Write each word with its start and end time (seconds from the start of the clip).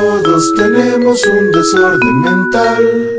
Todos 0.00 0.54
tenemos 0.54 1.26
un 1.26 1.50
desorden 1.50 2.20
mental. 2.20 3.10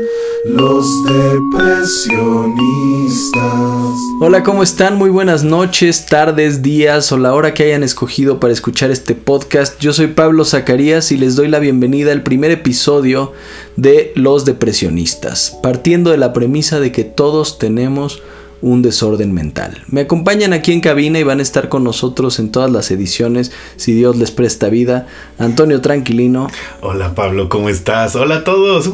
Los 0.46 0.86
depresionistas. 1.04 3.98
Hola, 4.22 4.42
¿cómo 4.42 4.62
están? 4.62 4.96
Muy 4.96 5.10
buenas 5.10 5.44
noches, 5.44 6.06
tardes, 6.06 6.62
días 6.62 7.12
o 7.12 7.18
la 7.18 7.34
hora 7.34 7.52
que 7.52 7.64
hayan 7.64 7.82
escogido 7.82 8.40
para 8.40 8.54
escuchar 8.54 8.90
este 8.90 9.14
podcast. 9.14 9.78
Yo 9.78 9.92
soy 9.92 10.06
Pablo 10.06 10.46
Zacarías 10.46 11.12
y 11.12 11.18
les 11.18 11.36
doy 11.36 11.48
la 11.48 11.58
bienvenida 11.58 12.12
al 12.12 12.22
primer 12.22 12.50
episodio 12.50 13.34
de 13.76 14.12
Los 14.14 14.46
depresionistas, 14.46 15.58
partiendo 15.62 16.10
de 16.10 16.16
la 16.16 16.32
premisa 16.32 16.80
de 16.80 16.92
que 16.92 17.04
todos 17.04 17.58
tenemos 17.58 18.16
un 18.16 18.39
desorden 18.82 19.32
mental. 19.32 19.82
Me 19.88 20.02
acompañan 20.02 20.52
aquí 20.52 20.72
en 20.72 20.80
cabina 20.80 21.18
y 21.18 21.22
van 21.22 21.38
a 21.40 21.42
estar 21.42 21.68
con 21.68 21.84
nosotros 21.84 22.38
en 22.38 22.50
todas 22.50 22.70
las 22.70 22.90
ediciones, 22.90 23.52
si 23.76 23.92
Dios 23.92 24.16
les 24.16 24.30
presta 24.30 24.68
vida. 24.68 25.06
Antonio 25.38 25.80
Tranquilino. 25.80 26.48
Hola 26.80 27.14
Pablo, 27.14 27.48
¿cómo 27.48 27.68
estás? 27.68 28.16
Hola 28.16 28.36
a 28.36 28.44
todos. 28.44 28.90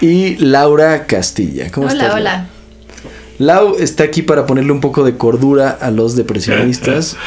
Y 0.00 0.36
Laura 0.36 1.06
Castilla. 1.06 1.70
¿Cómo 1.70 1.86
hola, 1.86 1.94
estás? 1.94 2.14
Hola, 2.16 2.48
Lau 3.38 3.76
está 3.78 4.04
aquí 4.04 4.22
para 4.22 4.46
ponerle 4.46 4.72
un 4.72 4.80
poco 4.80 5.04
de 5.04 5.16
cordura 5.16 5.70
a 5.70 5.90
los 5.90 6.16
depresionistas. 6.16 7.16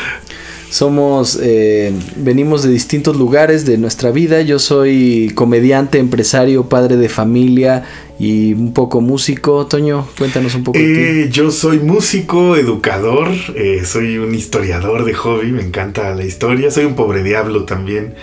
Somos, 0.69 1.39
eh, 1.41 1.93
venimos 2.15 2.63
de 2.63 2.69
distintos 2.69 3.15
lugares 3.15 3.65
de 3.65 3.77
nuestra 3.77 4.11
vida. 4.11 4.41
Yo 4.41 4.59
soy 4.59 5.31
comediante, 5.35 5.99
empresario, 5.99 6.67
padre 6.67 6.97
de 6.97 7.07
familia 7.07 7.83
y 8.19 8.53
un 8.53 8.73
poco 8.73 9.01
músico. 9.01 9.67
Toño, 9.67 10.07
cuéntanos 10.17 10.55
un 10.55 10.63
poco 10.63 10.77
de 10.77 10.85
ti. 10.85 10.99
Eh, 10.99 11.29
yo 11.31 11.51
soy 11.51 11.79
músico, 11.79 12.55
educador, 12.55 13.29
eh, 13.55 13.83
soy 13.85 14.17
un 14.17 14.33
historiador 14.33 15.05
de 15.05 15.13
hobby, 15.13 15.51
me 15.51 15.63
encanta 15.63 16.13
la 16.15 16.23
historia, 16.23 16.71
soy 16.71 16.85
un 16.85 16.95
pobre 16.95 17.23
diablo 17.23 17.65
también. 17.65 18.15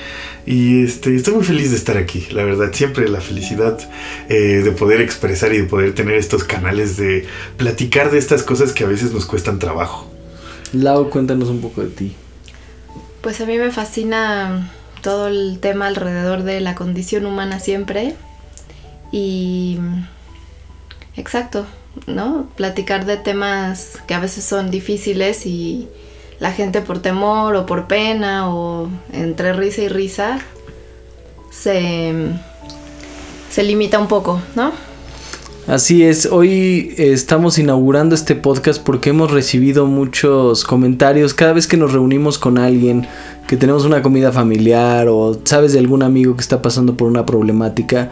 Y 0.45 0.83
este, 0.83 1.15
estoy 1.15 1.35
muy 1.35 1.45
feliz 1.45 1.71
de 1.71 1.77
estar 1.77 1.97
aquí, 1.97 2.27
la 2.33 2.43
verdad, 2.43 2.71
siempre 2.73 3.09
la 3.09 3.21
felicidad 3.21 3.79
eh, 4.29 4.63
de 4.65 4.73
poder 4.73 5.01
expresar 5.01 5.55
y 5.55 5.59
de 5.59 5.65
poder 5.65 5.95
tener 5.95 6.17
estos 6.17 6.43
canales 6.43 6.97
de 6.97 7.27
platicar 7.57 8.11
de 8.11 8.19
estas 8.19 8.43
cosas 8.43 8.73
que 8.73 8.83
a 8.83 8.89
veces 8.89 9.13
nos 9.13 9.25
cuestan 9.25 9.61
trabajo. 9.61 10.11
Lau, 10.73 11.11
cuéntanos 11.11 11.49
un 11.49 11.61
poco 11.61 11.83
de 11.83 11.89
ti. 11.89 12.13
Pues 13.23 13.41
a 13.41 13.47
mí 13.47 13.57
me 13.57 13.71
fascina 13.71 14.69
todo 15.01 15.29
el 15.29 15.59
tema 15.61 15.87
alrededor 15.87 16.43
de 16.43 16.61
la 16.61 16.75
condición 16.75 17.25
humana 17.25 17.61
siempre. 17.61 18.15
Y. 19.13 19.79
Exacto, 21.17 21.67
¿no? 22.07 22.49
Platicar 22.57 23.05
de 23.05 23.17
temas 23.19 23.99
que 24.07 24.15
a 24.15 24.21
veces 24.21 24.45
son 24.45 24.71
difíciles 24.71 25.47
y 25.47 25.89
la 26.41 26.53
gente 26.53 26.81
por 26.81 27.01
temor 27.01 27.55
o 27.55 27.67
por 27.67 27.87
pena 27.87 28.51
o 28.53 28.89
entre 29.13 29.53
risa 29.53 29.83
y 29.83 29.89
risa 29.89 30.39
se. 31.51 32.13
se 33.51 33.63
limita 33.63 33.99
un 34.01 34.09
poco, 34.09 34.43
¿no? 34.57 34.73
Así 35.69 36.03
es, 36.03 36.27
hoy 36.27 36.93
eh, 36.99 37.13
estamos 37.13 37.57
inaugurando 37.57 38.17
este 38.17 38.35
podcast 38.35 38.83
porque 38.83 39.11
hemos 39.11 39.31
recibido 39.31 39.87
muchos 39.87 40.65
comentarios 40.65 41.35
cada 41.35 41.53
vez 41.53 41.69
que 41.69 41.77
nos 41.77 41.93
reunimos 41.93 42.37
con 42.37 42.59
alguien, 42.59 43.07
que 43.47 43.57
tenemos 43.57 43.85
una 43.85 44.03
comida 44.03 44.33
familiar 44.33 45.07
o 45.09 45.41
sabes 45.45 45.73
de 45.73 45.79
algún 45.79 46.03
amigo 46.03 46.35
que 46.35 46.41
está 46.41 46.63
pasando 46.63 46.97
por 46.97 47.07
una 47.07 47.25
problemática. 47.25 48.11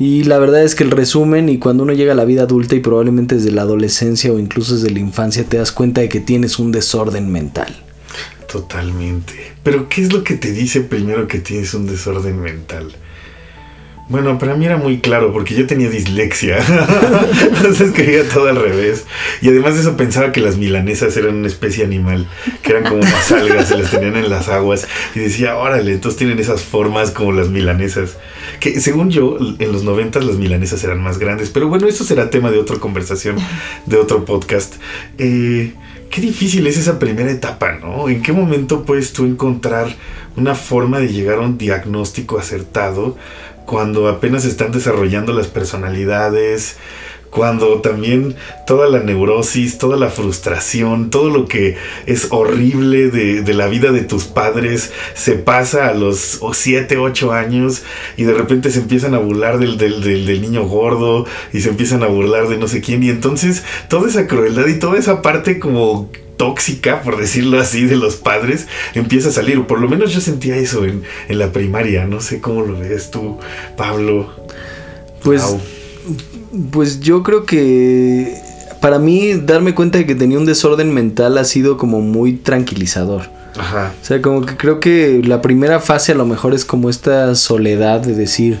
Y 0.00 0.24
la 0.24 0.38
verdad 0.38 0.64
es 0.64 0.74
que 0.74 0.82
el 0.82 0.90
resumen 0.90 1.48
y 1.48 1.58
cuando 1.58 1.84
uno 1.84 1.92
llega 1.92 2.14
a 2.14 2.16
la 2.16 2.24
vida 2.24 2.42
adulta 2.42 2.74
y 2.74 2.80
probablemente 2.80 3.36
desde 3.36 3.52
la 3.52 3.62
adolescencia 3.62 4.32
o 4.32 4.40
incluso 4.40 4.74
desde 4.74 4.90
la 4.90 4.98
infancia 4.98 5.44
te 5.44 5.56
das 5.56 5.70
cuenta 5.70 6.00
de 6.00 6.08
que 6.08 6.20
tienes 6.20 6.58
un 6.58 6.72
desorden 6.72 7.30
mental. 7.30 7.76
Totalmente. 8.50 9.34
Pero 9.62 9.88
¿qué 9.88 10.02
es 10.02 10.12
lo 10.12 10.24
que 10.24 10.34
te 10.34 10.50
dice 10.50 10.80
primero 10.80 11.28
que 11.28 11.38
tienes 11.38 11.74
un 11.74 11.86
desorden 11.86 12.40
mental? 12.40 12.92
Bueno, 14.08 14.38
para 14.38 14.54
mí 14.54 14.64
era 14.64 14.78
muy 14.78 15.00
claro 15.00 15.34
porque 15.34 15.54
yo 15.54 15.66
tenía 15.66 15.90
dislexia. 15.90 16.58
Entonces 17.42 17.88
escribía 17.88 18.26
todo 18.26 18.48
al 18.48 18.56
revés. 18.56 19.04
Y 19.42 19.48
además 19.48 19.74
de 19.74 19.82
eso 19.82 19.98
pensaba 19.98 20.32
que 20.32 20.40
las 20.40 20.56
milanesas 20.56 21.14
eran 21.18 21.36
una 21.36 21.46
especie 21.46 21.84
animal, 21.84 22.26
que 22.62 22.72
eran 22.72 22.84
como 22.84 23.02
unas 23.02 23.30
algas, 23.32 23.68
se 23.68 23.76
las 23.76 23.90
tenían 23.90 24.16
en 24.16 24.30
las 24.30 24.48
aguas. 24.48 24.88
Y 25.14 25.20
decía, 25.20 25.56
órale, 25.56 25.92
entonces 25.92 26.16
tienen 26.16 26.38
esas 26.38 26.62
formas 26.62 27.10
como 27.10 27.32
las 27.32 27.50
milanesas. 27.50 28.16
Que 28.60 28.80
según 28.80 29.10
yo, 29.10 29.36
en 29.58 29.72
los 29.72 29.84
noventas 29.84 30.24
las 30.24 30.36
milanesas 30.36 30.82
eran 30.84 31.02
más 31.02 31.18
grandes. 31.18 31.50
Pero 31.50 31.68
bueno, 31.68 31.86
eso 31.86 32.02
será 32.02 32.30
tema 32.30 32.50
de 32.50 32.58
otra 32.58 32.78
conversación, 32.78 33.36
de 33.84 33.96
otro 33.98 34.24
podcast. 34.24 34.76
Eh, 35.18 35.74
qué 36.10 36.20
difícil 36.22 36.66
es 36.66 36.78
esa 36.78 36.98
primera 36.98 37.30
etapa, 37.30 37.72
¿no? 37.72 38.08
¿En 38.08 38.22
qué 38.22 38.32
momento 38.32 38.84
puedes 38.84 39.12
tú 39.12 39.26
encontrar 39.26 39.94
una 40.36 40.54
forma 40.54 40.98
de 40.98 41.08
llegar 41.08 41.38
a 41.38 41.42
un 41.42 41.58
diagnóstico 41.58 42.38
acertado? 42.38 43.16
Cuando 43.68 44.08
apenas 44.08 44.46
están 44.46 44.72
desarrollando 44.72 45.34
las 45.34 45.46
personalidades, 45.46 46.76
cuando 47.28 47.82
también 47.82 48.34
toda 48.66 48.88
la 48.88 49.00
neurosis, 49.00 49.76
toda 49.76 49.98
la 49.98 50.08
frustración, 50.08 51.10
todo 51.10 51.28
lo 51.28 51.46
que 51.46 51.76
es 52.06 52.28
horrible 52.30 53.10
de, 53.10 53.52
la 53.52 53.66
vida 53.66 53.92
de 53.92 54.00
tus 54.00 54.24
padres 54.24 54.90
se 55.12 55.34
pasa 55.34 55.88
a 55.88 55.92
los 55.92 56.40
7, 56.50 56.96
8 56.96 57.32
años 57.32 57.82
y 58.16 58.24
de 58.24 58.32
repente 58.32 58.70
se 58.70 58.80
empiezan 58.80 59.14
a 59.14 59.18
burlar 59.18 59.58
del, 59.58 59.76
del, 59.76 60.02
del, 60.02 60.40
niño 60.40 60.64
gordo 60.66 61.26
y 61.52 61.60
se 61.60 61.68
empiezan 61.68 62.02
a 62.02 62.06
burlar 62.06 62.48
de 62.48 62.56
no 62.56 62.68
sé 62.68 62.80
quién. 62.80 63.02
Y 63.02 63.10
entonces 63.10 63.64
toda 63.90 64.08
esa 64.08 64.26
crueldad 64.26 64.66
y 64.66 64.78
toda 64.78 64.98
esa 64.98 65.20
parte 65.20 65.58
como 65.58 66.10
tóxica, 66.38 67.02
por 67.02 67.20
decirlo 67.20 67.60
así, 67.60 67.84
de 67.84 67.96
los 67.96 68.16
padres 68.16 68.66
empieza 68.94 69.28
a 69.28 69.32
salir. 69.32 69.58
O 69.58 69.66
por 69.66 69.80
lo 69.80 69.88
menos 69.88 70.14
yo 70.14 70.22
sentía 70.22 70.56
eso 70.56 70.86
en, 70.86 71.02
en 71.28 71.38
la 71.38 71.52
primaria. 71.52 72.06
No 72.06 72.22
sé 72.22 72.40
cómo 72.40 72.62
lo 72.62 72.80
ves 72.80 73.10
tú, 73.10 73.36
Pablo. 73.76 74.30
Pues, 75.22 75.42
wow. 75.42 75.60
pues 76.70 77.00
yo 77.00 77.22
creo 77.22 77.44
que 77.44 78.34
para 78.80 78.98
mí 78.98 79.34
darme 79.34 79.74
cuenta 79.74 79.98
de 79.98 80.06
que 80.06 80.14
tenía 80.14 80.38
un 80.38 80.46
desorden 80.46 80.94
mental 80.94 81.36
ha 81.36 81.44
sido 81.44 81.76
como 81.76 82.00
muy 82.00 82.34
tranquilizador. 82.34 83.22
Ajá. 83.58 83.92
O 84.00 84.04
sea, 84.04 84.22
como 84.22 84.46
que 84.46 84.56
creo 84.56 84.78
que 84.80 85.20
la 85.24 85.42
primera 85.42 85.80
fase 85.80 86.12
a 86.12 86.14
lo 86.14 86.24
mejor 86.24 86.54
es 86.54 86.64
como 86.64 86.88
esta 86.88 87.34
soledad 87.34 88.00
de 88.00 88.14
decir, 88.14 88.58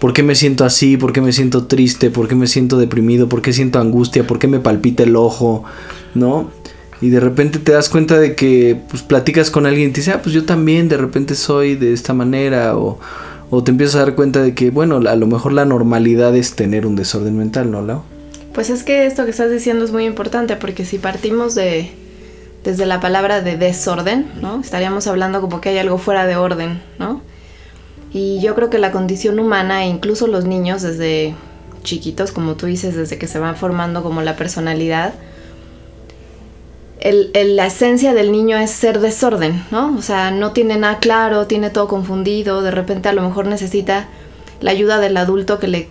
¿por 0.00 0.12
qué 0.12 0.24
me 0.24 0.34
siento 0.34 0.64
así? 0.64 0.96
¿Por 0.96 1.12
qué 1.12 1.20
me 1.20 1.32
siento 1.32 1.66
triste? 1.66 2.10
¿Por 2.10 2.26
qué 2.26 2.34
me 2.34 2.48
siento 2.48 2.78
deprimido? 2.78 3.28
¿Por 3.28 3.40
qué 3.40 3.52
siento 3.52 3.78
angustia? 3.78 4.26
¿Por 4.26 4.40
qué 4.40 4.48
me 4.48 4.58
palpita 4.58 5.04
el 5.04 5.14
ojo? 5.14 5.64
¿No? 6.14 6.50
Y 7.02 7.10
de 7.10 7.18
repente 7.18 7.58
te 7.58 7.72
das 7.72 7.88
cuenta 7.88 8.18
de 8.18 8.36
que 8.36 8.80
pues 8.88 9.02
platicas 9.02 9.50
con 9.50 9.66
alguien 9.66 9.90
y 9.90 9.92
te 9.92 10.00
dice, 10.00 10.12
ah, 10.12 10.22
pues 10.22 10.34
yo 10.34 10.44
también 10.44 10.88
de 10.88 10.96
repente 10.96 11.34
soy 11.34 11.74
de 11.74 11.92
esta 11.92 12.14
manera 12.14 12.78
o, 12.78 13.00
o 13.50 13.64
te 13.64 13.72
empiezas 13.72 13.96
a 13.96 14.04
dar 14.04 14.14
cuenta 14.14 14.40
de 14.40 14.54
que, 14.54 14.70
bueno, 14.70 14.96
a 14.96 15.16
lo 15.16 15.26
mejor 15.26 15.52
la 15.52 15.64
normalidad 15.64 16.34
es 16.36 16.54
tener 16.54 16.86
un 16.86 16.94
desorden 16.94 17.36
mental, 17.36 17.72
¿no, 17.72 17.82
Lau? 17.82 18.02
Pues 18.54 18.70
es 18.70 18.84
que 18.84 19.04
esto 19.06 19.24
que 19.24 19.32
estás 19.32 19.50
diciendo 19.50 19.84
es 19.84 19.90
muy 19.90 20.04
importante 20.04 20.54
porque 20.54 20.84
si 20.84 20.98
partimos 20.98 21.56
de 21.56 21.90
desde 22.62 22.86
la 22.86 23.00
palabra 23.00 23.40
de 23.40 23.56
desorden, 23.56 24.30
¿no? 24.40 24.60
Estaríamos 24.60 25.08
hablando 25.08 25.40
como 25.40 25.60
que 25.60 25.70
hay 25.70 25.78
algo 25.78 25.98
fuera 25.98 26.26
de 26.26 26.36
orden, 26.36 26.80
¿no? 27.00 27.20
Y 28.12 28.40
yo 28.40 28.54
creo 28.54 28.70
que 28.70 28.78
la 28.78 28.92
condición 28.92 29.40
humana 29.40 29.84
e 29.84 29.88
incluso 29.88 30.28
los 30.28 30.44
niños 30.44 30.82
desde 30.82 31.34
chiquitos, 31.82 32.30
como 32.30 32.54
tú 32.54 32.66
dices, 32.66 32.94
desde 32.94 33.18
que 33.18 33.26
se 33.26 33.40
van 33.40 33.56
formando 33.56 34.04
como 34.04 34.22
la 34.22 34.36
personalidad, 34.36 35.14
el, 37.02 37.30
el, 37.34 37.56
la 37.56 37.66
esencia 37.66 38.14
del 38.14 38.30
niño 38.30 38.56
es 38.58 38.70
ser 38.70 39.00
desorden, 39.00 39.64
¿no? 39.72 39.94
O 39.98 40.02
sea, 40.02 40.30
no 40.30 40.52
tiene 40.52 40.76
nada 40.76 40.98
claro, 40.98 41.48
tiene 41.48 41.68
todo 41.68 41.88
confundido, 41.88 42.62
de 42.62 42.70
repente 42.70 43.08
a 43.08 43.12
lo 43.12 43.22
mejor 43.22 43.46
necesita 43.46 44.06
la 44.60 44.70
ayuda 44.70 45.00
del 45.00 45.16
adulto 45.16 45.58
que 45.58 45.66
le, 45.66 45.88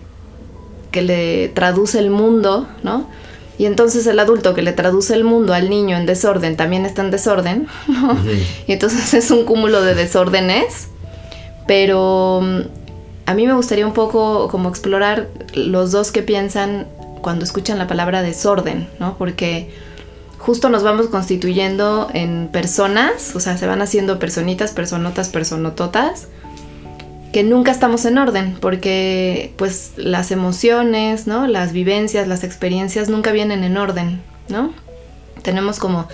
que 0.90 1.02
le 1.02 1.50
traduce 1.50 1.98
el 1.98 2.08
mundo, 2.08 2.66
¿no? 2.82 3.08
Y 3.58 3.66
entonces 3.66 4.06
el 4.06 4.18
adulto 4.20 4.54
que 4.54 4.62
le 4.62 4.72
traduce 4.72 5.12
el 5.12 5.24
mundo 5.24 5.52
al 5.52 5.68
niño 5.68 5.98
en 5.98 6.06
desorden 6.06 6.56
también 6.56 6.86
está 6.86 7.02
en 7.02 7.10
desorden, 7.10 7.68
¿no? 7.88 8.16
Y 8.66 8.72
entonces 8.72 9.12
es 9.12 9.30
un 9.30 9.44
cúmulo 9.44 9.82
de 9.82 9.94
desórdenes, 9.94 10.88
pero 11.66 12.40
mm, 12.42 12.60
a 13.26 13.34
mí 13.34 13.46
me 13.46 13.52
gustaría 13.52 13.86
un 13.86 13.92
poco 13.92 14.48
como 14.48 14.70
explorar 14.70 15.28
los 15.52 15.92
dos 15.92 16.10
que 16.10 16.22
piensan 16.22 16.86
cuando 17.20 17.44
escuchan 17.44 17.76
la 17.76 17.86
palabra 17.86 18.22
desorden, 18.22 18.88
¿no? 18.98 19.18
Porque 19.18 19.91
justo 20.42 20.68
nos 20.68 20.82
vamos 20.82 21.06
constituyendo 21.06 22.10
en 22.12 22.48
personas, 22.48 23.36
o 23.36 23.40
sea, 23.40 23.56
se 23.56 23.68
van 23.68 23.80
haciendo 23.80 24.18
personitas, 24.18 24.72
personotas, 24.72 25.28
personototas, 25.28 26.26
que 27.32 27.44
nunca 27.44 27.70
estamos 27.70 28.04
en 28.06 28.18
orden, 28.18 28.56
porque 28.60 29.54
pues 29.56 29.92
las 29.94 30.32
emociones, 30.32 31.28
¿no? 31.28 31.46
Las 31.46 31.72
vivencias, 31.72 32.26
las 32.26 32.42
experiencias 32.42 33.08
nunca 33.08 33.30
vienen 33.30 33.62
en 33.62 33.76
orden, 33.76 34.20
¿no? 34.48 34.72
Tenemos 35.42 35.78
como 35.78 36.08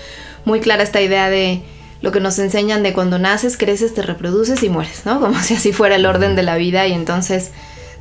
muy 0.44 0.60
clara 0.60 0.82
esta 0.82 1.00
idea 1.00 1.30
de 1.30 1.62
lo 2.02 2.12
que 2.12 2.20
nos 2.20 2.38
enseñan 2.38 2.82
de 2.82 2.92
cuando 2.92 3.18
naces, 3.18 3.56
creces, 3.56 3.94
te 3.94 4.02
reproduces 4.02 4.62
y 4.62 4.68
mueres, 4.68 5.06
¿no? 5.06 5.20
Como 5.20 5.40
si 5.40 5.54
así 5.54 5.72
fuera 5.72 5.96
el 5.96 6.04
orden 6.04 6.36
de 6.36 6.42
la 6.42 6.56
vida 6.58 6.86
y 6.86 6.92
entonces 6.92 7.50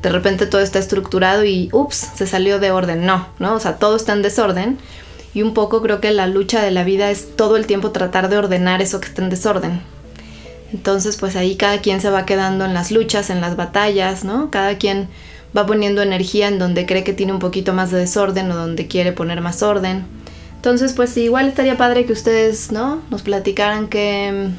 de 0.04 0.10
repente 0.10 0.46
todo 0.46 0.60
está 0.60 0.78
estructurado 0.78 1.46
y 1.46 1.70
ups, 1.72 2.10
se 2.16 2.28
salió 2.28 2.60
de 2.60 2.72
orden. 2.72 3.06
No, 3.06 3.30
¿no? 3.40 3.56
O 3.56 3.60
sea, 3.62 3.78
todo 3.78 3.96
está 3.96 4.12
en 4.12 4.22
desorden 4.22 4.78
y 5.38 5.44
un 5.44 5.54
poco 5.54 5.84
creo 5.84 6.02
que 6.02 6.10
la 6.10 6.26
lucha 6.26 6.64
de 6.64 6.72
la 6.72 6.84
vida 6.84 7.12
es 7.12 7.36
todo 7.36 7.58
el 7.58 7.68
tiempo 7.68 7.92
tratar 7.92 8.28
de 8.28 8.40
ordenar 8.40 8.82
eso 8.82 9.00
que 9.00 9.06
está 9.06 9.22
en 9.22 9.30
desorden. 9.30 9.82
Entonces, 10.74 11.16
pues 11.16 11.36
ahí 11.36 11.56
cada 11.56 11.80
quien 11.80 12.02
se 12.02 12.10
va 12.10 12.26
quedando 12.26 12.66
en 12.66 12.74
las 12.74 12.90
luchas, 12.90 13.30
en 13.30 13.40
las 13.40 13.56
batallas, 13.56 14.24
¿no? 14.24 14.50
Cada 14.50 14.80
quien 14.80 15.10
va 15.56 15.68
poniendo 15.68 16.02
energía 16.02 16.48
en 16.48 16.58
donde 16.58 16.88
cree 16.88 17.04
que 17.04 17.14
tiene 17.14 17.34
un 17.34 17.38
poquito 17.38 17.72
más 17.72 17.92
de 17.92 18.00
desorden 18.00 18.52
o 18.52 18.56
donde 18.56 18.88
quiere 18.88 19.12
poner 19.12 19.40
más 19.42 19.62
orden. 19.62 20.08
Entonces, 20.56 20.94
pues 20.94 21.16
igual 21.18 21.50
estaría 21.50 21.78
padre 21.78 22.08
que 22.08 22.14
ustedes, 22.14 22.72
¿no? 22.72 23.04
Nos 23.12 23.22
platicaran 23.22 23.90
qué, 23.90 24.50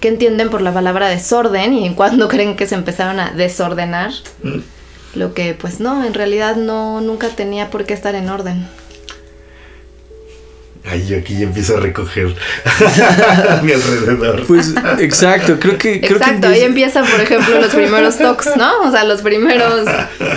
qué 0.00 0.08
entienden 0.08 0.48
por 0.48 0.62
la 0.62 0.72
palabra 0.72 1.10
desorden 1.10 1.74
y 1.74 1.84
en 1.84 1.92
cuándo 1.92 2.28
creen 2.30 2.56
que 2.56 2.66
se 2.66 2.76
empezaron 2.76 3.20
a 3.20 3.32
desordenar. 3.32 4.12
Lo 5.14 5.34
que, 5.34 5.52
pues 5.52 5.80
no, 5.80 6.02
en 6.02 6.14
realidad 6.14 6.56
no, 6.56 7.02
nunca 7.02 7.28
tenía 7.28 7.68
por 7.68 7.84
qué 7.84 7.92
estar 7.92 8.14
en 8.14 8.30
orden. 8.30 8.66
Ay, 10.88 11.04
yo 11.06 11.18
aquí 11.18 11.36
ya 11.38 11.44
empiezo 11.44 11.76
a 11.76 11.80
recoger 11.80 12.34
a 13.48 13.60
mi 13.62 13.72
alrededor. 13.72 14.46
Pues 14.46 14.72
exacto, 15.00 15.58
creo 15.58 15.78
que... 15.78 16.00
Creo 16.00 16.18
Exacto, 16.18 16.42
que 16.48 16.54
ahí 16.54 16.62
empiezan, 16.62 17.04
por 17.06 17.20
ejemplo, 17.20 17.60
los 17.60 17.74
primeros 17.74 18.16
talks, 18.18 18.50
¿no? 18.56 18.82
O 18.84 18.90
sea, 18.92 19.02
los 19.04 19.20
primeros 19.22 19.88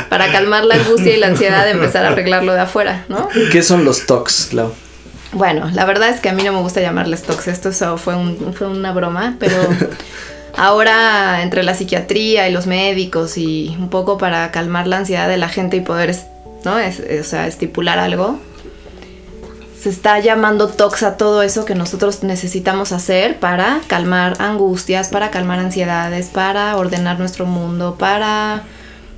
para 0.09 0.31
calmar 0.31 0.65
la 0.65 0.75
angustia 0.75 1.15
y 1.15 1.19
la 1.19 1.27
ansiedad 1.27 1.65
de 1.65 1.71
empezar 1.71 2.03
a 2.05 2.09
arreglarlo 2.09 2.53
de 2.53 2.61
afuera, 2.61 3.05
¿no? 3.09 3.29
¿Qué 3.51 3.61
son 3.61 3.85
los 3.85 4.05
TOCs, 4.07 4.53
Lau? 4.53 4.73
Bueno, 5.33 5.69
la 5.71 5.85
verdad 5.85 6.09
es 6.09 6.19
que 6.19 6.29
a 6.29 6.33
mí 6.33 6.41
no 6.43 6.51
me 6.51 6.59
gusta 6.61 6.81
llamarles 6.81 7.21
talks, 7.21 7.47
esto 7.47 7.69
eso 7.69 7.97
fue, 7.99 8.15
un- 8.15 8.51
fue 8.55 8.67
una 8.67 8.91
broma, 8.91 9.35
pero 9.39 9.55
ahora 10.57 11.41
entre 11.43 11.63
la 11.63 11.73
psiquiatría 11.75 12.49
y 12.49 12.51
los 12.51 12.65
médicos 12.67 13.37
y 13.37 13.75
un 13.79 13.89
poco 13.89 14.17
para 14.17 14.49
calmar 14.51 14.87
la 14.87 14.97
ansiedad 14.97 15.27
de 15.27 15.37
la 15.37 15.47
gente 15.49 15.77
y 15.77 15.81
poder, 15.81 16.15
¿no? 16.65 16.79
Es- 16.79 17.01
o 17.21 17.23
sea, 17.23 17.47
estipular 17.47 17.99
algo, 17.99 18.39
se 19.81 19.89
está 19.89 20.19
llamando 20.19 20.67
tox 20.67 21.03
a 21.03 21.15
todo 21.15 21.41
eso 21.41 21.63
que 21.63 21.73
nosotros 21.73 22.23
necesitamos 22.23 22.91
hacer 22.91 23.39
para 23.39 23.79
calmar 23.87 24.35
angustias, 24.39 25.07
para 25.07 25.31
calmar 25.31 25.59
ansiedades, 25.59 26.27
para 26.27 26.75
ordenar 26.75 27.17
nuestro 27.17 27.45
mundo, 27.45 27.95
para 27.97 28.63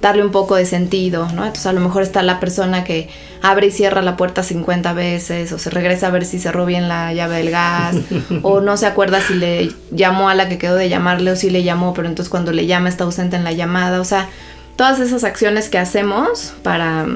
darle 0.02 0.24
un 0.24 0.32
poco 0.32 0.56
de 0.56 0.66
sentido, 0.66 1.28
¿no? 1.34 1.46
Entonces 1.46 1.66
a 1.66 1.74
lo 1.74 1.80
mejor 1.80 2.04
está 2.04 2.22
la 2.22 2.40
persona 2.40 2.84
que 2.84 3.10
abre 3.42 3.68
y 3.68 3.72
cierra 3.72 4.04
la 4.04 4.18
puerta 4.18 4.44
50 4.44 4.94
veces 4.94 5.52
o 5.52 5.58
se 5.58 5.72
regresa 5.72 6.08
a 6.08 6.12
ver 6.12 6.26
si 6.26 6.40
cerró 6.40 6.66
bien 6.68 6.88
la 6.88 7.12
llave 7.14 7.38
del 7.38 7.50
gas 7.50 7.96
o 8.44 8.62
no 8.62 8.78
se 8.78 8.86
acuerda 8.86 9.20
si 9.20 9.34
le 9.34 9.72
llamó 9.90 10.30
a 10.30 10.36
la 10.36 10.48
que 10.48 10.60
quedó 10.60 10.76
de 10.76 10.90
llamarle 10.90 11.32
o 11.32 11.36
si 11.36 11.50
le 11.50 11.64
llamó, 11.64 11.94
pero 11.96 12.08
entonces 12.08 12.30
cuando 12.30 12.52
le 12.52 12.68
llama 12.68 12.90
está 12.90 13.04
ausente 13.04 13.36
en 13.36 13.44
la 13.44 13.52
llamada, 13.52 14.00
o 14.00 14.06
sea, 14.06 14.30
todas 14.76 15.00
esas 15.00 15.24
acciones 15.24 15.70
que 15.70 15.80
hacemos 15.80 16.54
para 16.62 17.08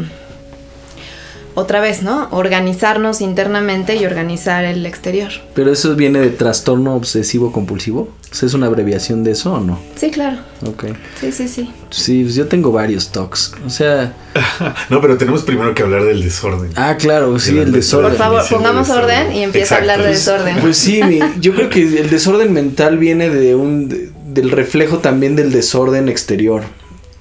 otra 1.55 1.79
vez, 1.81 2.03
¿no? 2.03 2.27
Organizarnos 2.31 3.21
internamente 3.21 3.95
y 3.95 4.05
organizar 4.05 4.63
el 4.65 4.85
exterior. 4.85 5.31
¿Pero 5.53 5.71
eso 5.71 5.95
viene 5.95 6.19
de 6.19 6.29
trastorno 6.29 6.95
obsesivo 6.95 7.51
compulsivo? 7.51 8.09
¿Es 8.31 8.53
una 8.53 8.65
abreviación 8.67 9.23
de 9.23 9.31
eso 9.31 9.53
o 9.53 9.59
no? 9.61 9.79
Sí, 9.95 10.11
claro. 10.11 10.37
Ok. 10.65 10.85
Sí, 11.21 11.31
sí, 11.31 11.47
sí. 11.47 11.69
Sí, 11.89 12.23
pues 12.23 12.35
yo 12.35 12.47
tengo 12.47 12.71
varios 12.71 13.09
TOCs. 13.11 13.53
O 13.65 13.69
sea... 13.69 14.13
No, 14.89 14.99
pero 15.01 15.17
tenemos 15.17 15.43
primero 15.43 15.73
que 15.73 15.83
hablar 15.83 16.03
del 16.03 16.21
desorden. 16.21 16.71
Ah, 16.75 16.97
claro, 16.97 17.39
sí, 17.39 17.57
el 17.57 17.71
desorden. 17.71 18.09
Por 18.11 18.17
favor, 18.17 18.43
pongamos 18.49 18.89
orden 18.89 19.31
y 19.33 19.43
empieza 19.43 19.75
Exacto. 19.75 19.91
a 19.91 19.93
hablar 19.93 20.07
de 20.07 20.13
desorden. 20.13 20.57
Pues 20.59 20.77
sí, 20.77 21.01
mi- 21.03 21.19
yo 21.39 21.53
creo 21.55 21.69
que 21.69 21.81
el 21.83 22.09
desorden 22.09 22.51
mental 22.53 22.97
viene 22.97 23.29
de 23.29 23.55
un 23.55 23.87
de- 23.89 24.09
del 24.33 24.51
reflejo 24.51 24.97
también 24.99 25.37
del 25.37 25.51
desorden 25.53 26.09
exterior. 26.09 26.63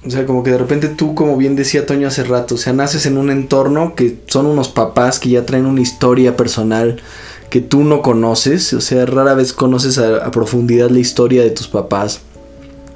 O 0.05 0.09
sea, 0.09 0.25
como 0.25 0.43
que 0.43 0.51
de 0.51 0.57
repente 0.57 0.87
tú, 0.87 1.15
como 1.15 1.35
bien 1.35 1.55
decía 1.55 1.85
Toño 1.85 2.07
hace 2.07 2.23
rato, 2.23 2.55
o 2.55 2.57
sea, 2.57 2.73
naces 2.73 3.05
en 3.07 3.17
un 3.17 3.31
entorno 3.31 3.95
que 3.95 4.17
son 4.27 4.45
unos 4.45 4.69
papás 4.69 5.19
que 5.19 5.29
ya 5.29 5.45
traen 5.45 5.65
una 5.65 5.81
historia 5.81 6.37
personal 6.37 7.01
que 7.49 7.61
tú 7.61 7.83
no 7.83 8.01
conoces, 8.01 8.73
o 8.73 8.81
sea, 8.81 9.05
rara 9.05 9.33
vez 9.33 9.53
conoces 9.53 9.97
a, 9.97 10.29
profundidad 10.31 10.89
la 10.89 10.99
historia 10.99 11.41
de 11.41 11.49
tus 11.49 11.67
papás, 11.67 12.21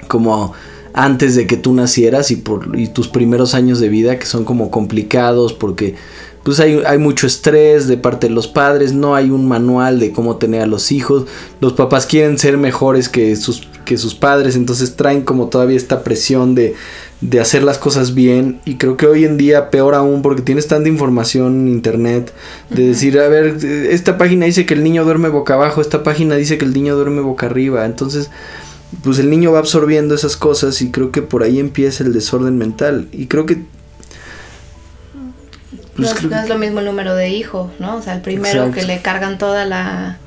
como 0.06 0.52
antes 0.92 1.34
de 1.34 1.46
que 1.46 1.56
tú 1.56 1.72
nacieras 1.72 2.30
y 2.30 2.36
por 2.36 2.78
y 2.78 2.88
tus 2.88 3.08
primeros 3.08 3.54
años 3.54 3.80
de 3.80 3.88
vida 3.88 4.18
que 4.18 4.26
son 4.26 4.44
como 4.44 4.70
complicados 4.70 5.52
porque 5.52 5.94
pues 6.42 6.58
hay, 6.60 6.82
hay 6.86 6.98
mucho 6.98 7.26
estrés 7.26 7.86
de 7.86 7.96
parte 7.96 8.28
de 8.28 8.34
los 8.34 8.48
padres, 8.48 8.92
no 8.92 9.14
hay 9.14 9.30
un 9.30 9.46
manual 9.46 10.00
de 10.00 10.12
cómo 10.12 10.36
tener 10.36 10.62
a 10.62 10.66
los 10.66 10.90
hijos, 10.90 11.26
los 11.60 11.74
papás 11.74 12.06
quieren 12.06 12.38
ser 12.38 12.56
mejores 12.56 13.08
que 13.08 13.36
sus, 13.36 13.68
que 13.84 13.98
sus 13.98 14.14
padres, 14.14 14.56
entonces 14.56 14.96
traen 14.96 15.22
como 15.22 15.48
todavía 15.48 15.76
esta 15.76 16.02
presión 16.02 16.54
de, 16.54 16.74
de 17.20 17.40
hacer 17.40 17.62
las 17.62 17.76
cosas 17.76 18.14
bien 18.14 18.60
y 18.64 18.76
creo 18.76 18.96
que 18.96 19.06
hoy 19.06 19.24
en 19.24 19.36
día 19.36 19.70
peor 19.70 19.94
aún 19.94 20.22
porque 20.22 20.40
tienes 20.40 20.66
tanta 20.66 20.88
información 20.88 21.62
en 21.62 21.68
internet 21.68 22.32
de 22.70 22.88
decir, 22.88 23.18
a 23.20 23.28
ver, 23.28 23.58
esta 23.90 24.16
página 24.16 24.46
dice 24.46 24.64
que 24.64 24.74
el 24.74 24.82
niño 24.82 25.04
duerme 25.04 25.28
boca 25.28 25.54
abajo, 25.54 25.82
esta 25.82 26.02
página 26.02 26.36
dice 26.36 26.56
que 26.56 26.64
el 26.64 26.72
niño 26.72 26.96
duerme 26.96 27.20
boca 27.20 27.46
arriba, 27.46 27.84
entonces 27.84 28.30
pues 29.04 29.18
el 29.18 29.30
niño 29.30 29.52
va 29.52 29.60
absorbiendo 29.60 30.14
esas 30.14 30.36
cosas 30.36 30.80
y 30.82 30.90
creo 30.90 31.12
que 31.12 31.22
por 31.22 31.42
ahí 31.42 31.60
empieza 31.60 32.02
el 32.02 32.12
desorden 32.12 32.58
mental 32.58 33.08
y 33.12 33.26
creo 33.26 33.46
que 33.46 33.62
pues 36.00 36.10
no, 36.10 36.16
creo 36.18 36.30
no 36.30 36.36
que- 36.36 36.42
es 36.42 36.48
lo 36.48 36.58
mismo 36.58 36.80
el 36.80 36.86
número 36.86 37.14
de 37.14 37.28
hijo, 37.30 37.70
¿no? 37.78 37.96
O 37.96 38.02
sea, 38.02 38.14
el 38.14 38.20
primero 38.22 38.64
Exacto. 38.66 38.74
que 38.80 38.82
le 38.86 39.00
cargan 39.00 39.38
toda 39.38 39.64
la, 39.66 40.18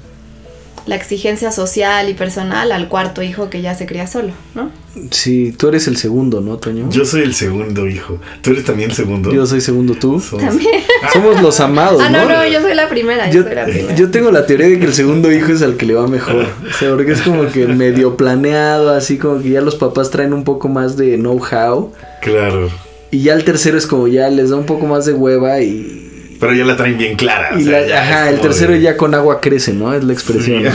la 0.86 0.96
exigencia 0.96 1.52
social 1.52 2.10
y 2.10 2.14
personal 2.14 2.72
al 2.72 2.90
cuarto 2.90 3.22
hijo 3.22 3.50
que 3.50 3.62
ya 3.62 3.74
se 3.76 3.86
cría 3.86 4.06
solo, 4.08 4.32
¿no? 4.54 4.70
Sí, 5.12 5.54
tú 5.58 5.70
eres 5.70 5.88
el 5.88 5.98
segundo, 5.98 6.40
¿no, 6.42 6.58
Toño? 6.58 6.88
Yo 6.92 7.04
soy 7.06 7.22
el 7.24 7.34
segundo 7.34 7.88
hijo. 7.88 8.20
¿Tú 8.42 8.52
eres 8.52 8.64
también 8.66 8.90
el 8.92 8.96
segundo? 8.96 9.32
Yo 9.34 9.46
soy 9.48 9.60
segundo 9.62 9.96
tú. 9.96 10.20
Somos- 10.20 10.46
También. 10.46 10.70
Somos 11.12 11.42
los 11.42 11.60
amados, 11.62 12.02
Ah, 12.06 12.10
¿no? 12.10 12.24
no, 12.30 12.30
no, 12.30 12.48
yo 12.48 12.62
soy 12.62 12.76
la 12.76 12.88
primera, 12.90 13.28
yo, 13.30 13.42
Yo, 13.42 13.44
soy 13.44 13.56
la 13.56 13.66
primera. 13.66 13.96
yo 13.96 14.12
tengo 14.12 14.30
la 14.32 14.46
teoría 14.46 14.68
de 14.68 14.78
que 14.80 14.86
el 14.86 14.94
segundo 14.94 15.32
hijo 15.32 15.52
es 15.52 15.62
al 15.64 15.78
que 15.78 15.86
le 15.88 15.94
va 15.96 16.08
mejor. 16.08 16.46
O 16.70 16.74
sea, 16.78 16.90
porque 16.92 17.14
es 17.14 17.22
como 17.24 17.48
que 17.48 17.66
medio 17.68 18.18
planeado, 18.18 18.92
así 18.94 19.18
como 19.18 19.42
que 19.42 19.50
ya 19.52 19.62
los 19.62 19.76
papás 19.76 20.12
traen 20.12 20.32
un 20.34 20.44
poco 20.44 20.68
más 20.70 20.96
de 20.96 21.16
know-how. 21.18 21.92
Claro. 22.22 22.70
Y 23.14 23.22
ya 23.22 23.34
el 23.36 23.44
tercero 23.44 23.78
es 23.78 23.86
como 23.86 24.08
ya 24.08 24.28
les 24.30 24.50
da 24.50 24.56
un 24.56 24.66
poco 24.66 24.88
más 24.88 25.06
de 25.06 25.14
hueva 25.14 25.62
y. 25.62 26.36
Pero 26.40 26.54
ya 26.54 26.66
la 26.66 26.76
traen 26.76 26.98
bien 26.98 27.16
clara. 27.16 27.52
o 27.56 27.60
y 27.60 27.64
sea, 27.64 27.82
la- 27.82 28.02
ajá, 28.02 28.30
el 28.32 28.40
tercero 28.42 28.74
de- 28.74 28.82
ya 28.82 28.98
con 28.98 29.14
agua 29.14 29.40
crece, 29.40 29.72
¿no? 29.72 29.94
Es 29.94 30.04
la 30.04 30.14
expresión. 30.14 30.64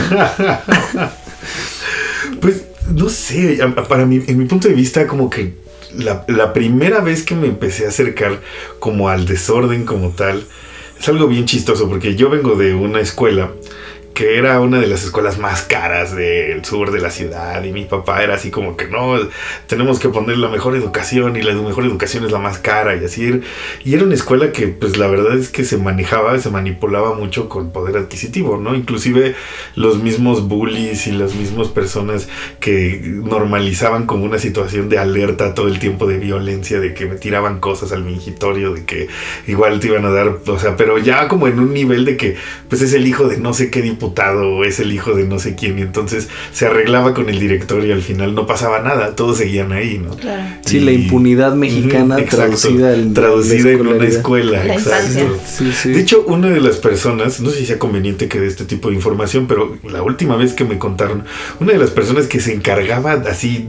Pues 2.41 2.63
no 2.95 3.09
sé, 3.09 3.59
para 3.87 4.05
mí, 4.05 4.23
en 4.27 4.37
mi 4.37 4.45
punto 4.45 4.67
de 4.67 4.73
vista, 4.73 5.07
como 5.07 5.29
que 5.29 5.53
la, 5.97 6.23
la 6.27 6.53
primera 6.53 7.01
vez 7.01 7.23
que 7.23 7.35
me 7.35 7.47
empecé 7.47 7.85
a 7.85 7.89
acercar 7.89 8.39
como 8.79 9.09
al 9.09 9.25
desorden 9.25 9.83
como 9.85 10.09
tal, 10.11 10.43
es 10.99 11.09
algo 11.09 11.27
bien 11.27 11.45
chistoso, 11.45 11.89
porque 11.89 12.15
yo 12.15 12.29
vengo 12.29 12.55
de 12.55 12.73
una 12.73 12.99
escuela 13.01 13.51
que 14.19 14.37
era 14.37 14.59
una 14.59 14.81
de 14.81 14.87
las 14.87 15.05
escuelas 15.05 15.39
más 15.39 15.61
caras 15.61 16.13
del 16.13 16.65
sur 16.65 16.91
de 16.91 16.99
la 16.99 17.09
ciudad 17.09 17.63
y 17.63 17.71
mi 17.71 17.85
papá 17.85 18.21
era 18.21 18.35
así 18.35 18.51
como 18.51 18.75
que 18.75 18.85
no, 18.89 19.17
tenemos 19.65 19.97
que 19.97 20.09
poner 20.09 20.37
la 20.39 20.49
mejor 20.49 20.75
educación 20.75 21.37
y 21.37 21.41
la 21.41 21.53
mejor 21.53 21.85
educación 21.85 22.25
es 22.25 22.31
la 22.33 22.37
más 22.37 22.57
cara 22.57 22.97
y 22.97 23.05
así. 23.05 23.39
Y 23.85 23.93
era 23.93 24.03
una 24.03 24.15
escuela 24.15 24.51
que 24.51 24.67
pues 24.67 24.97
la 24.97 25.07
verdad 25.07 25.37
es 25.37 25.47
que 25.47 25.63
se 25.63 25.77
manejaba, 25.77 26.37
se 26.37 26.49
manipulaba 26.49 27.13
mucho 27.13 27.47
con 27.47 27.71
poder 27.71 27.95
adquisitivo, 27.95 28.57
¿no? 28.57 28.75
Inclusive 28.75 29.35
los 29.75 30.03
mismos 30.03 30.49
bullies 30.49 31.07
y 31.07 31.13
las 31.13 31.35
mismas 31.35 31.69
personas 31.69 32.27
que 32.59 32.99
normalizaban 33.01 34.05
como 34.05 34.25
una 34.25 34.37
situación 34.37 34.89
de 34.89 34.97
alerta 34.97 35.53
todo 35.53 35.69
el 35.69 35.79
tiempo 35.79 36.07
de 36.07 36.17
violencia, 36.17 36.81
de 36.81 36.93
que 36.93 37.05
me 37.05 37.15
tiraban 37.15 37.61
cosas 37.61 37.93
al 37.93 38.03
mingitorio, 38.03 38.73
de 38.73 38.83
que 38.83 39.07
igual 39.47 39.79
te 39.79 39.87
iban 39.87 40.03
a 40.03 40.09
dar, 40.09 40.39
o 40.45 40.59
sea, 40.59 40.75
pero 40.75 40.97
ya 40.97 41.29
como 41.29 41.47
en 41.47 41.57
un 41.57 41.73
nivel 41.73 42.03
de 42.03 42.17
que 42.17 42.35
pues 42.67 42.81
es 42.81 42.91
el 42.91 43.07
hijo 43.07 43.29
de 43.29 43.37
no 43.37 43.53
sé 43.53 43.71
qué 43.71 43.81
diputado 43.81 44.08
o 44.17 44.63
es 44.63 44.79
el 44.79 44.91
hijo 44.91 45.13
de 45.13 45.23
no 45.25 45.39
sé 45.39 45.55
quién 45.55 45.79
y 45.79 45.81
entonces 45.81 46.27
se 46.53 46.65
arreglaba 46.65 47.13
con 47.13 47.29
el 47.29 47.39
director 47.39 47.83
y 47.85 47.91
al 47.91 48.01
final 48.01 48.35
no 48.35 48.45
pasaba 48.45 48.79
nada, 48.81 49.15
todos 49.15 49.37
seguían 49.37 49.71
ahí, 49.71 49.97
¿no? 49.99 50.15
Claro. 50.15 50.41
Sí, 50.65 50.79
la 50.79 50.91
impunidad 50.91 51.53
mexicana 51.55 52.19
exacto, 52.19 52.37
traducida 52.57 52.95
en- 52.95 53.13
traducida 53.13 53.71
en 53.71 53.87
una 53.87 54.05
escuela, 54.05 54.63
La 54.65 54.73
exacto. 54.75 55.19
infancia. 55.19 55.27
Sí, 55.47 55.71
sí. 55.73 55.89
De 55.91 55.99
hecho, 56.01 56.23
una 56.27 56.49
de 56.49 56.59
las 56.59 56.77
personas, 56.77 57.39
no 57.39 57.49
sé 57.49 57.59
si 57.59 57.65
sea 57.65 57.79
conveniente 57.79 58.27
que 58.27 58.39
dé 58.39 58.47
este 58.47 58.65
tipo 58.65 58.89
de 58.89 58.95
información, 58.95 59.47
pero 59.47 59.77
la 59.89 60.01
última 60.03 60.35
vez 60.35 60.53
que 60.53 60.65
me 60.65 60.77
contaron, 60.77 61.23
una 61.59 61.71
de 61.73 61.77
las 61.79 61.91
personas 61.91 62.27
que 62.27 62.39
se 62.39 62.53
encargaba 62.53 63.13
así 63.13 63.67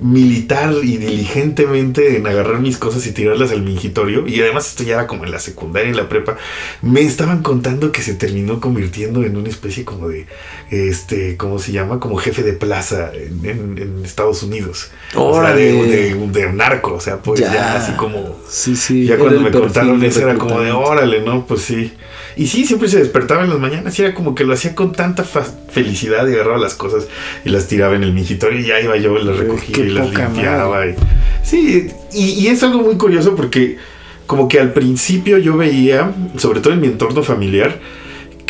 militar 0.00 0.72
y 0.82 0.96
diligentemente 0.96 2.16
en 2.16 2.26
agarrar 2.26 2.60
mis 2.60 2.78
cosas 2.78 3.06
y 3.06 3.12
tirarlas 3.12 3.50
al 3.52 3.62
mingitorio, 3.62 4.26
y 4.26 4.40
además 4.40 4.68
esto 4.68 4.82
ya 4.82 4.94
era 4.94 5.06
como 5.06 5.24
en 5.24 5.30
la 5.30 5.38
secundaria 5.38 5.90
y 5.90 5.94
la 5.94 6.08
prepa, 6.08 6.36
me 6.82 7.02
estaban 7.02 7.42
contando 7.42 7.92
que 7.92 8.02
se 8.02 8.14
terminó 8.14 8.60
convirtiendo 8.60 9.22
en 9.24 9.36
una 9.36 9.48
especie 9.48 9.79
como 9.84 10.08
de, 10.08 10.26
este, 10.70 11.36
¿cómo 11.36 11.58
se 11.58 11.72
llama? 11.72 12.00
Como 12.00 12.16
jefe 12.16 12.42
de 12.42 12.52
plaza 12.52 13.10
en, 13.14 13.44
en- 13.48 13.78
en 13.78 14.04
Estados 14.04 14.42
Unidos. 14.42 14.90
O 15.14 15.34
sea, 15.42 15.54
de, 15.54 15.72
Órale. 15.72 16.14
de, 16.14 16.14
de 16.40 16.52
narco, 16.52 16.94
o 16.94 17.00
sea, 17.00 17.18
pues 17.18 17.40
ya, 17.40 17.52
Ya. 17.52 17.76
así 17.76 17.92
como... 17.92 18.36
Sí, 18.48 18.76
sí. 18.76 19.04
Ya 19.06 19.16
cuando 19.18 19.40
me 19.40 19.50
contaron 19.50 20.02
eso 20.04 20.20
era 20.20 20.34
como 20.36 20.60
de 20.60 20.72
órale, 20.72 21.20
¿no? 21.22 21.46
Pues 21.46 21.62
sí. 21.62 21.92
Y 22.36 22.46
sí, 22.46 22.64
siempre 22.64 22.88
se 22.88 22.98
despertaba 22.98 23.42
en 23.44 23.50
las 23.50 23.58
mañanas 23.58 23.98
y 23.98 24.02
era 24.02 24.14
como 24.14 24.34
que 24.34 24.44
lo 24.44 24.54
hacía 24.54 24.74
con 24.74 24.92
tanta 24.92 25.24
felicidad 25.24 26.26
y 26.28 26.34
agarraba 26.34 26.58
las 26.58 26.74
cosas 26.74 27.06
y 27.44 27.48
las 27.50 27.66
tiraba 27.66 27.96
en 27.96 28.04
el 28.04 28.12
mingitorio 28.12 28.60
y 28.60 28.66
ya 28.66 28.80
iba 28.80 28.96
yo, 28.96 29.18
las 29.18 29.36
recogía 29.36 29.74
qué 29.74 29.80
y 29.82 29.90
las 29.90 30.10
limpiaba. 30.14 30.86
y- 30.86 30.94
sí, 31.42 31.88
y, 32.12 32.24
y 32.30 32.46
es 32.48 32.62
algo 32.62 32.80
muy 32.82 32.96
curioso 32.96 33.34
porque 33.34 33.78
como 34.26 34.46
que 34.46 34.60
al 34.60 34.72
principio 34.72 35.38
yo 35.38 35.56
veía, 35.56 36.12
sobre 36.36 36.60
todo 36.60 36.72
en 36.72 36.80
mi 36.80 36.86
entorno 36.86 37.22
familiar, 37.24 37.80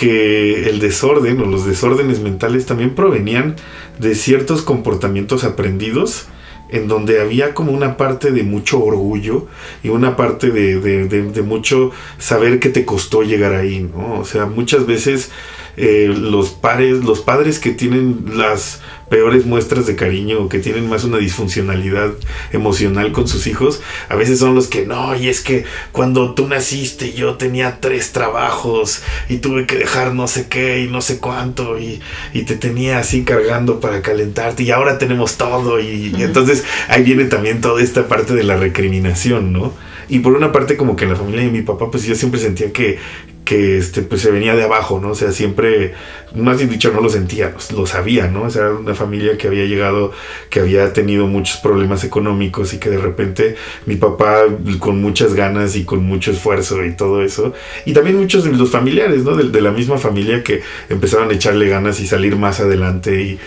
que 0.00 0.71
el 0.71 0.78
desorden 0.78 1.42
o 1.42 1.45
los 1.45 1.66
desórdenes 1.66 2.21
mentales 2.21 2.64
también 2.64 2.95
provenían 2.95 3.57
de 3.99 4.14
ciertos 4.14 4.62
comportamientos 4.62 5.45
aprendidos 5.45 6.25
en 6.71 6.88
donde 6.88 7.21
había 7.21 7.52
como 7.52 7.73
una 7.73 7.99
parte 7.99 8.30
de 8.30 8.42
mucho 8.42 8.83
orgullo 8.83 9.47
y 9.83 9.90
una 9.90 10.16
parte 10.16 10.50
de, 10.52 11.42
mucho 11.42 11.90
saber 12.16 12.61
que 12.61 12.71
te 12.71 12.87
costó 12.87 13.21
llegar 13.21 13.52
ahí, 13.52 13.80
¿no? 13.95 14.21
O 14.21 14.25
sea, 14.25 14.47
muchas 14.47 14.87
veces 14.87 15.30
eh, 15.76 16.11
los, 16.16 16.49
pares, 16.49 17.04
los 17.04 17.21
padres 17.21 17.59
que 17.59 17.73
tienen 17.73 18.25
las 18.37 18.80
peores 19.10 19.44
muestras 19.44 19.86
de 19.86 19.96
cariño 19.96 20.40
o 20.40 20.48
que 20.48 20.60
tienen 20.60 20.88
más 20.88 21.04
una 21.04 21.18
disfuncionalidad 21.18 22.12
emocional 22.52 23.12
con 23.12 23.28
sus 23.28 23.46
hijos, 23.46 23.82
a 24.08 24.14
veces 24.14 24.38
son 24.38 24.54
los 24.54 24.68
que 24.68 24.86
no, 24.86 25.14
y 25.16 25.28
es 25.28 25.40
que 25.40 25.64
cuando 25.92 26.34
tú 26.34 26.46
naciste 26.46 27.12
yo 27.12 27.34
tenía 27.34 27.80
tres 27.80 28.12
trabajos 28.12 29.02
y 29.28 29.38
tuve 29.38 29.66
que 29.66 29.76
dejar 29.76 30.14
no 30.14 30.28
sé 30.28 30.46
qué 30.48 30.80
y 30.80 30.88
no 30.88 31.02
sé 31.02 31.18
cuánto 31.18 31.78
y, 31.78 32.00
y 32.32 32.42
te 32.42 32.56
tenía 32.56 33.00
así 33.00 33.24
cargando 33.24 33.80
para 33.80 34.00
calentarte 34.00 34.62
y 34.62 34.70
ahora 34.70 34.96
tenemos 34.96 35.36
todo 35.36 35.80
y, 35.80 36.14
y 36.16 36.22
entonces 36.22 36.64
ahí 36.88 37.02
viene 37.02 37.24
también 37.24 37.60
toda 37.60 37.82
esta 37.82 38.08
parte 38.08 38.34
de 38.34 38.44
la 38.44 38.56
recriminación, 38.56 39.52
¿no? 39.52 39.74
Y 40.08 40.18
por 40.20 40.32
una 40.32 40.50
parte 40.50 40.76
como 40.76 40.96
que 40.96 41.04
en 41.04 41.10
la 41.10 41.16
familia 41.16 41.42
de 41.42 41.50
mi 41.50 41.62
papá 41.62 41.90
pues 41.90 42.04
yo 42.04 42.14
siempre 42.14 42.40
sentía 42.40 42.72
que, 42.72 42.98
que 43.44 43.78
este, 43.78 44.02
pues 44.02 44.20
se 44.20 44.30
venía 44.30 44.54
de 44.54 44.62
abajo, 44.62 45.00
¿no? 45.00 45.11
O 45.11 45.14
sea, 45.14 45.32
siempre, 45.32 45.94
más 46.35 46.59
bien 46.59 46.70
dicho, 46.70 46.92
no 46.92 47.00
lo 47.00 47.09
sentía, 47.09 47.52
pues, 47.52 47.73
lo 47.73 47.87
sabía, 47.87 48.28
¿no? 48.28 48.42
O 48.42 48.50
sea, 48.50 48.62
era 48.62 48.75
una 48.75 48.94
familia 48.94 49.37
que 49.37 49.49
había 49.49 49.64
llegado, 49.64 50.12
que 50.50 50.61
había 50.61 50.92
tenido 50.92 51.26
muchos 51.26 51.56
problemas 51.56 52.04
económicos 52.04 52.73
y 52.75 52.78
que 52.78 52.90
de 52.90 52.99
repente 52.99 53.56
mi 53.87 53.97
papá 53.97 54.44
con 54.78 55.00
muchas 55.00 55.35
ganas 55.35 55.75
y 55.76 55.85
con 55.85 56.04
mucho 56.04 56.30
esfuerzo 56.30 56.85
y 56.85 56.92
todo 56.92 57.23
eso, 57.23 57.52
y 57.85 57.92
también 57.92 58.16
muchos 58.18 58.44
de 58.44 58.52
los 58.52 58.70
familiares, 58.70 59.25
¿no? 59.25 59.37
De, 59.37 59.61
la 59.61 59.73
misma 59.73 59.99
familia 59.99 60.42
que 60.42 60.62
empezaron 60.88 61.28
a 61.28 61.35
echarle 61.35 61.68
ganas 61.68 62.00
y 62.00 62.06
salir 62.06 62.37
más 62.37 62.61
adelante 62.61 63.20
y... 63.23 63.38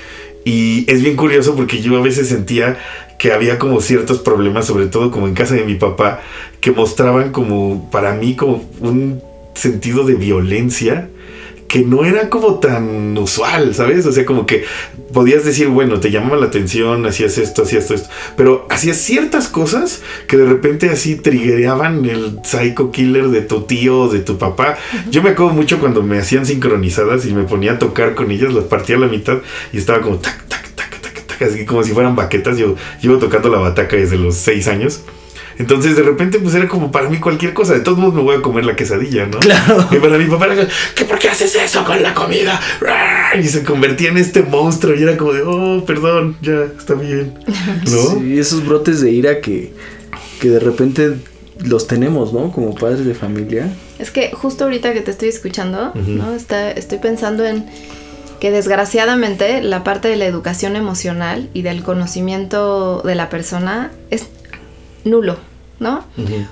Y 0.46 0.84
es 0.92 1.02
bien 1.02 1.16
curioso 1.16 1.56
porque 1.56 1.82
yo 1.82 1.98
a 1.98 2.02
veces 2.02 2.28
sentía 2.28 2.78
que 3.18 3.32
había 3.32 3.58
como 3.58 3.80
ciertos 3.80 4.20
problemas, 4.20 4.66
sobre 4.66 4.88
todo 4.88 5.10
como 5.10 5.26
en 5.26 5.34
casa 5.34 5.56
de 5.56 5.64
mi 5.64 5.76
papá, 5.76 6.20
que 6.60 6.72
mostraban 6.72 7.32
como 7.32 7.90
para 7.90 8.14
mí 8.14 8.36
como 8.36 8.70
un 8.82 9.24
sentido 9.54 10.06
de 10.06 10.16
violencia 10.16 11.10
que 11.74 11.80
no 11.80 12.06
era 12.06 12.30
como 12.30 12.60
tan 12.60 13.18
usual, 13.18 13.74
¿sabes? 13.74 14.06
O 14.06 14.12
sea, 14.12 14.28
como 14.28 14.46
que 14.46 14.64
podías 15.12 15.44
decir, 15.44 15.70
bueno, 15.70 16.00
te 16.00 16.12
llamaba 16.12 16.38
la 16.38 16.46
atención, 16.46 17.04
hacías 17.08 17.40
esto, 17.40 17.64
hacías 17.64 17.90
esto, 17.90 18.10
pero 18.38 18.68
hacías 18.70 18.98
ciertas 18.98 19.48
cosas 19.48 20.04
que 20.28 20.38
de 20.38 20.46
repente 20.46 20.92
así 20.92 21.16
trigueaban 21.16 22.06
el 22.06 22.40
psycho 22.44 22.92
killer 22.92 23.30
de 23.30 23.42
tu 23.42 23.64
tío 23.64 24.08
de 24.08 24.20
tu 24.20 24.38
papá. 24.38 24.78
Yo 25.10 25.24
me 25.24 25.32
acuerdo 25.32 25.54
mucho 25.54 25.80
cuando 25.80 26.04
me 26.04 26.20
hacían 26.20 26.46
sincronizadas 26.46 27.26
y 27.26 27.34
me 27.34 27.42
ponía 27.42 27.72
a 27.72 27.80
tocar 27.80 28.14
con 28.14 28.30
ellas, 28.30 28.54
las 28.54 28.66
partía 28.66 28.98
a 28.98 29.00
la 29.00 29.08
mitad 29.08 29.40
y 29.72 29.80
estaba 29.80 30.00
como 30.02 30.18
tac, 30.18 30.48
tac, 30.48 30.76
tac, 30.76 31.02
tac, 31.02 31.26
tac, 31.26 31.42
así 31.42 31.66
como 31.66 31.84
si 31.84 31.92
fueran 31.92 32.16
baquetas. 32.16 32.56
Yo 32.60 32.76
llevo 33.02 33.18
tocando 33.18 33.50
la 33.50 33.58
bataca 33.58 33.96
desde 33.96 34.20
los 34.20 34.36
seis 34.36 34.68
años. 34.68 35.02
Entonces 35.58 35.96
de 35.96 36.04
repente 36.04 36.40
pues 36.40 36.56
era 36.56 36.68
como 36.68 36.92
para 36.92 37.10
mí 37.10 37.20
cualquier 37.20 37.54
cosa. 37.54 37.74
De 37.74 37.82
todos 37.82 37.98
modos 37.98 38.14
me 38.14 38.22
voy 38.22 38.38
a 38.38 38.42
comer 38.42 38.66
la 38.66 38.76
quesadilla, 38.76 39.26
¿no? 39.26 39.40
Claro. 39.40 39.88
Y 39.92 39.98
para 39.98 40.18
mi 40.18 40.26
papá 40.26 40.48
era 40.48 40.68
¿qué 40.96 41.06
por 41.06 41.20
qué 41.20 41.30
haces 41.30 41.56
eso 41.56 41.84
con 41.84 42.02
la 42.02 42.14
comida? 42.14 42.60
Y 43.40 43.44
se 43.48 43.64
convertía 43.64 44.10
en 44.10 44.18
este 44.18 44.44
monstruo 44.44 44.96
y 44.96 45.04
era 45.04 45.18
como 45.18 45.34
de, 45.34 45.42
oh, 45.44 45.84
perdón, 45.86 46.38
ya, 46.42 46.66
está 46.78 46.94
bien. 46.94 47.34
¿No? 47.90 48.20
Sí, 48.20 48.40
esos 48.40 48.66
brotes 48.66 49.02
de 49.02 49.12
ira 49.12 49.42
que, 49.42 49.74
que 50.40 50.50
de 50.50 50.60
repente 50.60 51.16
los 51.60 51.88
tenemos, 51.88 52.34
¿no? 52.34 52.52
Como 52.52 52.76
padres 52.76 53.06
de 53.06 53.14
familia. 53.14 53.70
Es 54.00 54.12
que 54.12 54.32
justo 54.32 54.66
ahorita 54.66 54.94
que 54.94 55.02
te 55.02 55.12
estoy 55.12 55.30
escuchando. 55.30 55.92
¿no? 55.96 56.34
Está, 56.34 56.72
estoy 56.72 56.98
pensando 56.98 57.46
en 57.46 57.66
que 58.40 58.52
desgraciadamente 58.52 59.62
la 59.62 59.84
parte 59.84 60.10
de 60.10 60.18
la 60.18 60.26
educación 60.26 60.76
emocional 60.76 61.50
y 61.54 61.62
del 61.62 61.84
conocimiento 61.84 63.02
de 63.02 63.16
la 63.16 63.30
persona 63.30 63.92
es 64.10 64.26
nulo, 65.04 65.38
¿no? 65.80 66.04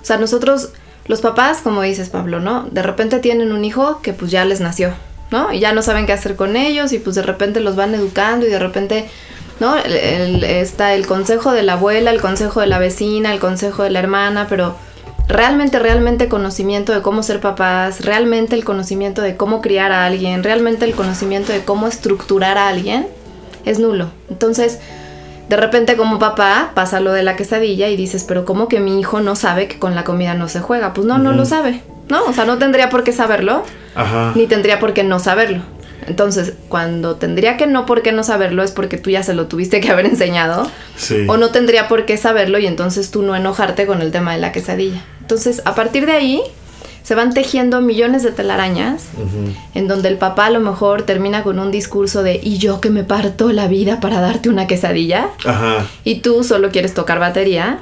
O 0.02 0.06
sea, 0.06 0.18
nosotros, 0.18 0.70
los 1.08 1.22
papás, 1.22 1.60
como 1.64 1.82
dices 1.82 2.10
Pablo, 2.10 2.40
¿no? 2.40 2.68
De 2.72 2.84
repente 2.84 3.20
tienen 3.20 3.52
un 3.52 3.64
hijo 3.66 4.02
que 4.02 4.14
pues 4.14 4.32
ya 4.32 4.46
les 4.46 4.60
nació, 4.62 4.94
¿no? 5.32 5.52
Y 5.54 5.60
ya 5.60 5.74
no 5.74 5.82
saben 5.82 6.06
qué 6.06 6.14
hacer 6.14 6.36
con 6.36 6.56
ellos 6.56 6.92
y 6.94 7.00
pues 7.00 7.16
de 7.16 7.22
repente 7.24 7.60
los 7.60 7.76
van 7.76 7.96
educando 7.96 8.46
y 8.46 8.50
de 8.50 8.60
repente, 8.60 9.10
¿no? 9.60 9.78
El- 9.78 9.94
el- 9.94 10.44
está 10.44 10.94
el 10.94 11.08
consejo 11.08 11.52
de 11.52 11.64
la 11.64 11.74
abuela, 11.74 12.12
el 12.12 12.22
consejo 12.22 12.60
de 12.62 12.68
la 12.68 12.80
vecina, 12.80 13.34
el 13.34 13.40
consejo 13.40 13.84
de 13.84 13.90
la 13.92 14.00
hermana, 14.00 14.48
pero 14.50 14.76
realmente, 15.28 15.80
realmente 15.80 16.28
conocimiento 16.28 16.92
de 16.92 17.02
cómo 17.02 17.24
ser 17.24 17.40
papás, 17.40 18.04
realmente 18.04 18.56
el 18.56 18.66
conocimiento 18.66 19.22
de 19.22 19.38
cómo 19.38 19.62
criar 19.62 19.92
a 19.94 20.06
alguien, 20.06 20.44
realmente 20.44 20.84
el 20.86 20.94
conocimiento 20.94 21.54
de 21.54 21.64
cómo 21.64 21.88
estructurar 21.88 22.58
a 22.58 22.68
alguien, 22.68 23.08
es 23.64 23.80
nulo. 23.80 24.10
Entonces, 24.30 24.80
de 25.52 25.58
repente 25.58 25.98
como 25.98 26.18
papá 26.18 26.72
pasa 26.74 27.02
lo 27.02 27.12
de 27.12 27.24
la 27.24 27.36
quesadilla 27.36 27.90
y 27.90 27.98
dices, 27.98 28.24
pero 28.26 28.46
¿cómo 28.46 28.70
que 28.70 28.80
mi 28.80 28.98
hijo 29.02 29.20
no 29.20 29.36
sabe 29.36 29.68
que 29.68 29.80
con 29.80 29.96
la 29.96 30.06
comida 30.06 30.34
no 30.34 30.48
se 30.48 30.62
juega? 30.62 30.94
Pues 30.94 31.06
no, 31.06 31.18
no 31.18 31.34
lo 31.34 31.44
sabe, 31.44 31.82
¿no? 32.08 32.24
O 32.24 32.32
sea, 32.32 32.46
no 32.46 32.58
tendría 32.58 32.90
por 32.90 33.04
qué 33.04 33.12
saberlo, 33.12 33.64
Ajá. 33.94 34.32
ni 34.34 34.48
tendría 34.48 34.80
por 34.80 34.94
qué 34.94 35.04
no 35.04 35.20
saberlo. 35.20 35.62
Entonces, 36.08 36.54
cuando 36.70 37.18
tendría 37.18 37.58
que 37.58 37.68
no 37.68 37.86
por 37.86 38.02
qué 38.02 38.14
no 38.14 38.24
saberlo 38.24 38.64
es 38.64 38.72
porque 38.72 38.98
tú 38.98 39.10
ya 39.10 39.24
se 39.24 39.34
lo 39.34 39.48
tuviste 39.48 39.82
que 39.82 39.92
haber 39.92 40.06
enseñado, 40.06 40.72
Sí. 40.96 41.26
o 41.28 41.36
no 41.36 41.50
tendría 41.50 41.90
por 41.90 42.06
qué 42.06 42.16
saberlo 42.16 42.58
y 42.58 42.66
entonces 42.66 43.12
tú 43.12 43.22
no 43.22 43.36
enojarte 43.36 43.86
con 43.86 44.02
el 44.02 44.12
tema 44.14 44.32
de 44.32 44.40
la 44.40 44.54
quesadilla. 44.54 45.04
Entonces, 45.20 45.62
a 45.66 45.76
partir 45.76 46.06
de 46.06 46.14
ahí, 46.14 46.42
se 47.04 47.16
van 47.16 47.34
tejiendo 47.34 47.82
millones 47.82 48.24
de 48.24 48.32
telarañas 48.32 49.06
en 49.74 49.88
donde 49.88 50.08
el 50.10 50.18
papá 50.18 50.46
a 50.46 50.50
lo 50.52 50.60
mejor 50.60 51.02
termina 51.04 51.44
con 51.44 51.58
un 51.60 51.72
discurso 51.72 52.22
de 52.24 52.40
y 52.42 52.58
yo 52.58 52.80
que 52.80 52.90
me 52.90 53.04
parto 53.04 53.52
la 53.52 53.68
vida 53.68 54.00
para 54.00 54.22
darte 54.22 54.50
una 54.50 54.68
quesadilla 54.68 55.30
Ajá. 55.46 55.88
y 56.04 56.20
tú 56.22 56.44
solo 56.44 56.70
quieres 56.70 56.94
tocar 56.94 57.20
batería. 57.20 57.80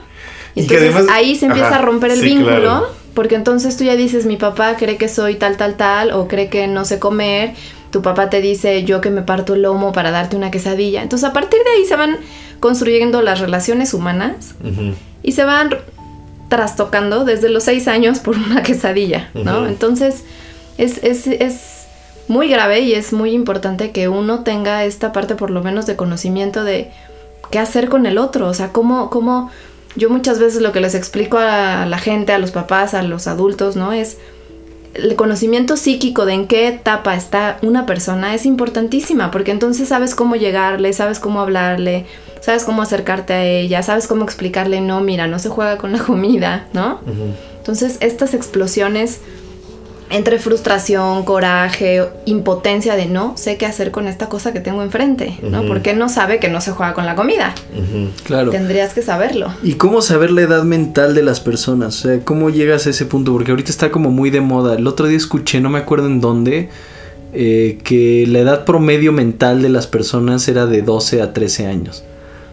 Y 0.56 0.62
Entonces 0.62 0.94
además- 0.96 1.14
ahí 1.14 1.36
se 1.36 1.46
empieza 1.48 1.68
ajá, 1.68 1.80
a 1.80 1.82
romper 1.82 2.12
el 2.12 2.20
sí, 2.22 2.26
vínculo 2.26 2.60
claro. 2.62 2.88
porque 3.14 3.36
entonces 3.36 3.76
tú 3.78 3.84
ya 3.84 3.96
dices 3.96 4.26
mi 4.26 4.38
papá 4.38 4.76
cree 4.78 4.98
que 4.98 5.10
soy 5.10 5.36
tal 5.36 5.58
tal 5.58 5.76
tal 5.76 6.12
o 6.12 6.28
cree 6.28 6.50
que 6.50 6.68
no 6.68 6.86
sé 6.86 6.98
comer, 7.00 7.54
tu 7.92 8.02
papá 8.02 8.30
te 8.30 8.40
dice 8.42 8.84
yo 8.84 9.02
que 9.02 9.10
me 9.10 9.22
parto 9.22 9.54
el 9.54 9.64
lomo 9.64 9.92
para 9.92 10.12
darte 10.12 10.36
una 10.36 10.50
quesadilla. 10.50 11.02
Entonces 11.04 11.28
a 11.30 11.34
partir 11.34 11.60
de 11.64 11.72
ahí 11.78 11.86
se 11.86 11.96
van 11.96 12.18
construyendo 12.60 13.22
las 13.22 13.40
relaciones 13.40 13.94
humanas 13.94 14.56
y 15.24 15.32
se 15.34 15.44
van 15.46 15.70
trastocando 16.50 17.24
desde 17.24 17.50
los 17.50 17.64
seis 17.64 17.88
años 17.88 18.20
por 18.20 18.38
una 18.38 18.64
quesadilla, 18.64 19.30
¿no? 19.34 19.68
Entonces 19.68 20.24
es, 20.78 21.04
es, 21.04 21.28
es 21.28 21.88
muy 22.28 22.50
grave 22.50 22.82
y 22.82 22.94
es 22.94 23.14
muy 23.14 23.32
importante 23.32 23.92
que 23.92 24.08
uno 24.08 24.44
tenga 24.44 24.84
esta 24.86 25.12
parte 25.12 25.36
por 25.36 25.52
lo 25.52 25.64
menos 25.64 25.86
de 25.86 25.96
conocimiento 25.96 26.64
de 26.64 26.92
qué 27.52 27.60
hacer 27.60 27.90
con 27.90 28.06
el 28.06 28.18
otro, 28.18 28.48
o 28.48 28.54
sea, 28.54 28.72
cómo, 28.72 29.10
cómo 29.10 29.50
yo 29.96 30.10
muchas 30.10 30.40
veces 30.40 30.62
lo 30.62 30.72
que 30.72 30.82
les 30.82 30.96
explico 30.96 31.38
a 31.38 31.86
la 31.86 31.98
gente, 31.98 32.32
a 32.32 32.40
los 32.40 32.52
papás, 32.52 32.94
a 32.94 33.02
los 33.02 33.28
adultos, 33.28 33.76
¿no? 33.76 33.92
Es 33.92 34.18
el 34.94 35.16
conocimiento 35.16 35.78
psíquico 35.78 36.26
de 36.26 36.34
en 36.34 36.48
qué 36.48 36.68
etapa 36.68 37.16
está 37.16 37.58
una 37.62 37.86
persona 37.86 38.34
es 38.34 38.46
importantísima, 38.46 39.32
porque 39.32 39.52
entonces 39.52 39.88
sabes 39.88 40.16
cómo 40.16 40.36
llegarle, 40.36 40.94
sabes 40.94 41.20
cómo 41.20 41.42
hablarle, 41.42 42.06
sabes 42.42 42.64
cómo 42.64 42.82
acercarte 42.82 43.34
a 43.34 43.44
ella, 43.44 43.84
sabes 43.84 44.08
cómo 44.08 44.24
explicarle, 44.24 44.82
no, 44.82 45.02
mira, 45.02 45.28
no 45.28 45.40
se 45.40 45.50
juega 45.50 45.78
con 45.78 45.92
la 45.92 46.00
comida, 46.00 46.68
¿no? 46.74 47.00
Entonces 47.58 47.98
estas 48.02 48.34
explosiones 48.34 49.20
entre 50.12 50.40
frustración, 50.40 51.24
coraje, 51.24 52.04
impotencia 52.26 52.96
de 52.96 53.06
no 53.06 53.38
sé 53.38 53.58
qué 53.58 53.66
hacer 53.66 53.92
con 53.92 54.08
esta 54.08 54.28
cosa 54.28 54.54
que 54.54 54.60
tengo 54.60 54.82
enfrente, 54.82 55.38
¿no? 55.44 55.66
Porque 55.68 55.94
no 55.94 56.10
sabe 56.10 56.40
que 56.40 56.50
no 56.50 56.62
se 56.62 56.72
juega 56.72 56.94
con 56.94 57.06
la 57.06 57.16
comida. 57.16 57.54
Claro. 58.24 58.50
Tendrías 58.50 58.94
que 58.94 59.02
saberlo. 59.02 59.54
¿Y 59.64 59.74
cómo 59.74 60.02
saber 60.02 60.32
la 60.32 60.42
edad 60.42 60.64
mental 60.64 61.14
de 61.14 61.22
las 61.22 61.40
personas? 61.40 62.00
O 62.00 62.08
sea, 62.08 62.20
¿cómo 62.22 62.50
llegas 62.50 62.88
a 62.88 62.90
ese 62.90 63.06
punto? 63.06 63.32
Porque 63.34 63.52
ahorita 63.52 63.70
está 63.70 63.92
como 63.92 64.10
muy 64.10 64.32
de 64.32 64.42
moda. 64.42 64.76
El 64.76 64.88
otro 64.88 65.06
día 65.06 65.18
escuché, 65.18 65.62
no 65.62 65.70
me 65.70 65.78
acuerdo 65.78 66.08
en 66.08 66.22
dónde, 66.22 66.70
eh, 67.34 67.78
que 67.84 68.26
la 68.28 68.40
edad 68.40 68.66
promedio 68.66 69.12
mental 69.12 69.62
de 69.62 69.70
las 69.70 69.86
personas 69.86 70.48
era 70.48 70.66
de 70.66 70.82
12 70.82 71.22
a 71.22 71.34
13 71.34 71.68
años. 71.68 72.04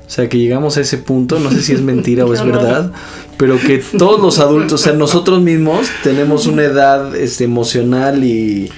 O 0.07 0.11
sea, 0.11 0.29
que 0.29 0.39
llegamos 0.39 0.77
a 0.77 0.81
ese 0.83 0.99
punto, 0.99 1.41
no 1.41 1.51
sé 1.51 1.63
si 1.63 1.73
es 1.73 1.81
mentira 1.81 2.25
o 2.25 2.33
es 2.35 2.45
verdad, 2.45 2.93
pero 3.37 3.59
que 3.59 3.79
todos 3.79 4.21
los 4.21 4.39
adultos, 4.39 4.81
o 4.81 4.85
sea, 4.85 4.93
nosotros 4.93 5.43
mismos 5.43 5.89
tenemos 6.03 6.47
una 6.47 6.63
edad 6.63 7.15
este, 7.17 7.45
emocional 7.45 8.23
y, 8.23 8.71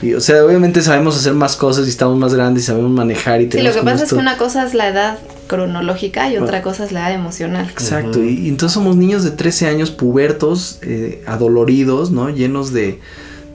y, 0.00 0.14
o 0.14 0.20
sea, 0.20 0.44
obviamente 0.44 0.82
sabemos 0.82 1.16
hacer 1.16 1.34
más 1.34 1.56
cosas 1.56 1.86
y 1.86 1.90
estamos 1.90 2.16
más 2.18 2.34
grandes 2.34 2.62
y 2.62 2.66
sabemos 2.66 2.92
manejar 2.92 3.40
y 3.40 3.44
Sí, 3.44 3.50
tenemos 3.50 3.74
lo 3.74 3.80
que 3.80 3.84
pasa 3.84 4.04
es 4.04 4.10
que 4.10 4.16
una 4.16 4.36
cosa 4.36 4.64
es 4.64 4.74
la 4.74 4.88
edad 4.88 5.18
cronológica 5.48 6.30
y 6.30 6.38
otra 6.38 6.62
cosa 6.62 6.84
es 6.84 6.92
la 6.92 7.00
edad 7.00 7.14
emocional. 7.14 7.68
Exacto, 7.68 8.22
y, 8.22 8.46
y 8.46 8.48
entonces 8.48 8.74
somos 8.74 8.96
niños 8.96 9.24
de 9.24 9.32
13 9.32 9.66
años 9.66 9.90
pubertos, 9.90 10.78
eh, 10.82 11.22
adoloridos, 11.26 12.12
¿no? 12.12 12.30
Llenos 12.30 12.72
de, 12.72 13.00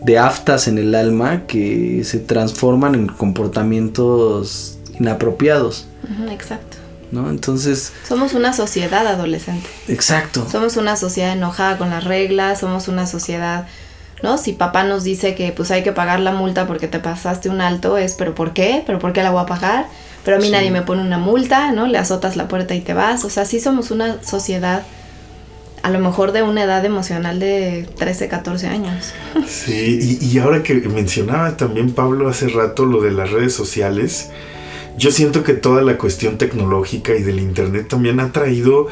de 0.01 0.17
aftas 0.17 0.67
en 0.67 0.77
el 0.77 0.95
alma 0.95 1.47
que 1.47 2.03
se 2.03 2.19
transforman 2.19 2.95
en 2.95 3.07
comportamientos 3.07 4.77
inapropiados, 4.99 5.87
exacto. 6.29 6.70
¿No? 7.11 7.29
Entonces, 7.29 7.91
Somos 8.07 8.33
una 8.33 8.53
sociedad 8.53 9.05
adolescente. 9.07 9.67
exacto. 9.87 10.47
Somos 10.49 10.77
una 10.77 10.95
sociedad 10.95 11.33
enojada 11.33 11.77
con 11.77 11.89
las 11.89 12.03
reglas, 12.03 12.59
somos 12.59 12.87
una 12.87 13.05
sociedad 13.07 13.67
¿no? 14.23 14.37
Si 14.37 14.53
papá 14.53 14.83
nos 14.83 15.03
dice 15.03 15.33
que 15.33 15.51
pues 15.51 15.71
hay 15.71 15.81
que 15.81 15.93
pagar 15.93 16.19
la 16.19 16.31
multa 16.31 16.67
porque 16.67 16.87
te 16.87 16.99
pasaste 16.99 17.49
un 17.49 17.59
alto, 17.59 17.97
es, 17.97 18.13
pero 18.13 18.35
¿por 18.35 18.53
qué? 18.53 18.83
¿Pero 18.85 18.99
por 18.99 19.13
qué 19.13 19.23
la 19.23 19.31
voy 19.31 19.41
a 19.41 19.47
pagar? 19.47 19.87
Pero 20.23 20.37
a 20.37 20.39
mí 20.39 20.45
Sí. 20.45 20.51
nadie 20.51 20.69
me 20.69 20.83
pone 20.83 21.01
una 21.01 21.17
multa, 21.17 21.71
¿no? 21.71 21.87
Le 21.87 21.97
azotas 21.97 22.35
la 22.35 22.47
puerta 22.47 22.75
y 22.75 22.81
te 22.81 22.93
vas. 22.93 23.25
O 23.25 23.31
sea, 23.31 23.45
sí 23.45 23.59
somos 23.59 23.89
una 23.89 24.21
sociedad 24.21 24.83
a 25.81 25.89
lo 25.89 25.97
mejor 25.97 26.33
de 26.33 26.43
una 26.43 26.61
edad 26.65 26.85
emocional 26.85 27.39
de 27.39 27.89
13, 27.97 28.27
14 28.27 28.67
años. 28.67 29.11
Sí, 29.47 30.19
y, 30.21 30.23
y 30.23 30.37
ahora 30.37 30.61
que 30.61 30.75
mencionaba 30.75 31.57
también 31.57 31.91
Pablo 31.91 32.29
hace 32.29 32.47
rato 32.49 32.85
lo 32.85 33.01
de 33.01 33.09
las 33.09 33.31
redes 33.31 33.55
sociales, 33.55 34.29
yo 34.97 35.11
siento 35.11 35.43
que 35.43 35.53
toda 35.53 35.81
la 35.81 35.97
cuestión 35.97 36.37
tecnológica 36.37 37.15
y 37.15 37.23
del 37.23 37.39
Internet 37.39 37.87
también 37.87 38.19
ha 38.19 38.31
traído 38.31 38.87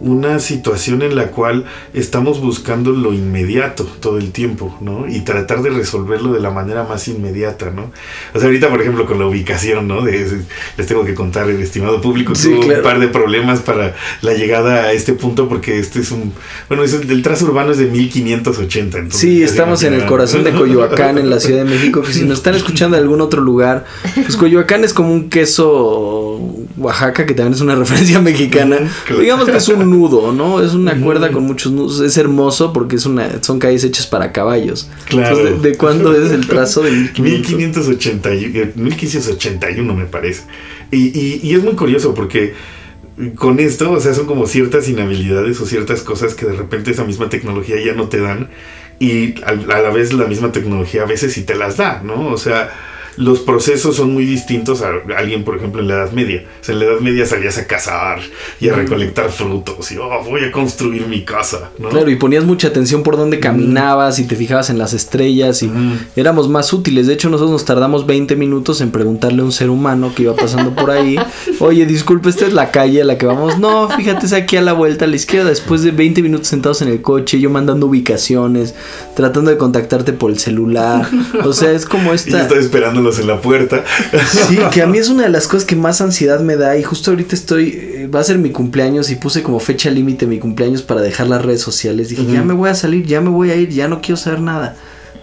una 0.00 0.38
situación 0.38 1.02
en 1.02 1.16
la 1.16 1.28
cual 1.28 1.64
estamos 1.92 2.40
buscando 2.40 2.90
lo 2.92 3.12
inmediato 3.12 3.84
todo 4.00 4.18
el 4.18 4.30
tiempo, 4.32 4.76
¿no? 4.80 5.06
Y 5.08 5.20
tratar 5.20 5.62
de 5.62 5.70
resolverlo 5.70 6.32
de 6.32 6.40
la 6.40 6.50
manera 6.50 6.84
más 6.84 7.08
inmediata, 7.08 7.70
¿no? 7.70 7.90
O 8.34 8.38
sea, 8.38 8.46
ahorita, 8.46 8.68
por 8.68 8.80
ejemplo, 8.80 9.06
con 9.06 9.18
la 9.18 9.26
ubicación, 9.26 9.88
¿no? 9.88 10.02
De- 10.02 10.42
les 10.76 10.86
tengo 10.86 11.04
que 11.04 11.14
contar, 11.14 11.48
el 11.48 11.60
estimado 11.60 12.00
público, 12.00 12.34
Sí, 12.34 12.48
tuvo 12.50 12.60
claro. 12.62 12.78
un 12.78 12.82
par 12.84 12.98
de 13.00 13.08
problemas 13.08 13.60
para 13.60 13.94
la 14.22 14.34
llegada 14.34 14.84
a 14.84 14.92
este 14.92 15.12
punto 15.14 15.48
porque 15.48 15.78
este 15.78 16.00
es 16.00 16.10
un... 16.10 16.32
Bueno, 16.68 16.84
es 16.84 16.92
el, 16.94 17.10
el 17.10 17.22
trazo 17.22 17.44
urbano 17.46 17.72
es 17.72 17.78
de 17.78 17.86
1580. 17.86 18.98
Entonces, 18.98 19.20
Sí, 19.20 19.42
estamos 19.42 19.82
en 19.84 19.94
el 19.94 20.04
corazón 20.06 20.44
de 20.44 20.52
Coyoacán, 20.52 21.18
en 21.18 21.30
la 21.30 21.40
Ciudad 21.40 21.64
de 21.64 21.70
México, 21.70 22.02
que 22.02 22.12
si 22.12 22.24
nos 22.24 22.38
están 22.38 22.54
escuchando 22.54 22.96
de 22.96 23.02
algún 23.02 23.20
otro 23.20 23.40
lugar, 23.40 23.84
pues 24.14 24.36
Coyoacán 24.36 24.84
es 24.84 24.92
como 24.92 25.12
un 25.12 25.28
queso 25.30 26.40
Oaxaca, 26.76 27.24
que 27.26 27.34
también 27.34 27.54
es 27.54 27.60
una 27.60 27.74
referencia 27.76 28.20
mexicana. 28.20 28.78
Claro. 29.06 29.20
Digamos 29.22 29.48
que 29.48 29.56
es 29.56 29.68
un 29.68 29.88
nudo, 29.90 30.32
¿no? 30.32 30.60
Es 30.60 30.74
una 30.74 31.00
cuerda 31.00 31.30
con 31.30 31.44
muchos 31.44 31.72
nudos. 31.72 32.00
Es 32.00 32.16
hermoso 32.16 32.72
porque 32.72 32.96
es 32.96 33.06
una, 33.06 33.42
son 33.42 33.58
calles 33.58 33.84
hechas 33.84 34.06
para 34.06 34.32
caballos. 34.32 34.88
Claro. 35.06 35.36
Entonces, 35.38 35.62
¿de, 35.62 35.70
de 35.70 35.76
cuándo 35.76 36.14
es 36.14 36.32
el 36.32 36.46
trazo 36.46 36.82
de 36.82 36.90
1500? 36.90 37.88
1580, 37.88 38.34
y- 38.34 38.44
eh, 38.54 38.72
1581 38.74 39.94
me 39.94 40.04
parece. 40.06 40.42
Y, 40.90 41.16
y- 41.18 41.40
y 41.42 41.54
es 41.54 41.62
muy 41.62 41.74
curioso 41.74 42.14
porque 42.14 42.54
con 43.36 43.60
esto, 43.60 43.92
o 43.92 44.00
sea, 44.00 44.12
son 44.12 44.26
como 44.26 44.46
ciertas 44.46 44.88
inhabilidades 44.88 45.60
o 45.60 45.66
ciertas 45.66 46.02
cosas 46.02 46.34
que 46.34 46.46
de 46.46 46.54
repente 46.54 46.90
esa 46.90 47.04
misma 47.04 47.28
tecnología 47.28 47.76
ya 47.84 47.94
no 47.94 48.08
te 48.08 48.20
dan 48.20 48.50
y 48.98 49.40
a, 49.44 49.52
la 49.54 49.90
vez 49.90 50.12
la 50.12 50.26
misma 50.26 50.50
tecnología 50.50 51.02
a 51.02 51.06
veces 51.06 51.32
sí 51.32 51.42
te 51.42 51.54
las 51.54 51.76
da, 51.76 52.02
¿no? 52.04 52.26
O 52.28 52.36
sea, 52.36 52.70
los 53.16 53.40
procesos 53.40 53.96
son 53.96 54.12
muy 54.12 54.24
distintos 54.24 54.82
a 54.82 54.90
alguien, 55.16 55.44
por 55.44 55.56
ejemplo, 55.56 55.80
en 55.80 55.88
la 55.88 55.94
Edad 55.94 56.12
Media. 56.12 56.44
O 56.60 56.64
sea, 56.64 56.74
en 56.74 56.80
la 56.80 56.86
Edad 56.86 57.00
Media 57.00 57.26
salías 57.26 57.58
a 57.58 57.66
cazar 57.66 58.20
y 58.60 58.68
a 58.68 58.74
recolectar 58.74 59.30
frutos 59.30 59.92
y, 59.92 59.98
oh, 59.98 60.22
voy 60.24 60.44
a 60.44 60.52
construir 60.52 61.06
mi 61.06 61.24
casa, 61.24 61.70
¿no? 61.78 61.90
Claro, 61.90 62.10
y 62.10 62.16
ponías 62.16 62.44
mucha 62.44 62.68
atención 62.68 63.02
por 63.02 63.16
dónde 63.16 63.40
caminabas 63.40 64.18
y 64.18 64.24
te 64.24 64.36
fijabas 64.36 64.70
en 64.70 64.78
las 64.78 64.94
estrellas 64.94 65.62
y 65.62 65.70
éramos 66.16 66.48
más 66.48 66.72
útiles. 66.72 67.06
De 67.06 67.14
hecho, 67.14 67.28
nosotros 67.28 67.52
nos 67.52 67.64
tardamos 67.64 68.06
20 68.06 68.36
minutos 68.36 68.80
en 68.80 68.90
preguntarle 68.90 69.42
a 69.42 69.44
un 69.44 69.52
ser 69.52 69.70
humano 69.70 70.12
que 70.14 70.24
iba 70.24 70.34
pasando 70.34 70.74
por 70.74 70.90
ahí, 70.90 71.16
oye, 71.60 71.86
disculpe, 71.86 72.28
esta 72.28 72.46
es 72.46 72.52
la 72.52 72.70
calle 72.70 73.02
a 73.02 73.04
la 73.04 73.18
que 73.18 73.26
vamos. 73.26 73.58
No, 73.58 73.88
fíjate, 73.88 74.26
es 74.26 74.32
aquí 74.32 74.56
a 74.56 74.62
la 74.62 74.72
vuelta 74.72 75.04
a 75.04 75.08
la 75.08 75.16
izquierda. 75.16 75.50
Después 75.50 75.82
de 75.82 75.90
20 75.90 76.22
minutos 76.22 76.48
sentados 76.48 76.82
en 76.82 76.88
el 76.88 77.02
coche, 77.02 77.40
yo 77.40 77.50
mandando 77.50 77.86
ubicaciones, 77.86 78.74
tratando 79.14 79.50
de 79.50 79.56
contactarte 79.56 80.12
por 80.12 80.30
el 80.30 80.38
celular. 80.38 81.08
O 81.44 81.52
sea, 81.52 81.72
es 81.72 81.86
como 81.86 82.14
Y 82.26 82.30
yo 82.30 82.38
esta... 82.38 82.42
estaba 82.42 82.60
en 83.18 83.26
la 83.26 83.40
puerta. 83.40 83.84
Sí, 84.48 84.58
que 84.72 84.82
a 84.82 84.86
mí 84.86 84.98
es 84.98 85.08
una 85.10 85.24
de 85.24 85.28
las 85.28 85.46
cosas 85.46 85.64
que 85.64 85.76
más 85.76 86.00
ansiedad 86.00 86.40
me 86.40 86.56
da 86.56 86.76
y 86.76 86.82
justo 86.82 87.10
ahorita 87.10 87.34
estoy, 87.34 87.68
eh, 87.68 88.08
va 88.12 88.20
a 88.20 88.24
ser 88.24 88.38
mi 88.38 88.50
cumpleaños 88.50 89.10
y 89.10 89.16
puse 89.16 89.42
como 89.42 89.60
fecha 89.60 89.90
límite 89.90 90.26
mi 90.26 90.38
cumpleaños 90.38 90.82
para 90.82 91.00
dejar 91.00 91.28
las 91.28 91.44
redes 91.44 91.60
sociales. 91.60 92.08
Dije, 92.08 92.24
ya 92.26 92.42
me 92.42 92.54
voy 92.54 92.70
a 92.70 92.74
salir, 92.74 93.06
ya 93.06 93.20
me 93.20 93.30
voy 93.30 93.50
a 93.50 93.56
ir, 93.56 93.68
ya 93.68 93.88
no 93.88 94.00
quiero 94.00 94.16
saber 94.16 94.40
nada. 94.40 94.76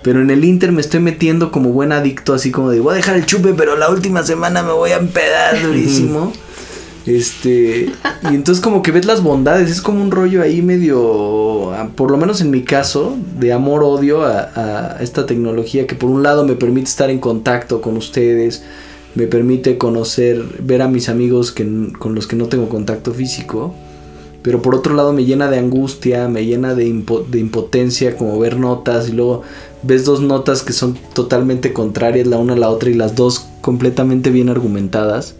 Pero 0.04 0.22
en 0.22 0.32
el 0.32 0.44
Inter 0.44 0.72
me 0.72 0.82
estoy 0.82 1.00
metiendo 1.00 1.52
como 1.52 1.70
buen 1.70 1.92
adicto, 1.92 2.34
así 2.34 2.52
como 2.52 2.72
de, 2.72 2.80
voy 2.80 2.94
a 2.94 2.96
dejar 2.96 3.18
el 3.18 3.26
chupe, 3.26 3.54
pero 3.54 3.76
la 3.76 3.90
última 3.90 4.24
semana 4.24 4.64
me 4.64 4.72
voy 4.72 4.92
a 4.92 4.98
empedar 4.98 5.62
durísimo. 5.64 6.34
Este, 7.06 7.92
y 8.24 8.36
entonces 8.36 8.64
como 8.64 8.84
que 8.84 8.92
ves 8.92 9.06
las 9.06 9.24
bondades, 9.24 9.72
es 9.72 9.82
como 9.82 10.04
un 10.04 10.12
rollo 10.12 10.44
ahí 10.44 10.62
medio, 10.62 11.74
ah, 11.74 11.90
por 11.96 12.12
lo 12.12 12.18
menos 12.18 12.42
en 12.42 12.52
mi 12.52 12.62
caso, 12.62 13.16
de 13.40 13.54
amor-odio 13.54 14.24
a, 14.24 14.52
a 14.56 15.02
esta 15.02 15.26
tecnología 15.26 15.88
que 15.88 15.96
por 15.96 16.12
un 16.12 16.22
lado 16.22 16.46
me 16.46 16.56
permite 16.56 16.90
estar 16.90 17.10
en 17.10 17.20
contacto 17.20 17.82
con 17.82 17.98
ustedes, 17.98 18.64
me 19.16 19.26
permite 19.26 19.78
conocer, 19.78 20.44
ver 20.60 20.84
a 20.84 20.88
mis 20.88 21.10
amigos 21.10 21.52
que, 21.52 21.68
con 21.98 22.14
los 22.14 22.28
que 22.28 22.36
no 22.36 22.48
tengo 22.48 22.70
contacto 22.70 23.12
físico, 23.14 23.74
pero 24.44 24.62
por 24.62 24.76
otro 24.76 24.94
lado 24.94 25.12
me 25.12 25.26
llena 25.26 25.50
de 25.50 25.58
angustia, 25.58 26.28
me 26.28 26.46
llena 26.46 26.76
de, 26.76 27.04
de 27.30 27.40
impotencia 27.40 28.16
como 28.16 28.40
ver 28.40 28.58
notas 28.58 29.10
y 29.10 29.14
luego 29.14 29.42
ves 29.82 30.06
dos 30.06 30.22
notas 30.22 30.62
que 30.62 30.74
son 30.74 30.98
totalmente 31.14 31.74
contrarias 31.74 32.28
la 32.28 32.38
una 32.38 32.54
a 32.54 32.58
la 32.58 32.70
otra 32.70 32.92
y 32.92 32.94
las 32.94 33.16
dos 33.16 33.48
completamente 33.62 34.30
bien 34.30 34.50
argumentadas 34.50 35.36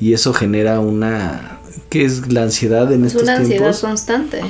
y 0.00 0.12
eso 0.12 0.32
genera 0.32 0.80
una 0.80 1.58
¿qué 1.90 2.04
es 2.04 2.32
la 2.32 2.42
ansiedad 2.42 2.92
en 2.92 3.04
Es 3.04 3.12
estos 3.12 3.22
una 3.22 3.36
ansiedad 3.36 3.78
constante. 3.80 4.40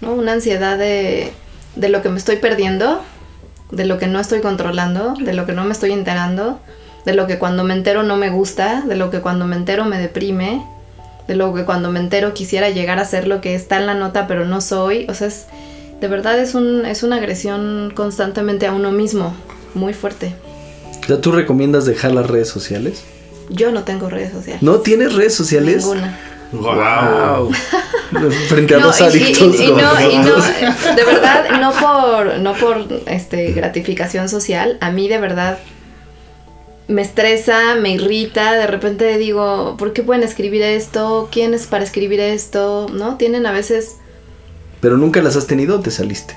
¿no? 0.00 0.14
Una 0.14 0.32
ansiedad 0.32 0.78
de, 0.78 1.32
de 1.76 1.88
lo 1.88 2.02
que 2.02 2.08
me 2.08 2.18
estoy 2.18 2.36
perdiendo, 2.36 3.02
de 3.70 3.84
lo 3.84 3.98
que 3.98 4.06
no 4.06 4.20
estoy 4.20 4.40
controlando, 4.40 5.14
de 5.14 5.34
lo 5.34 5.46
que 5.46 5.52
no 5.52 5.64
me 5.64 5.72
estoy 5.72 5.92
enterando, 5.92 6.60
de 7.04 7.14
lo 7.14 7.26
que 7.26 7.38
cuando 7.38 7.64
me 7.64 7.74
entero 7.74 8.02
no 8.02 8.16
me 8.16 8.30
gusta, 8.30 8.82
de 8.82 8.96
lo 8.96 9.10
que 9.10 9.20
cuando 9.20 9.46
me 9.46 9.56
entero 9.56 9.84
me 9.84 9.98
deprime, 9.98 10.64
de 11.26 11.36
lo 11.36 11.52
que 11.54 11.64
cuando 11.64 11.90
me 11.90 12.00
entero 12.00 12.34
quisiera 12.34 12.70
llegar 12.70 12.98
a 12.98 13.04
ser 13.04 13.28
lo 13.28 13.40
que 13.40 13.54
está 13.54 13.78
en 13.78 13.86
la 13.86 13.94
nota 13.94 14.26
pero 14.26 14.44
no 14.44 14.60
soy. 14.60 15.06
O 15.08 15.14
sea, 15.14 15.28
es, 15.28 15.46
de 16.00 16.08
verdad 16.08 16.38
es, 16.38 16.54
un, 16.54 16.86
es 16.86 17.02
una 17.02 17.16
agresión 17.16 17.92
constantemente 17.94 18.66
a 18.66 18.72
uno 18.72 18.92
mismo, 18.92 19.34
muy 19.74 19.94
fuerte. 19.94 20.34
Sea, 21.06 21.20
¿tú 21.20 21.32
recomiendas 21.32 21.86
dejar 21.86 22.12
las 22.12 22.26
redes 22.26 22.48
sociales? 22.48 23.02
Yo 23.50 23.70
no 23.72 23.82
tengo 23.84 24.08
redes 24.10 24.32
sociales. 24.32 24.62
¿No 24.62 24.80
tienes 24.80 25.14
redes 25.14 25.34
sociales? 25.34 25.84
Ninguna. 25.84 26.18
Wow. 26.52 27.50
Frente 28.48 28.74
a 28.74 28.78
No, 28.78 28.86
dos 28.86 29.00
y- 29.00 29.02
y- 29.02 29.06
adictos. 29.06 29.60
y- 29.60 29.64
y 29.64 29.66
no, 29.68 29.76
¿no? 29.94 30.10
y 30.10 30.16
no, 30.18 30.34
de 30.96 31.04
verdad, 31.04 31.60
no 31.60 31.72
por, 31.72 32.38
no 32.38 32.54
por 32.54 32.86
este, 33.06 33.52
gratificación 33.52 34.28
social, 34.30 34.78
a 34.80 34.90
mí 34.90 35.08
de 35.08 35.18
verdad 35.18 35.58
me 36.86 37.02
estresa, 37.02 37.74
me 37.74 37.90
irrita, 37.90 38.52
de 38.54 38.66
repente 38.66 39.18
digo, 39.18 39.76
¿por 39.78 39.92
qué 39.92 40.02
pueden 40.02 40.22
escribir 40.22 40.62
esto? 40.62 41.28
¿Quién 41.30 41.52
es 41.52 41.66
para 41.66 41.84
escribir 41.84 42.18
esto? 42.20 42.86
¿No? 42.90 43.16
Tienen 43.16 43.44
a 43.44 43.52
veces, 43.52 43.96
Pero 44.80 44.96
nunca 44.96 45.20
las 45.20 45.36
has 45.36 45.46
tenido 45.46 45.76
o 45.76 45.80
te 45.80 45.90
saliste. 45.90 46.34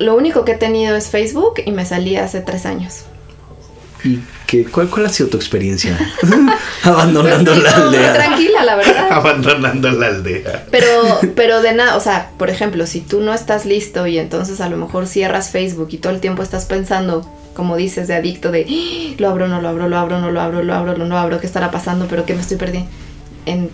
lo 0.00 0.16
único 0.16 0.44
que 0.44 0.52
he 0.52 0.56
tenido 0.56 0.96
es 0.96 1.06
Facebook 1.08 1.54
y 1.64 1.70
me 1.70 1.84
salí 1.86 2.16
hace 2.16 2.40
tres 2.40 2.66
años. 2.66 3.04
¿Y 4.04 4.18
qué, 4.46 4.64
cuál, 4.64 4.88
cuál 4.88 5.06
ha 5.06 5.08
sido 5.10 5.28
tu 5.28 5.36
experiencia? 5.36 5.98
Abandonando 6.84 7.54
la 7.54 7.70
aldea. 7.70 8.12
tranquila, 8.14 8.64
la 8.64 8.76
verdad. 8.76 9.08
Abandonando 9.10 9.90
la 9.90 10.06
aldea. 10.06 10.66
Pero, 10.70 10.86
pero 11.34 11.60
de 11.62 11.72
nada, 11.74 11.96
o 11.96 12.00
sea, 12.00 12.30
por 12.38 12.50
ejemplo, 12.50 12.86
si 12.86 13.00
tú 13.00 13.20
no 13.20 13.34
estás 13.34 13.66
listo 13.66 14.06
y 14.06 14.18
entonces 14.18 14.60
a 14.60 14.68
lo 14.68 14.76
mejor 14.76 15.06
cierras 15.06 15.50
Facebook 15.50 15.88
y 15.92 15.98
todo 15.98 16.12
el 16.12 16.20
tiempo 16.20 16.42
estás 16.42 16.64
pensando, 16.64 17.28
como 17.54 17.76
dices, 17.76 18.08
de 18.08 18.14
adicto, 18.14 18.50
de 18.50 18.66
"Ah, 18.68 19.14
lo 19.18 19.28
abro, 19.28 19.48
no 19.48 19.60
lo 19.60 19.68
abro, 19.68 19.88
lo 19.88 19.98
abro, 19.98 20.18
no 20.20 20.30
lo 20.30 20.40
abro, 20.40 20.62
lo 20.62 20.74
abro, 20.74 20.96
no 20.96 21.04
lo 21.04 21.18
abro, 21.18 21.40
¿qué 21.40 21.46
estará 21.46 21.70
pasando? 21.70 22.06
Pero 22.08 22.24
¿qué 22.24 22.34
me 22.34 22.40
estoy 22.40 22.56
perdiendo? 22.56 22.90
En, 23.46 23.70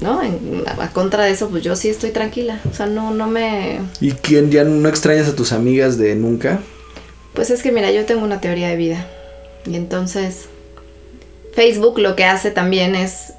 ¿No? 0.00 0.22
En, 0.22 0.64
a 0.78 0.88
contra 0.92 1.24
de 1.24 1.30
eso, 1.32 1.50
pues 1.50 1.62
yo 1.62 1.76
sí 1.76 1.88
estoy 1.90 2.10
tranquila. 2.10 2.58
O 2.70 2.74
sea, 2.74 2.86
no, 2.86 3.10
no 3.12 3.26
me... 3.26 3.80
¿Y 4.00 4.12
quién 4.12 4.50
ya 4.50 4.64
no 4.64 4.88
extrañas 4.88 5.28
a 5.28 5.36
tus 5.36 5.52
amigas 5.52 5.98
de 5.98 6.14
nunca? 6.16 6.60
Pues 7.34 7.50
es 7.50 7.62
que 7.62 7.70
mira, 7.70 7.90
yo 7.92 8.06
tengo 8.06 8.24
una 8.24 8.40
teoría 8.40 8.68
de 8.68 8.76
vida. 8.76 9.06
Y 9.66 9.76
entonces 9.76 10.48
Facebook 11.52 11.98
lo 11.98 12.16
que 12.16 12.24
hace 12.24 12.50
también 12.50 12.94
es 12.94 13.34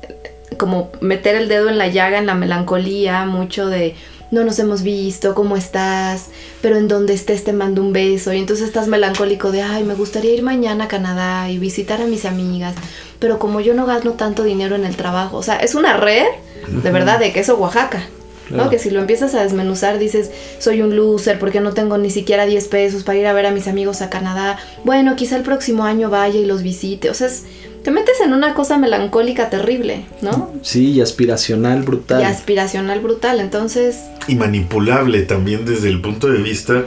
como 0.57 0.91
meter 1.01 1.35
el 1.35 1.47
dedo 1.47 1.69
en 1.69 1.77
la 1.77 1.87
llaga, 1.87 2.17
en 2.17 2.25
la 2.25 2.35
melancolía, 2.35 3.25
mucho 3.25 3.67
de 3.67 3.95
no 4.31 4.45
nos 4.45 4.59
hemos 4.59 4.81
visto, 4.81 5.35
¿cómo 5.35 5.57
estás? 5.57 6.27
Pero 6.61 6.77
en 6.77 6.87
donde 6.87 7.13
estés 7.13 7.43
te 7.43 7.51
mando 7.51 7.81
un 7.81 7.91
beso. 7.91 8.31
Y 8.33 8.39
entonces 8.39 8.65
estás 8.65 8.87
melancólico 8.87 9.51
de, 9.51 9.61
ay, 9.61 9.83
me 9.83 9.93
gustaría 9.93 10.33
ir 10.33 10.41
mañana 10.41 10.85
a 10.85 10.87
Canadá 10.87 11.49
y 11.49 11.59
visitar 11.59 12.01
a 12.01 12.05
mis 12.05 12.23
amigas. 12.23 12.73
Pero 13.19 13.39
como 13.39 13.59
yo 13.59 13.73
no 13.73 13.85
gano 13.85 14.13
tanto 14.13 14.43
dinero 14.43 14.75
en 14.75 14.85
el 14.85 14.95
trabajo, 14.95 15.37
o 15.37 15.43
sea, 15.43 15.57
es 15.57 15.75
una 15.75 15.97
red, 15.97 16.25
de 16.67 16.91
verdad, 16.91 17.19
de 17.19 17.33
queso 17.33 17.57
Oaxaca. 17.57 18.03
¿No? 18.51 18.69
Que 18.69 18.79
si 18.79 18.89
lo 18.89 18.99
empiezas 18.99 19.33
a 19.35 19.43
desmenuzar 19.43 19.99
dices, 19.99 20.31
soy 20.59 20.81
un 20.81 20.95
loser 20.95 21.39
porque 21.39 21.59
no 21.61 21.73
tengo 21.73 21.97
ni 21.97 22.09
siquiera 22.09 22.45
10 22.45 22.67
pesos 22.67 23.03
para 23.03 23.17
ir 23.17 23.27
a 23.27 23.33
ver 23.33 23.45
a 23.45 23.51
mis 23.51 23.67
amigos 23.67 24.01
a 24.01 24.09
Canadá. 24.09 24.57
Bueno, 24.83 25.15
quizá 25.15 25.35
el 25.37 25.43
próximo 25.43 25.83
año 25.85 26.09
vaya 26.09 26.39
y 26.39 26.45
los 26.45 26.63
visite. 26.63 27.09
O 27.09 27.13
sea, 27.13 27.27
es- 27.27 27.43
te 27.83 27.89
metes 27.89 28.21
en 28.23 28.33
una 28.33 28.53
cosa 28.53 28.77
melancólica 28.77 29.49
terrible, 29.49 30.05
¿no? 30.21 30.51
Sí, 30.61 30.91
y 30.91 31.01
aspiracional, 31.01 31.81
brutal. 31.81 32.21
Y 32.21 32.25
aspiracional 32.25 32.99
brutal. 32.99 33.39
Entonces, 33.39 33.97
Y 34.27 34.35
manipulable 34.35 35.23
también 35.23 35.65
desde 35.65 35.89
el 35.89 35.99
punto 36.01 36.27
de 36.27 36.41
vista 36.43 36.85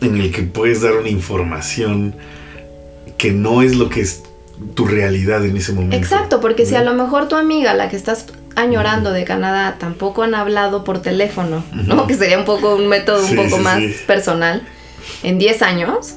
en 0.00 0.16
el 0.20 0.30
que 0.30 0.42
puedes 0.42 0.80
dar 0.82 0.92
una 0.96 1.08
información 1.08 2.14
que 3.16 3.32
no 3.32 3.62
es 3.62 3.74
lo 3.74 3.88
que 3.88 4.00
es 4.00 4.22
tu 4.74 4.84
realidad 4.86 5.44
en 5.44 5.56
ese 5.56 5.72
momento. 5.72 5.96
exacto, 5.96 6.40
porque 6.40 6.66
si 6.66 6.74
a 6.76 6.82
lo 6.82 6.94
mejor 6.94 7.28
tu 7.28 7.36
amiga, 7.36 7.74
la 7.74 7.88
que 7.88 7.96
estás 7.96 8.26
añorando 8.60 9.10
de 9.12 9.24
Canadá, 9.24 9.76
tampoco 9.78 10.22
han 10.22 10.34
hablado 10.34 10.84
por 10.84 11.00
teléfono, 11.02 11.64
¿no? 11.72 12.06
Que 12.06 12.14
sería 12.14 12.38
un 12.38 12.44
poco 12.44 12.74
un 12.76 12.86
método 12.88 13.22
Sí, 13.24 13.36
un 13.36 13.44
poco 13.44 13.56
sí, 13.58 13.62
más 13.62 13.78
sí. 13.78 13.94
personal. 14.06 14.62
En 15.22 15.38
10 15.38 15.62
años, 15.62 16.14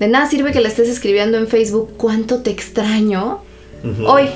de 0.00 0.08
nada 0.08 0.28
sirve 0.28 0.52
que 0.52 0.60
le 0.60 0.68
estés 0.68 0.88
escribiendo 0.88 1.38
en 1.38 1.46
Facebook 1.48 1.94
cuánto 1.96 2.38
te 2.42 2.50
extraño 2.50 3.40
Ujú. 3.84 4.06
hoy. 4.06 4.28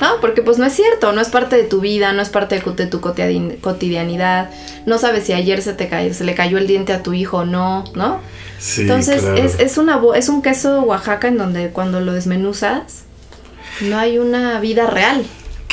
¿No? 0.00 0.20
Porque 0.20 0.42
pues 0.42 0.58
no 0.58 0.66
es 0.66 0.72
cierto, 0.72 1.12
no 1.12 1.20
es 1.20 1.28
parte 1.28 1.54
de 1.54 1.62
tu 1.62 1.80
vida, 1.80 2.12
no 2.12 2.20
es 2.20 2.28
parte 2.28 2.58
de, 2.60 2.86
tu 2.86 3.00
cotidian- 3.00 3.60
cotidianidad, 3.60 4.50
no 4.86 4.98
sabes 4.98 5.22
si 5.24 5.32
ayer 5.32 5.62
se 5.62 5.72
te 5.72 5.88
cayó, 5.88 6.12
se 6.12 6.24
le 6.24 6.34
cayó 6.34 6.58
el 6.58 6.66
diente 6.66 6.92
a 6.92 7.02
tu 7.04 7.12
hijo 7.12 7.38
o 7.38 7.44
no, 7.44 7.84
¿no? 7.94 8.18
Sí, 8.58 8.82
Entonces 8.82 9.22
claro. 9.22 9.36
es, 9.36 9.60
es, 9.60 9.78
una, 9.78 10.00
es 10.16 10.28
un 10.28 10.42
queso 10.42 10.80
Oaxaca 10.82 11.28
en 11.28 11.38
donde 11.38 11.68
cuando 11.68 12.00
lo 12.00 12.12
desmenuzas 12.12 13.04
no 13.82 13.96
hay 13.96 14.18
una 14.18 14.58
vida 14.58 14.88
real, 14.88 15.24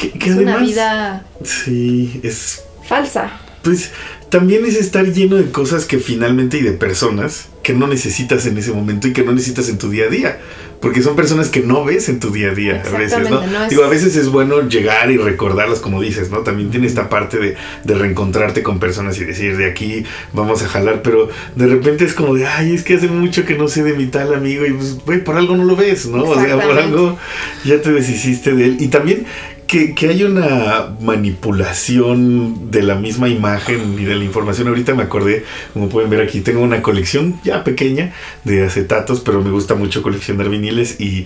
Que- 0.01 0.11
que 0.11 0.29
es 0.31 0.35
una 0.35 0.53
además- 0.55 0.69
vida 0.69 1.25
Sí, 1.43 2.19
es 2.23 2.63
falsa. 2.87 3.31
Pues 3.63 3.91
también 4.29 4.65
es 4.65 4.75
estar 4.75 5.05
lleno 5.05 5.35
de 5.35 5.51
cosas 5.51 5.85
que 5.85 5.99
finalmente 5.99 6.57
y 6.57 6.61
de 6.61 6.71
personas 6.71 7.47
que 7.61 7.73
no 7.73 7.85
necesitas 7.85 8.47
en 8.47 8.57
ese 8.57 8.71
momento 8.71 9.07
y 9.07 9.13
que 9.13 9.23
no 9.23 9.31
necesitas 9.33 9.69
en 9.69 9.77
tu 9.77 9.89
día 9.91 10.05
a 10.05 10.09
día. 10.09 10.39
Porque 10.81 11.03
son 11.03 11.15
personas 11.15 11.49
que 11.49 11.59
no 11.59 11.85
ves 11.85 12.09
en 12.09 12.19
tu 12.19 12.31
día 12.31 12.49
a 12.49 12.55
día 12.55 12.81
a 12.83 12.89
veces, 12.89 12.91
¿no? 12.91 12.97
Exactamente, 13.27 13.47
no 13.55 13.63
es- 13.65 13.69
Digo, 13.69 13.83
a 13.83 13.87
veces 13.87 14.15
es 14.15 14.29
bueno 14.29 14.67
llegar 14.67 15.11
y 15.11 15.17
recordarlas 15.17 15.77
como 15.79 16.01
dices, 16.01 16.31
¿no? 16.31 16.39
También 16.39 16.71
tiene 16.71 16.87
esta 16.87 17.07
parte 17.07 17.37
de, 17.37 17.55
de 17.83 17.93
reencontrarte 17.93 18.63
con 18.63 18.79
personas 18.79 19.15
y 19.19 19.25
decir, 19.25 19.57
de 19.57 19.69
aquí 19.69 20.05
vamos 20.33 20.63
a 20.63 20.67
jalar, 20.67 21.03
pero 21.03 21.29
de 21.55 21.67
repente 21.67 22.03
es 22.05 22.13
como 22.15 22.33
de, 22.33 22.47
ay, 22.47 22.73
es 22.73 22.81
que 22.81 22.95
hace 22.95 23.09
mucho 23.09 23.45
que 23.45 23.55
no 23.55 23.67
sé 23.67 23.83
de 23.83 23.93
mi 23.93 24.07
tal 24.07 24.33
amigo 24.33 24.65
y 24.65 24.71
pues, 24.73 24.97
güey, 25.05 25.23
por 25.23 25.37
algo 25.37 25.55
no 25.55 25.65
lo 25.65 25.75
ves, 25.75 26.07
¿no? 26.07 26.23
O 26.23 26.33
sea, 26.33 26.59
por 26.59 26.75
algo 26.79 27.19
ya 27.63 27.79
te 27.79 27.91
deshiciste 27.91 28.53
de 28.55 28.65
él. 28.65 28.77
Y 28.79 28.87
también 28.87 29.27
que, 29.71 29.95
que 29.95 30.09
hay 30.09 30.23
una 30.23 30.97
manipulación 30.99 32.69
de 32.71 32.83
la 32.83 32.95
misma 32.95 33.29
imagen 33.29 33.95
y 33.97 34.03
de 34.03 34.15
la 34.15 34.25
información. 34.25 34.67
Ahorita 34.67 34.93
me 34.95 35.03
acordé, 35.03 35.45
como 35.71 35.87
pueden 35.87 36.09
ver 36.09 36.19
aquí, 36.19 36.41
tengo 36.41 36.59
una 36.59 36.81
colección 36.81 37.39
ya 37.45 37.63
pequeña 37.63 38.11
de 38.43 38.65
acetatos, 38.65 39.21
pero 39.21 39.41
me 39.41 39.49
gusta 39.49 39.75
mucho 39.75 40.01
coleccionar 40.01 40.49
viniles 40.49 40.99
y 40.99 41.25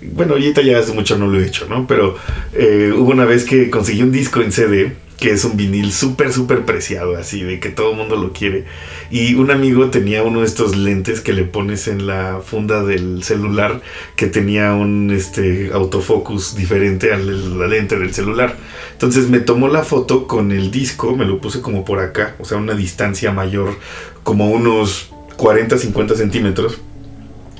bueno, 0.00 0.32
ahorita 0.32 0.62
ya 0.62 0.78
hace 0.78 0.94
mucho 0.94 1.18
no 1.18 1.26
lo 1.26 1.38
he 1.38 1.44
hecho, 1.44 1.66
¿no? 1.68 1.86
Pero 1.86 2.16
eh, 2.54 2.94
hubo 2.96 3.10
una 3.10 3.26
vez 3.26 3.44
que 3.44 3.68
conseguí 3.68 4.02
un 4.02 4.10
disco 4.10 4.40
en 4.40 4.52
CD 4.52 4.96
que 5.22 5.30
es 5.30 5.44
un 5.44 5.56
vinil 5.56 5.92
súper, 5.92 6.32
súper 6.32 6.64
preciado, 6.64 7.16
así, 7.16 7.44
de 7.44 7.60
que 7.60 7.68
todo 7.68 7.92
el 7.92 7.96
mundo 7.96 8.16
lo 8.16 8.32
quiere. 8.32 8.64
Y 9.08 9.36
un 9.36 9.52
amigo 9.52 9.88
tenía 9.88 10.24
uno 10.24 10.40
de 10.40 10.46
estos 10.46 10.76
lentes 10.76 11.20
que 11.20 11.32
le 11.32 11.44
pones 11.44 11.86
en 11.86 12.08
la 12.08 12.40
funda 12.44 12.82
del 12.82 13.22
celular, 13.22 13.82
que 14.16 14.26
tenía 14.26 14.74
un 14.74 15.12
este, 15.12 15.70
autofocus 15.72 16.56
diferente 16.56 17.12
al 17.12 17.56
la 17.56 17.68
lente 17.68 17.96
del 18.00 18.12
celular. 18.12 18.56
Entonces 18.94 19.30
me 19.30 19.38
tomó 19.38 19.68
la 19.68 19.84
foto 19.84 20.26
con 20.26 20.50
el 20.50 20.72
disco, 20.72 21.14
me 21.14 21.24
lo 21.24 21.40
puse 21.40 21.60
como 21.60 21.84
por 21.84 22.00
acá, 22.00 22.34
o 22.40 22.44
sea, 22.44 22.58
una 22.58 22.74
distancia 22.74 23.30
mayor, 23.30 23.78
como 24.24 24.50
unos 24.50 25.12
40, 25.36 25.78
50 25.78 26.16
centímetros. 26.16 26.80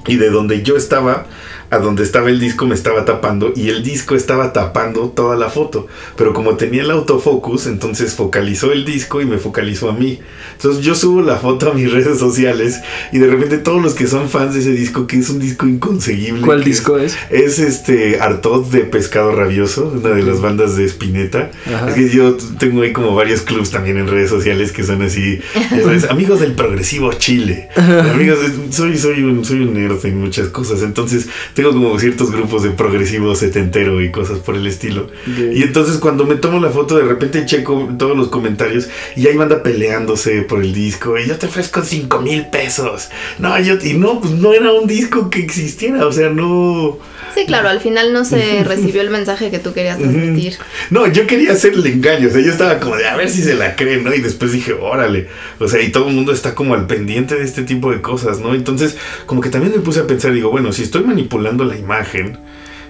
Y 0.09 0.17
de 0.17 0.31
donde 0.31 0.65
yo 0.65 0.77
estaba 0.77 1.27
a 1.73 1.79
donde 1.79 2.03
estaba 2.05 2.29
el 2.29 2.39
disco 2.39 2.67
me 2.67 2.75
estaba 2.75 3.05
tapando 3.05 3.53
y 3.57 3.71
el 3.71 3.83
disco 3.83 4.15
estaba 4.15 4.53
tapando 4.53 5.09
toda 5.09 5.37
la 5.37 5.49
foto. 5.49 5.87
Pero 6.17 6.33
como 6.35 6.57
tenía 6.57 6.83
el 6.83 6.91
autofocus, 6.91 7.67
entonces 7.67 8.15
focalizó 8.15 8.73
el 8.73 8.85
disco 8.85 9.21
y 9.23 9.25
me 9.27 9.39
focalizó 9.39 9.89
a 9.91 9.95
mí. 9.95 10.21
Entonces 10.57 10.85
yo 10.85 10.95
subo 10.95 11.23
la 11.23 11.37
foto 11.37 11.71
a 11.71 11.75
mis 11.75 11.91
redes 11.93 12.19
sociales 12.19 12.81
y 13.11 13.19
de 13.19 13.27
repente 13.27 13.57
todos 13.59 13.83
los 13.83 13.95
que 13.95 14.07
son 14.07 14.29
fans 14.29 14.55
de 14.55 14.61
ese 14.61 14.73
disco, 14.73 15.07
que 15.07 15.19
es 15.19 15.31
un 15.31 15.39
disco 15.41 15.67
inconseguible. 15.67 16.43
¿Cuál 16.43 16.63
disco 16.63 16.99
es? 16.99 17.17
Es 17.31 17.59
este 17.59 18.21
Artot 18.21 18.69
de 18.71 18.81
Pescado 18.81 19.33
Rabioso, 19.35 19.93
una 19.95 20.11
de 20.11 20.23
las 20.23 20.41
bandas 20.43 20.77
de 20.77 20.85
Spinetta. 20.85 21.51
Ajá. 21.67 21.89
Es 21.89 21.95
que 21.95 22.09
yo 22.11 22.37
tengo 22.59 22.83
ahí 22.83 22.93
como 22.93 23.15
varios 23.15 23.41
clubs 23.41 23.71
también 23.71 23.97
en 23.97 24.09
redes 24.09 24.29
sociales 24.29 24.73
que 24.73 24.85
son 24.85 25.01
así, 25.03 25.41
sabes, 25.83 26.05
amigos 26.11 26.41
del 26.41 26.53
progresivo 26.53 27.13
Chile. 27.15 27.69
Amigos, 27.77 28.39
de- 28.43 28.73
soy, 28.73 28.99
soy, 28.99 29.23
un, 29.23 29.43
soy 29.45 29.61
un 29.61 29.73
nerd 29.75 30.05
en 30.05 30.19
muchas 30.21 30.49
cosas. 30.49 30.83
Entonces 30.83 31.29
tengo 31.63 31.85
como 31.85 31.99
ciertos 31.99 32.33
grupos 32.33 32.63
de 32.65 32.71
progresivo 32.71 33.35
setentero 33.35 34.01
y 34.03 34.11
cosas 34.11 34.39
por 34.41 34.57
el 34.57 34.67
estilo. 34.67 35.07
Y 35.27 35.63
entonces 35.63 35.99
cuando 35.99 36.27
me 36.27 36.35
tomo 36.35 36.59
la 36.59 36.71
foto, 36.71 36.97
de 36.97 37.05
repente 37.05 37.47
checo 37.47 37.89
todos 37.99 38.17
los 38.17 38.29
comentarios 38.29 38.89
y 39.17 39.29
hay 39.29 39.37
banda 39.37 39.63
peleándose 39.63 40.43
por 40.43 40.63
el 40.63 40.75
disco. 40.75 41.19
Y 41.19 41.27
yo 41.27 41.37
te 41.39 41.47
ofrezco 41.47 41.83
5 41.83 42.21
mil 42.21 42.47
pesos. 42.47 43.11
No, 43.39 43.59
yo, 43.61 43.75
y 43.83 43.95
no, 43.95 44.21
pues 44.21 44.33
no 44.33 44.53
era 44.53 44.73
un 44.73 44.89
disco 44.89 45.31
que 45.31 45.41
existiera. 45.41 46.07
O 46.07 46.13
sea, 46.13 46.31
no. 46.31 46.99
Sí, 47.35 47.47
claro, 47.47 47.69
al 47.69 47.81
final 47.81 48.13
no 48.13 48.25
se 48.25 48.63
recibió 48.65 49.01
el 49.01 49.11
mensaje 49.11 49.51
que 49.51 49.59
tú 49.59 49.73
querías 49.73 49.99
transmitir. 49.99 50.59
No, 50.91 51.07
yo 51.07 51.27
quería 51.27 51.53
hacerle 51.53 51.91
engaño, 51.91 52.29
o 52.29 52.31
sea, 52.31 52.41
yo 52.41 52.51
estaba 52.51 52.79
como 52.79 52.97
de 52.97 53.07
a 53.07 53.17
ver 53.17 53.31
si 53.31 53.43
se 53.43 53.55
la 53.55 53.75
creen, 53.75 54.05
¿no? 54.05 54.15
Y 54.15 54.21
después 54.21 54.53
dije, 54.53 54.73
órale, 54.73 55.29
o 55.59 55.69
sea, 55.69 55.81
y 55.81 55.91
todo 55.91 56.09
el 56.09 56.15
mundo 56.15 56.33
está 56.33 56.55
como 56.55 56.75
al 56.75 56.87
pendiente 56.87 57.35
de 57.35 57.45
este 57.45 57.63
tipo 57.63 57.91
de 57.91 58.01
cosas, 58.01 58.41
¿no? 58.41 58.55
Entonces, 58.55 58.97
como 59.27 59.41
que 59.41 59.49
también 59.49 59.73
me 59.73 59.81
puse 59.81 60.01
a 60.01 60.07
pensar, 60.07 60.33
digo, 60.33 60.51
bueno, 60.51 60.73
si 60.73 60.83
estoy 60.83 61.05
manipulando 61.05 61.65
la 61.65 61.77
imagen 61.77 62.39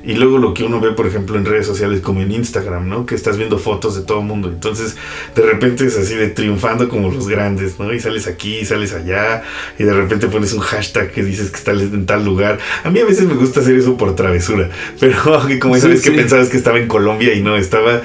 y 0.05 0.15
luego 0.15 0.39
lo 0.39 0.55
que 0.55 0.65
uno 0.65 0.81
ve, 0.81 0.93
por 0.93 1.07
ejemplo, 1.07 1.37
en 1.37 1.45
redes 1.45 1.67
sociales 1.67 2.01
como 2.01 2.21
en 2.21 2.33
Instagram, 2.33 2.89
¿no? 2.89 3.07
Que 3.07 3.15
estás 3.15 3.37
viendo 3.37 3.59
fotos 3.59 3.95
de 3.95 4.03
todo 4.03 4.21
el 4.21 4.27
mundo, 4.27 4.49
entonces 4.49 4.97
de 5.35 5.43
repente 5.43 5.87
es 5.87 5.97
así 5.97 6.15
de 6.15 6.29
triunfando 6.29 6.89
como 6.89 7.11
los 7.11 7.29
grandes, 7.29 7.79
¿no? 7.79 7.93
Y 7.93 8.01
sales 8.01 8.27
aquí, 8.27 8.65
sales 8.65 8.93
allá, 8.93 9.43
y 9.79 9.85
de 9.85 9.93
repente 9.93 10.27
pones 10.29 10.53
un 10.53 10.61
hashtag 10.61 11.11
que 11.13 11.23
dices 11.23 11.51
que 11.51 11.57
estás 11.57 11.81
en 11.81 12.07
tal 12.07 12.25
lugar. 12.25 12.59
A 12.85 12.91
mí 12.91 13.01
a 13.01 13.05
veces 13.05 13.27
me 13.27 13.35
gusta 13.35 13.61
hacer 13.61 13.77
eso 13.77 13.97
por 13.97 14.17
travesura, 14.17 14.71
pero 15.01 15.17
como 15.61 15.77
esa 15.77 15.93
Sí, 15.97 16.11
que 16.11 16.17
pensabas 16.17 16.49
que 16.49 16.57
estaba 16.57 16.79
en 16.79 16.89
Colombia 16.89 17.35
y 17.35 17.43
no, 17.43 17.57
estaba 17.57 18.03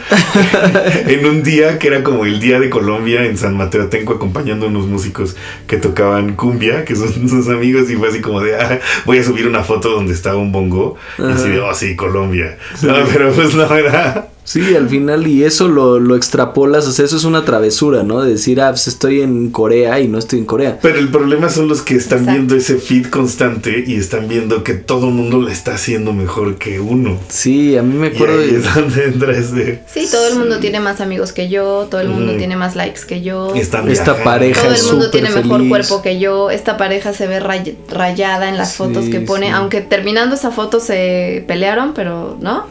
en 1.08 1.26
un 1.26 1.44
día 1.44 1.80
que 1.80 1.88
era 1.88 2.04
como 2.04 2.26
el 2.26 2.40
día 2.40 2.60
de 2.60 2.70
Colombia 2.70 3.26
en 3.26 3.38
San 3.38 3.56
Mateo 3.56 3.84
Atenco 3.84 4.14
acompañando 4.14 4.66
a 4.66 4.70
unos 4.70 4.88
músicos 4.88 5.36
que 5.68 5.78
tocaban 5.78 6.36
cumbia, 6.36 6.86
que 6.86 6.96
son 6.96 7.30
sus 7.30 7.48
amigos, 7.50 7.90
y 7.90 7.96
fue 7.96 8.10
así 8.10 8.22
como 8.22 8.42
de, 8.42 8.56
ah, 8.56 8.80
voy 9.06 9.20
a 9.20 9.24
subir 9.24 9.48
una 9.48 9.64
foto 9.64 9.90
donde 9.90 10.14
estaba 10.14 10.38
un 10.38 10.52
bongo, 10.52 10.98
y 11.18 11.24
así 11.24 11.50
de, 11.50 11.60
oh 11.60 11.74
sí, 11.74 11.87
Colombia. 11.96 12.58
No, 12.82 12.96
pero 13.12 13.32
pues 13.32 13.54
no 13.56 13.76
era. 13.76 14.28
Sí, 14.48 14.76
al 14.78 14.88
final, 14.88 15.28
y 15.28 15.44
eso 15.44 15.68
lo, 15.68 16.00
lo 16.00 16.16
extrapolas, 16.16 16.88
o 16.88 16.94
sea, 16.94 17.04
eso 17.04 17.18
es 17.18 17.26
una 17.26 17.44
travesura, 17.44 18.04
¿no? 18.04 18.22
De 18.22 18.32
decir, 18.32 18.62
ah, 18.62 18.70
pues 18.70 18.88
estoy 18.88 19.20
en 19.20 19.50
Corea 19.52 20.00
y 20.00 20.08
no 20.08 20.18
estoy 20.18 20.40
en 20.40 20.46
Corea. 20.46 20.80
Pero 20.82 21.00
el 21.00 21.10
problema 21.10 21.50
son 21.50 21.68
los 21.68 21.82
que 21.82 21.96
están 21.96 22.20
Exacto. 22.20 22.32
viendo 22.38 22.56
ese 22.56 22.78
feed 22.78 23.08
constante 23.08 23.84
y 23.86 23.96
están 23.96 24.30
viendo 24.30 24.64
que 24.64 24.74
todo 24.74 25.10
el 25.10 25.16
mundo 25.16 25.42
la 25.42 25.52
está 25.52 25.74
haciendo 25.76 26.14
mejor 26.14 26.56
que 26.56 26.80
uno. 26.80 27.20
Sí, 27.28 27.76
a 27.76 27.84
mí 27.84 27.94
me 27.96 28.08
Y 28.08 28.16
acuerdo 28.16 28.40
ahí 28.40 28.52
de... 28.52 28.58
es 28.60 28.74
donde 28.74 29.04
entra 29.04 29.38
ese. 29.38 29.82
Sí, 29.86 30.08
todo 30.10 30.26
el 30.30 30.36
mundo 30.40 30.60
tiene 30.60 30.80
más 30.80 31.02
amigos 31.02 31.34
que 31.34 31.50
yo, 31.50 31.88
todo 31.92 32.00
el 32.00 32.08
mundo 32.08 32.38
tiene 32.38 32.56
más 32.56 32.78
likes 32.78 33.02
que 33.06 33.22
yo. 33.22 33.54
Están 33.54 33.90
Esta 33.90 34.14
viajando. 34.14 34.24
pareja 34.24 34.62
Todo 34.62 34.74
el 34.76 34.84
mundo 34.86 35.10
tiene 35.12 35.30
mejor 35.30 35.58
feliz. 35.58 35.70
cuerpo 35.70 36.02
que 36.02 36.20
yo. 36.20 36.52
Esta 36.52 36.78
pareja 36.78 37.12
se 37.12 37.28
ve 37.28 37.42
ray- 37.42 37.78
rayada 37.90 38.48
en 38.48 38.58
las 38.58 38.72
Sí, 38.72 38.78
fotos 38.78 39.06
que 39.10 39.20
pone. 39.20 39.48
sí. 39.48 39.52
Aunque 39.54 39.82
terminando 39.82 40.36
esa 40.36 40.52
foto 40.52 40.80
se 40.80 41.44
pelearon, 41.50 41.94
pero 41.94 42.38
¿no? 42.40 42.66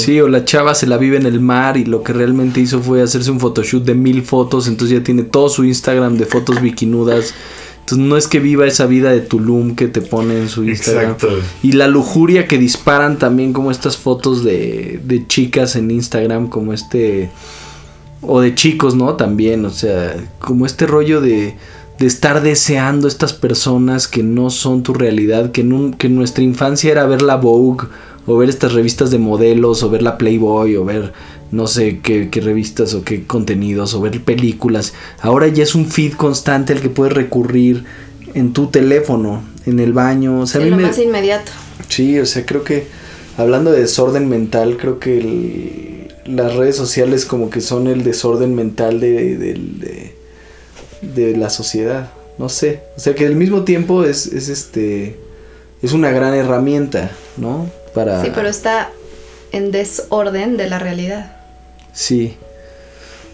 Sí, 0.00 0.20
o 0.20 0.26
la 0.26 0.44
chava 0.44 0.74
se 0.74 0.88
la 0.88 0.96
vive 0.96 1.19
en 1.20 1.26
el 1.26 1.40
mar 1.40 1.76
y 1.76 1.84
lo 1.84 2.02
que 2.02 2.12
realmente 2.12 2.60
hizo 2.60 2.80
fue 2.80 3.02
hacerse 3.02 3.30
un 3.30 3.38
photoshoot 3.38 3.84
de 3.84 3.94
mil 3.94 4.22
fotos, 4.22 4.66
entonces 4.66 4.98
ya 4.98 5.04
tiene 5.04 5.22
todo 5.22 5.48
su 5.48 5.64
Instagram 5.64 6.16
de 6.16 6.26
fotos 6.26 6.60
bikinudas. 6.60 7.34
Entonces 7.80 8.06
no 8.06 8.16
es 8.16 8.28
que 8.28 8.40
viva 8.40 8.66
esa 8.66 8.86
vida 8.86 9.10
de 9.10 9.20
Tulum 9.20 9.74
que 9.74 9.88
te 9.88 10.00
pone 10.00 10.38
en 10.38 10.48
su 10.48 10.64
Instagram. 10.64 11.12
Exacto. 11.12 11.38
Y 11.62 11.72
la 11.72 11.88
lujuria 11.88 12.46
que 12.46 12.56
disparan 12.58 13.18
también 13.18 13.52
como 13.52 13.70
estas 13.70 13.96
fotos 13.96 14.44
de, 14.44 15.00
de 15.04 15.26
chicas 15.26 15.76
en 15.76 15.90
Instagram, 15.90 16.48
como 16.48 16.72
este... 16.72 17.30
O 18.22 18.42
de 18.42 18.54
chicos, 18.54 18.94
¿no? 18.94 19.14
También, 19.14 19.64
o 19.64 19.70
sea, 19.70 20.14
como 20.40 20.66
este 20.66 20.86
rollo 20.86 21.22
de, 21.22 21.56
de 21.98 22.06
estar 22.06 22.42
deseando 22.42 23.08
estas 23.08 23.32
personas 23.32 24.08
que 24.08 24.22
no 24.22 24.50
son 24.50 24.82
tu 24.82 24.92
realidad, 24.92 25.52
que 25.52 25.62
en, 25.62 25.72
un- 25.72 25.94
que 25.94 26.08
en 26.08 26.16
nuestra 26.16 26.44
infancia 26.44 26.92
era 26.92 27.06
ver 27.06 27.22
la 27.22 27.36
Vogue, 27.36 27.88
o 28.26 28.36
ver 28.36 28.48
estas 28.48 28.72
revistas 28.74 29.10
de 29.10 29.18
modelos, 29.18 29.82
o 29.82 29.90
ver 29.90 30.02
la 30.02 30.18
Playboy, 30.18 30.76
o 30.76 30.84
ver 30.84 31.12
no 31.50 31.66
sé 31.66 31.98
qué, 32.00 32.28
qué 32.30 32.40
revistas 32.40 32.94
o 32.94 33.02
qué 33.02 33.24
contenidos, 33.26 33.94
o 33.94 34.00
ver 34.00 34.20
películas. 34.22 34.92
Ahora 35.20 35.48
ya 35.48 35.62
es 35.64 35.74
un 35.74 35.86
feed 35.86 36.12
constante 36.14 36.72
al 36.72 36.80
que 36.80 36.88
puedes 36.90 37.12
recurrir 37.14 37.84
en 38.34 38.52
tu 38.52 38.66
teléfono, 38.68 39.42
en 39.66 39.80
el 39.80 39.92
baño. 39.92 40.40
O 40.40 40.46
sea, 40.46 40.60
a 40.60 40.64
es 40.64 40.66
mí 40.66 40.70
lo 40.70 40.76
me- 40.76 40.84
más 40.84 40.98
inmediato. 40.98 41.50
Sí, 41.88 42.18
o 42.20 42.26
sea, 42.26 42.46
creo 42.46 42.62
que 42.62 42.86
hablando 43.36 43.72
de 43.72 43.80
desorden 43.80 44.28
mental, 44.28 44.76
creo 44.78 44.98
que 45.00 45.18
el- 45.18 46.36
las 46.36 46.54
redes 46.54 46.76
sociales 46.76 47.24
como 47.24 47.50
que 47.50 47.60
son 47.60 47.88
el 47.88 48.04
desorden 48.04 48.54
mental 48.54 49.00
de, 49.00 49.36
de, 49.36 49.54
de- 49.54 50.14
de 51.02 51.36
la 51.36 51.50
sociedad. 51.50 52.10
No 52.38 52.48
sé, 52.48 52.80
o 52.96 53.00
sea 53.00 53.14
que 53.14 53.26
al 53.26 53.34
mismo 53.34 53.64
tiempo 53.64 54.04
es, 54.04 54.26
es 54.26 54.48
este 54.48 55.16
es 55.82 55.92
una 55.92 56.10
gran 56.10 56.32
herramienta, 56.34 57.10
¿no? 57.36 57.66
Para 57.94 58.22
Sí, 58.22 58.30
pero 58.34 58.48
está 58.48 58.90
en 59.52 59.70
desorden 59.70 60.56
de 60.56 60.68
la 60.68 60.78
realidad. 60.78 61.36
Sí. 61.92 62.36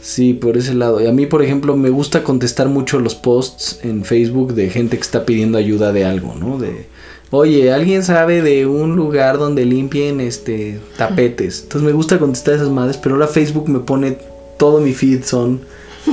Sí, 0.01 0.35
por 0.35 0.57
ese 0.57 0.75
lado. 0.75 1.01
Y 1.01 1.07
a 1.07 1.12
mí, 1.12 1.27
por 1.27 1.42
ejemplo, 1.42 1.77
me 1.77 1.90
gusta 1.90 2.23
contestar 2.23 2.69
mucho 2.69 3.01
los 3.01 3.14
posts 3.14 3.81
en 3.83 4.05
Facebook 4.05 4.55
de 4.55 4.71
gente 4.71 4.97
que 4.97 5.03
está 5.03 5.27
pidiendo 5.27 5.59
ayuda 5.59 5.92
de 5.92 6.05
algo, 6.05 6.35
¿no? 6.35 6.59
De 6.59 6.87
Oye, 7.31 7.73
¿alguien 7.73 8.05
sabe 8.05 8.40
de 8.40 8.66
un 8.66 8.95
lugar 8.95 9.38
donde 9.38 9.64
limpien 9.64 10.21
este 10.21 10.79
tapetes? 10.97 11.62
Entonces 11.62 11.83
me 11.83 11.92
gusta 11.92 12.19
contestar 12.19 12.55
esas 12.55 12.69
madres, 12.69 12.99
pero 12.99 13.16
ahora 13.16 13.27
Facebook 13.27 13.69
me 13.69 13.81
pone 13.81 14.19
todo 14.57 14.81
mi 14.81 14.92
feed 14.92 15.25
son 15.25 15.61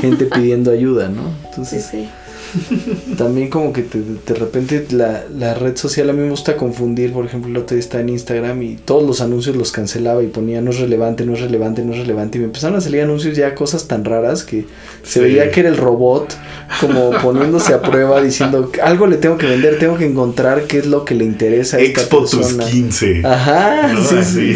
gente 0.01 0.25
pidiendo 0.33 0.71
ayuda, 0.71 1.09
¿no? 1.09 1.31
Sí, 1.63 1.79
sí. 1.79 2.09
también 3.17 3.49
como 3.49 3.73
que 3.73 3.81
te- 3.83 3.99
de 3.99 4.33
repente 4.39 4.85
la, 4.91 5.23
la 5.35 5.53
red 5.53 5.75
social 5.77 6.09
a 6.09 6.13
mí 6.13 6.21
me 6.21 6.29
gusta 6.29 6.55
confundir, 6.55 7.11
por 7.13 7.25
ejemplo, 7.25 7.49
el 7.49 7.57
otro 7.57 7.75
día 7.75 7.81
estaba 7.83 8.01
en 8.01 8.09
Instagram 8.09 8.61
y 8.63 8.75
todos 8.75 9.03
los 9.05 9.21
anuncios 9.21 9.55
los 9.55 9.71
cancelaba 9.71 10.23
y 10.23 10.27
ponía 10.27 10.61
no 10.61 10.71
es 10.71 10.79
relevante, 10.79 11.25
no 11.25 11.33
es 11.33 11.41
relevante, 11.41 11.83
no 11.83 11.93
es 11.93 11.99
relevante 11.99 12.37
y 12.37 12.41
me 12.41 12.45
empezaron 12.45 12.77
a 12.77 12.81
salir 12.81 13.01
anuncios 13.01 13.35
ya 13.35 13.55
cosas 13.55 13.87
tan 13.87 14.05
raras 14.05 14.43
que 14.43 14.65
se 15.03 15.13
Sí. 15.13 15.19
veía 15.19 15.51
que 15.51 15.59
era 15.61 15.69
el 15.69 15.77
robot 15.77 16.35
como 16.81 17.11
poniéndose 17.21 17.73
a 17.73 17.81
prueba 17.81 18.21
diciendo 18.21 18.71
algo 18.83 19.07
le 19.07 19.17
tengo 19.17 19.37
que 19.37 19.45
vender, 19.47 19.77
tengo 19.79 19.97
que 19.97 20.05
encontrar 20.05 20.63
qué 20.63 20.79
es 20.79 20.85
lo 20.85 21.05
que 21.05 21.15
le 21.15 21.25
interesa 21.25 21.77
a 21.77 21.79
esta 21.81 22.01
Expo 22.01 22.19
tus 22.21 22.35
persona. 22.35 22.65
15. 22.65 23.21
Ajá, 23.25 23.93
¿no? 23.93 24.03
sí, 24.03 24.23
sí. 24.23 24.55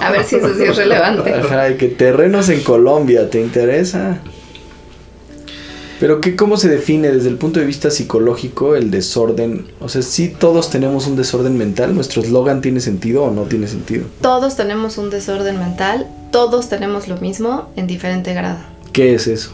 A 0.00 0.10
ver 0.10 0.24
si 0.24 0.36
eso 0.36 0.54
sí 0.54 0.62
es 0.64 0.76
relevante. 0.76 1.32
Ajá, 1.34 1.70
y 1.70 1.74
que 1.76 1.88
terrenos 1.88 2.48
en 2.48 2.60
Colombia, 2.62 3.28
¿te 3.30 3.40
interesa? 3.40 4.18
Pero 6.00 6.20
¿qué, 6.20 6.36
¿cómo 6.36 6.56
se 6.56 6.68
define 6.68 7.10
desde 7.10 7.28
el 7.28 7.36
punto 7.36 7.58
de 7.58 7.66
vista 7.66 7.90
psicológico 7.90 8.76
el 8.76 8.90
desorden? 8.90 9.66
O 9.80 9.88
sea, 9.88 10.02
si 10.02 10.28
todos 10.28 10.70
tenemos 10.70 11.06
un 11.06 11.16
desorden 11.16 11.58
mental, 11.58 11.94
¿nuestro 11.94 12.22
eslogan 12.22 12.60
tiene 12.60 12.80
sentido 12.80 13.24
o 13.24 13.30
no 13.32 13.42
tiene 13.42 13.66
sentido? 13.66 14.06
Todos 14.20 14.54
tenemos 14.54 14.96
un 14.96 15.10
desorden 15.10 15.58
mental, 15.58 16.06
todos 16.30 16.68
tenemos 16.68 17.08
lo 17.08 17.16
mismo 17.16 17.68
en 17.74 17.88
diferente 17.88 18.32
grado. 18.32 18.58
¿Qué 18.92 19.14
es 19.14 19.26
eso? 19.26 19.50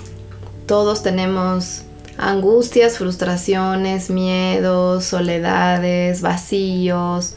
Todos 0.66 1.02
tenemos 1.02 1.82
angustias, 2.18 2.98
frustraciones, 2.98 4.10
miedos, 4.10 5.04
soledades, 5.04 6.20
vacíos, 6.20 7.34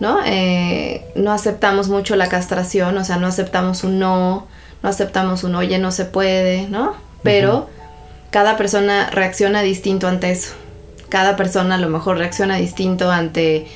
¿no? 0.00 0.18
Eh, 0.26 1.04
no 1.14 1.32
aceptamos 1.32 1.88
mucho 1.88 2.16
la 2.16 2.28
castración, 2.28 2.96
o 2.98 3.04
sea, 3.04 3.16
no 3.16 3.28
aceptamos 3.28 3.84
un 3.84 4.00
no, 4.00 4.46
no 4.82 4.88
aceptamos 4.88 5.44
un 5.44 5.54
oye, 5.54 5.78
no 5.78 5.92
se 5.92 6.04
puede, 6.04 6.68
¿no? 6.68 6.94
Pero 7.22 7.68
cada 8.30 8.56
persona 8.56 9.10
reacciona 9.10 9.62
distinto 9.62 10.06
ante 10.08 10.30
eso. 10.30 10.52
Cada 11.08 11.36
persona 11.36 11.74
a 11.74 11.78
lo 11.78 11.88
mejor 11.88 12.18
reacciona 12.18 12.56
distinto 12.56 13.10
ante 13.10 13.66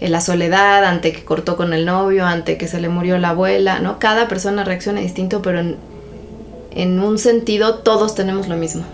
eh, 0.00 0.08
la 0.08 0.20
soledad, 0.20 0.84
ante 0.84 1.12
que 1.12 1.24
cortó 1.24 1.56
con 1.56 1.72
el 1.74 1.84
novio, 1.84 2.24
ante 2.24 2.56
que 2.56 2.66
se 2.68 2.80
le 2.80 2.88
murió 2.88 3.18
la 3.18 3.30
abuela, 3.30 3.80
¿no? 3.80 3.98
Cada 3.98 4.28
persona 4.28 4.64
reacciona 4.64 5.00
distinto, 5.00 5.42
pero 5.42 5.60
en, 5.60 7.00
un 7.00 7.18
sentido 7.18 7.80
todos 7.80 8.14
tenemos 8.14 8.48
lo 8.48 8.56
mismo. 8.56 8.84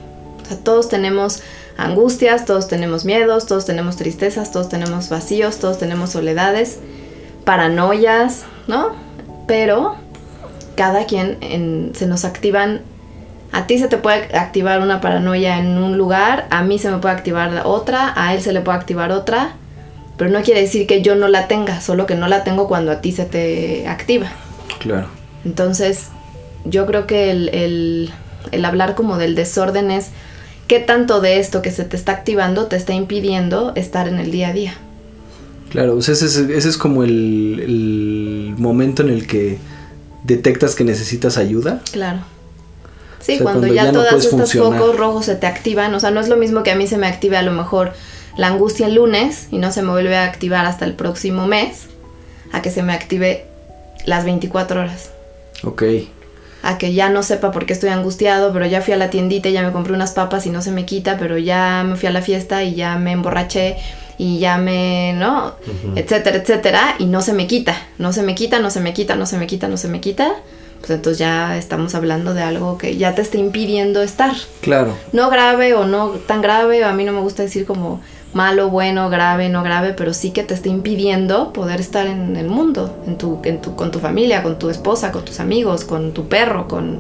O 0.43 0.47
sea, 0.47 0.57
todos 0.59 0.89
tenemos 0.89 1.43
angustias, 1.77 2.45
todos 2.45 2.67
tenemos 2.69 3.05
miedos, 3.05 3.47
todos 3.47 3.65
tenemos 3.65 3.97
tristezas, 3.97 4.51
todos 4.51 4.69
tenemos 4.69 5.09
vacíos, 5.09 5.59
todos 5.59 5.79
tenemos 5.79 6.11
soledades, 6.11 6.79
paranoias, 7.45 8.45
¿no? 8.67 8.93
Pero 9.47 9.97
cada 10.77 11.07
quien 11.07 11.39
en- 11.41 11.93
se 11.95 12.07
nos 12.07 12.25
activan. 12.25 12.81
A 13.53 13.67
ti 13.67 13.79
se 13.79 13.87
te 13.89 13.99
puede 13.99 14.37
activar 14.37 14.81
una 14.81 15.01
paranoia 15.01 15.59
en 15.59 15.79
un 15.79 15.97
lugar, 15.97 16.47
a 16.51 16.63
mí 16.63 16.79
se 16.79 16.91
me 16.91 16.99
puede 16.99 17.15
activar 17.15 17.63
otra, 17.65 18.13
a 18.17 18.35
él 18.35 18.41
se 18.43 18.53
le 18.53 18.61
puede 18.61 18.79
activar 18.79 19.13
otra, 19.13 19.53
pero 20.17 20.31
no 20.31 20.43
quiere 20.43 20.61
decir 20.61 20.87
que 20.87 21.03
yo 21.03 21.15
no 21.15 21.29
la 21.29 21.47
tenga, 21.47 21.81
solo 21.81 22.07
que 22.07 22.15
no 22.17 22.27
la 22.29 22.43
tengo 22.45 22.67
cuando 22.67 22.91
a 22.93 23.01
ti 23.01 23.13
se 23.13 23.25
te 23.27 23.87
activa. 23.89 24.33
Claro. 24.81 25.07
Entonces, 25.45 26.09
yo 26.65 26.87
creo 26.87 27.07
que 27.07 27.31
el, 27.31 27.49
el- 27.51 28.11
el 28.53 28.65
hablar 28.65 28.95
como 28.95 29.17
del 29.19 29.35
desorden 29.37 29.91
es 29.91 30.11
qué 30.67 30.79
tanto 30.81 31.21
de 31.21 31.39
esto 31.39 31.63
que 31.63 31.71
se 31.71 31.85
te 31.85 31.97
está 31.97 32.13
activando 32.13 32.67
te 32.67 32.77
está 32.77 32.93
impidiendo 32.93 33.73
estar 33.77 34.09
en 34.09 34.19
el 34.19 34.31
día 34.31 34.49
a 34.49 34.53
día. 34.53 34.75
Claro, 35.71 35.99
ese, 35.99 36.13
es- 36.13 36.23
ese 36.23 36.69
es 36.69 36.77
como 36.77 37.05
el, 37.05 37.61
el 37.65 38.55
momento 38.59 39.03
en 39.03 39.11
el 39.11 39.27
que 39.27 39.59
detectas 40.25 40.75
que 40.75 40.85
necesitas 40.85 41.37
ayuda. 41.39 41.81
Claro. 41.93 42.19
Sí, 43.25 43.35
O 43.35 43.37
sea, 43.37 43.45
cuando, 43.45 43.61
cuando 43.61 43.75
ya, 43.75 43.85
ya 43.87 43.93
no 43.93 44.21
funcionar. 44.21 44.79
focos 44.79 44.97
rojos 44.97 45.25
se 45.27 45.37
te 45.37 45.47
activan, 45.47 45.95
o 45.95 46.01
sea, 46.01 46.11
no 46.11 46.21
es 46.21 46.29
lo 46.29 46.37
mismo 46.37 46.63
que 46.63 46.73
a 46.73 46.77
mí 46.77 46.87
se 46.87 46.99
me 46.99 47.07
active 47.07 47.37
a 47.37 47.43
lo 47.43 47.53
mejor 47.53 47.93
la 48.37 48.49
angustia 48.49 48.87
el 48.87 48.95
lunes 48.95 49.49
y 49.51 49.59
no 49.59 49.73
se 49.73 49.83
me 49.83 49.91
vuelve 49.91 50.17
a 50.17 50.25
activar 50.25 50.67
hasta 50.67 50.85
el 50.85 50.95
próximo 50.95 51.47
mes, 51.47 51.87
a 52.53 52.61
que 52.63 52.71
se 52.71 52.83
me 52.83 52.93
active 52.93 53.47
las 54.05 54.25
24 54.25 54.81
horas. 54.81 55.11
Ok. 55.63 55.83
a 56.63 56.79
que 56.79 56.95
ya 56.95 57.11
no 57.11 57.23
sepa 57.23 57.51
por 57.51 57.67
qué 57.67 57.75
estoy 57.75 57.91
angustiado, 57.91 58.53
pero 58.53 58.65
ya 58.67 58.81
fui 58.81 58.95
a 58.95 58.97
la 58.97 59.11
tiendita 59.11 59.51
y 59.51 59.53
ya 59.53 59.63
me 59.63 59.71
compré 59.71 59.93
unas 59.93 60.13
papas 60.13 60.47
y 60.47 60.51
no 60.51 60.63
se 60.63 60.71
me 60.71 60.87
quita, 60.87 61.19
pero 61.19 61.37
ya 61.37 61.85
me 61.87 61.97
fui 61.97 62.09
a 62.09 62.11
la 62.11 62.23
fiesta 62.23 62.63
y 62.65 62.75
ya 62.75 62.97
me 62.97 63.13
emborraché 63.13 63.77
y 64.17 64.39
ya 64.39 64.57
me, 64.57 65.13
¿no? 65.15 65.55
Etcétera, 65.95 66.39
etcétera, 66.39 66.95
y 66.99 67.05
no 67.05 67.21
se 67.21 67.35
me 67.35 67.47
quita, 67.47 67.77
no 67.99 68.13
se 68.15 68.23
me 68.23 68.35
quita, 68.35 68.61
no 68.61 68.71
se 68.71 68.81
me 68.81 68.95
quita, 68.95 69.15
no 69.15 69.27
se 69.27 69.37
me 69.37 69.47
quita, 69.47 69.69
no 69.69 69.77
se 69.77 69.89
me 69.89 70.01
quita. 70.01 70.37
Pues 70.85 70.99
entonces 70.99 71.19
ya 71.19 71.57
estamos 71.57 71.95
hablando 71.95 72.35
de 72.35 72.43
algo 72.43 72.77
que 72.77 72.99
ya 72.99 73.15
te 73.15 73.23
está 73.23 73.39
impidiendo 73.39 74.03
estar. 74.03 74.35
Claro. 74.61 74.95
No 75.15 75.31
grave 75.31 75.73
o 75.73 75.87
no 75.87 76.11
tan 76.11 76.43
grave, 76.43 76.85
a 76.85 76.93
mí 76.93 77.05
no 77.05 77.13
me 77.13 77.23
gusta 77.23 77.43
decir 77.43 77.65
como 77.65 78.03
malo, 78.35 78.69
bueno, 78.69 79.09
grave, 79.09 79.49
no 79.49 79.63
grave, 79.63 79.95
pero 79.97 80.13
sí 80.13 80.31
que 80.31 80.43
te 80.43 80.53
está 80.53 80.69
impidiendo 80.69 81.55
poder 81.55 81.81
estar 81.81 82.07
en 82.07 82.37
el 82.37 82.49
mundo, 82.49 82.95
en 83.07 83.17
tu, 83.17 83.39
en 83.45 83.63
tu, 83.63 83.75
con 83.77 83.91
tu 83.91 83.99
familia, 83.99 84.43
con 84.43 84.59
tu 84.59 84.69
esposa, 84.69 85.11
con 85.11 85.25
tus 85.25 85.41
amigos, 85.41 85.85
con 85.85 86.13
tu 86.13 86.29
perro, 86.29 86.69
con... 86.69 86.99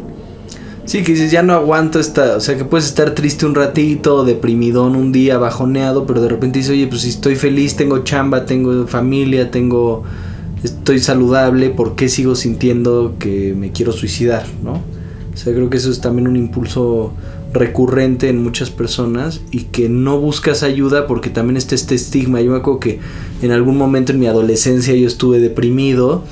Sí, 0.87 1.03
que 1.03 1.13
dices, 1.13 1.31
ya 1.31 1.43
no 1.43 1.53
aguanto 1.53 2.01
esta, 2.01 2.37
o 2.37 2.41
sea, 2.41 2.57
que 2.57 2.65
puedes 2.65 2.87
estar 2.87 3.11
triste 3.11 3.45
un 3.45 3.55
ratito, 3.55 4.25
deprimidón 4.25 4.97
un 4.97 5.13
día, 5.13 5.37
bajoneado, 5.37 6.07
pero 6.07 6.23
de 6.23 6.31
repente 6.31 6.61
dices, 6.61 6.73
oye, 6.73 6.87
pues 6.87 7.03
si 7.03 7.11
estoy 7.11 7.37
feliz, 7.37 7.77
tengo 7.77 7.99
chamba, 8.03 8.47
tengo 8.47 8.87
familia, 8.87 9.51
tengo, 9.51 10.05
estoy 10.65 10.99
saludable, 10.99 11.71
¿por 11.71 11.95
qué 11.95 12.09
sigo 12.09 12.35
sintiendo 12.35 13.17
que 13.19 13.55
me 13.55 13.71
quiero 13.71 13.93
suicidar, 13.93 14.47
no? 14.63 14.83
O 15.33 15.37
sea, 15.37 15.53
creo 15.53 15.69
que 15.69 15.77
eso 15.77 15.91
es 15.91 16.01
también 16.01 16.27
un 16.27 16.37
impulso 16.37 17.13
recurrente 17.53 18.29
en 18.29 18.43
muchas 18.43 18.71
personas 18.71 19.41
y 19.51 19.65
que 19.65 19.89
no 19.89 20.19
buscas 20.21 20.63
ayuda 20.63 21.07
porque 21.07 21.31
también 21.31 21.57
está 21.57 21.75
este 21.75 21.95
estigma. 21.95 22.41
Yo 22.41 22.51
me 22.51 22.59
acuerdo 22.59 22.81
que 22.81 23.01
en 23.43 23.53
algún 23.53 23.77
momento 23.77 24.13
en 24.13 24.19
mi 24.19 24.27
adolescencia 24.27 24.95
yo 24.95 25.07
estuve 25.07 25.39
deprimido 25.39 26.25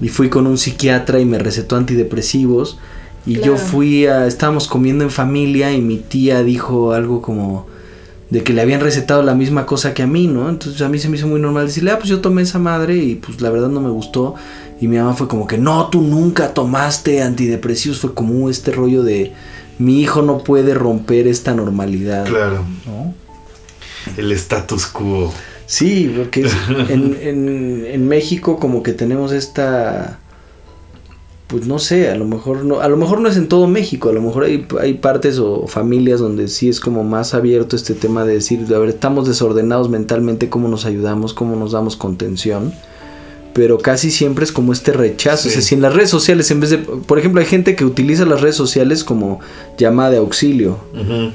y 0.00 0.08
fui 0.08 0.28
con 0.28 0.46
un 0.46 0.58
psiquiatra 0.58 1.20
y 1.20 1.24
me 1.24 1.38
recetó 1.38 1.76
antidepresivos 1.76 2.78
y 3.26 3.40
yo 3.40 3.56
fui 3.56 4.06
a 4.06 4.26
estábamos 4.26 4.66
comiendo 4.66 5.04
en 5.04 5.10
familia 5.10 5.72
y 5.72 5.80
mi 5.80 5.98
tía 5.98 6.42
dijo 6.42 6.92
algo 6.92 7.22
como 7.22 7.66
de 8.32 8.42
que 8.42 8.54
le 8.54 8.62
habían 8.62 8.80
recetado 8.80 9.22
la 9.22 9.34
misma 9.34 9.66
cosa 9.66 9.92
que 9.92 10.02
a 10.02 10.06
mí, 10.06 10.26
¿no? 10.26 10.48
Entonces 10.48 10.80
a 10.80 10.88
mí 10.88 10.98
se 10.98 11.10
me 11.10 11.18
hizo 11.18 11.26
muy 11.26 11.38
normal 11.38 11.66
decirle, 11.66 11.90
ah, 11.90 11.98
pues 11.98 12.08
yo 12.08 12.20
tomé 12.22 12.40
esa 12.40 12.58
madre 12.58 12.96
y 12.96 13.16
pues 13.16 13.42
la 13.42 13.50
verdad 13.50 13.68
no 13.68 13.82
me 13.82 13.90
gustó. 13.90 14.34
Y 14.80 14.88
mi 14.88 14.96
mamá 14.96 15.12
fue 15.12 15.28
como 15.28 15.46
que, 15.46 15.58
no, 15.58 15.88
tú 15.90 16.00
nunca 16.00 16.54
tomaste 16.54 17.22
antidepresivos. 17.22 17.98
Fue 18.00 18.14
como 18.14 18.48
este 18.48 18.70
rollo 18.72 19.02
de, 19.02 19.34
mi 19.78 20.00
hijo 20.00 20.22
no 20.22 20.38
puede 20.38 20.72
romper 20.72 21.26
esta 21.28 21.52
normalidad. 21.54 22.24
Claro. 22.24 22.64
¿no? 22.86 23.12
El 24.16 24.32
status 24.32 24.86
quo. 24.86 25.30
Sí, 25.66 26.10
porque 26.16 26.40
es- 26.46 26.56
en, 26.88 27.18
en, 27.20 27.84
en 27.86 28.08
México 28.08 28.58
como 28.58 28.82
que 28.82 28.94
tenemos 28.94 29.32
esta... 29.32 30.20
Pues 31.52 31.66
no 31.66 31.78
sé, 31.78 32.08
a 32.08 32.14
lo 32.16 32.24
mejor 32.24 32.64
no, 32.64 32.80
a 32.80 32.88
lo 32.88 32.96
mejor 32.96 33.20
no 33.20 33.28
es 33.28 33.36
en 33.36 33.46
todo 33.46 33.66
México, 33.66 34.08
a 34.08 34.12
lo 34.14 34.22
mejor 34.22 34.44
hay, 34.44 34.66
hay 34.80 34.94
partes 34.94 35.38
o 35.38 35.66
familias 35.66 36.18
donde 36.18 36.48
sí 36.48 36.70
es 36.70 36.80
como 36.80 37.04
más 37.04 37.34
abierto 37.34 37.76
este 37.76 37.92
tema 37.92 38.24
de 38.24 38.32
decir, 38.32 38.60
a 38.74 38.78
ver, 38.78 38.88
estamos 38.88 39.28
desordenados 39.28 39.90
mentalmente, 39.90 40.48
cómo 40.48 40.66
nos 40.68 40.86
ayudamos, 40.86 41.34
cómo 41.34 41.54
nos 41.54 41.72
damos 41.72 41.94
contención, 41.96 42.72
pero 43.52 43.76
casi 43.76 44.10
siempre 44.10 44.44
es 44.46 44.50
como 44.52 44.72
este 44.72 44.94
rechazo, 44.94 45.42
Sí. 45.42 45.48
o 45.50 45.52
sea, 45.52 45.60
si 45.60 45.74
en 45.74 45.82
las 45.82 45.94
redes 45.94 46.08
sociales, 46.08 46.50
en 46.50 46.60
vez 46.60 46.70
de, 46.70 46.78
por 46.78 47.18
ejemplo, 47.18 47.38
hay 47.42 47.46
gente 47.46 47.76
que 47.76 47.84
utiliza 47.84 48.24
las 48.24 48.40
redes 48.40 48.56
sociales 48.56 49.04
como 49.04 49.40
llamada 49.76 50.08
de 50.12 50.16
auxilio, 50.16 50.78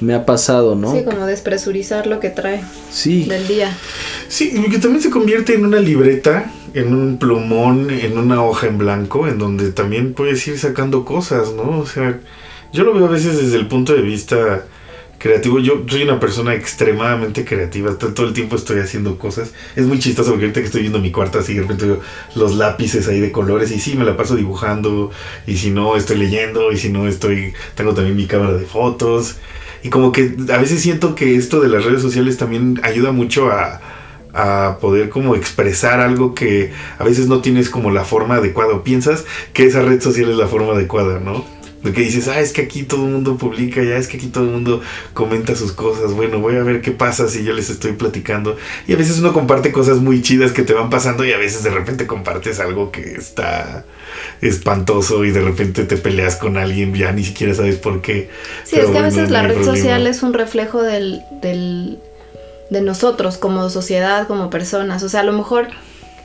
me 0.02 0.16
ha 0.16 0.26
pasado, 0.26 0.74
¿no? 0.74 0.94
Sí, 0.96 1.04
como 1.06 1.28
despresurizar 1.28 2.08
lo 2.08 2.20
que 2.20 2.32
trae 2.32 2.64
Sí, 2.92 3.26
del 3.26 3.48
día. 3.48 3.78
Sí, 4.30 4.52
y 4.66 4.68
que 4.72 4.80
también 4.80 5.04
se 5.04 5.12
convierte 5.12 5.54
en 5.54 5.64
una 5.64 5.80
libreta, 5.80 6.52
en 6.74 6.94
un 6.94 7.18
plumón, 7.18 7.90
en 7.90 8.18
una 8.18 8.44
hoja 8.44 8.68
en 8.68 8.78
blanco, 8.78 9.28
en 9.28 9.38
donde 9.38 9.72
también 9.72 10.14
puedes 10.14 10.48
ir 10.48 10.58
sacando 10.60 11.06
cosas, 11.06 11.54
¿no? 11.54 11.80
O 11.80 11.86
sea, 11.86 12.20
yo 12.74 12.84
lo 12.84 12.94
veo 12.94 13.06
a 13.06 13.10
veces 13.10 13.38
desde 13.42 13.58
el 13.58 13.68
punto 13.68 13.94
de 13.94 14.02
vista 14.02 14.66
creativo. 15.20 15.60
Yo 15.60 15.84
soy 15.88 16.04
una 16.04 16.20
persona 16.20 16.54
extremadamente 16.54 17.44
creativa, 17.44 17.98
to- 17.98 18.14
todo 18.14 18.28
el 18.28 18.34
tiempo 18.34 18.56
estoy 18.56 18.80
haciendo 18.80 19.18
cosas. 19.18 19.54
Es 19.76 19.86
muy 19.86 20.00
chistoso 20.00 20.30
porque 20.30 20.46
ahorita 20.46 20.60
que 20.60 20.68
estoy 20.68 20.82
viendo 20.82 21.00
mi 21.00 21.12
cuarto 21.12 21.40
así, 21.40 21.56
de 21.56 21.62
repente 21.62 21.86
veo 21.86 22.02
los 22.36 22.56
lápices 22.56 23.08
ahí 23.08 23.20
de 23.20 23.32
colores 23.32 23.72
y 23.72 23.80
sí, 23.80 23.96
me 23.96 24.06
la 24.06 24.16
paso 24.16 24.36
dibujando, 24.36 25.10
y 25.48 25.58
si 25.58 25.72
no, 25.72 25.96
estoy 25.96 26.18
leyendo, 26.18 26.72
y 26.72 26.78
si 26.78 26.90
no, 26.90 27.08
estoy, 27.08 27.54
tengo 27.76 27.94
también 27.94 28.16
mi 28.16 28.28
cámara 28.28 28.54
de 28.58 28.66
fotos. 28.66 29.38
Y 29.84 29.90
como 29.90 30.12
que 30.12 30.36
a 30.54 30.58
veces 30.58 30.82
siento 30.82 31.16
que 31.16 31.36
esto 31.36 31.62
de 31.62 31.70
las 31.70 31.86
redes 31.86 32.02
sociales 32.02 32.38
también 32.38 32.80
ayuda 32.84 33.12
mucho 33.12 33.50
a, 33.52 33.82
a 34.38 34.78
poder 34.80 35.10
como 35.10 35.36
expresar 35.36 36.00
algo 36.00 36.36
que 36.36 36.72
a 37.00 37.04
veces 37.04 37.28
no 37.28 37.42
tienes 37.42 37.70
como 37.70 37.90
la 37.90 38.06
forma 38.06 38.36
adecuada 38.36 38.74
o 38.76 38.84
piensas 38.84 39.26
que 39.52 39.66
esa 39.66 39.82
red 39.82 40.00
social 40.00 40.30
es 40.30 40.38
la 40.38 40.48
forma 40.48 40.74
adecuada, 40.74 41.20
¿no? 41.20 41.44
Porque 41.82 42.02
dices, 42.02 42.28
ah, 42.28 42.40
es 42.40 42.54
que 42.54 42.62
aquí 42.62 42.84
todo 42.84 43.06
el 43.06 43.14
mundo 43.14 43.38
publica, 43.38 43.82
ya 43.84 43.98
es 43.98 44.08
que 44.08 44.18
aquí 44.18 44.28
todo 44.28 44.44
el 44.44 44.50
mundo 44.50 44.82
comenta 45.14 45.56
sus 45.56 45.72
cosas. 45.72 46.14
Bueno, 46.14 46.40
voy 46.40 46.56
a 46.56 46.64
ver 46.64 46.82
qué 46.82 46.92
pasa 46.92 47.30
si 47.30 47.44
yo 47.44 47.54
les 47.54 47.70
estoy 47.70 47.94
platicando. 47.94 48.58
Y 48.88 48.94
a 48.94 48.98
veces 48.98 49.20
uno 49.20 49.32
comparte 49.32 49.72
cosas 49.72 50.00
muy 50.00 50.22
chidas 50.22 50.52
que 50.52 50.64
te 50.64 50.74
van 50.74 50.90
pasando 50.90 51.24
y 51.24 51.32
a 51.32 51.38
veces 51.38 51.64
de 51.64 51.70
repente 51.70 52.06
compartes 52.06 52.60
algo 52.60 52.92
que 52.92 53.14
está 53.14 53.86
espantoso 54.42 55.24
y 55.24 55.32
de 55.32 55.42
repente 55.42 55.84
te 55.84 55.98
peleas 55.98 56.36
con 56.36 56.58
alguien, 56.58 56.94
ya 56.94 57.12
ni 57.12 57.24
siquiera 57.24 57.54
sabes 57.54 57.78
por 57.78 58.02
qué. 58.02 58.30
Sí, 58.66 58.76
es 58.78 58.88
que 58.88 58.98
a 58.98 59.04
veces 59.04 59.30
la 59.30 59.44
red 59.44 59.64
social 59.64 60.08
es 60.08 60.24
un 60.24 60.34
reflejo 60.34 60.82
del, 60.82 61.22
del, 61.42 62.00
de 62.70 62.82
nosotros 62.82 63.38
como 63.38 63.70
sociedad, 63.70 64.28
como 64.28 64.50
personas. 64.50 65.04
O 65.04 65.10
sea, 65.10 65.22
a 65.22 65.24
lo 65.24 65.34
mejor 65.34 65.68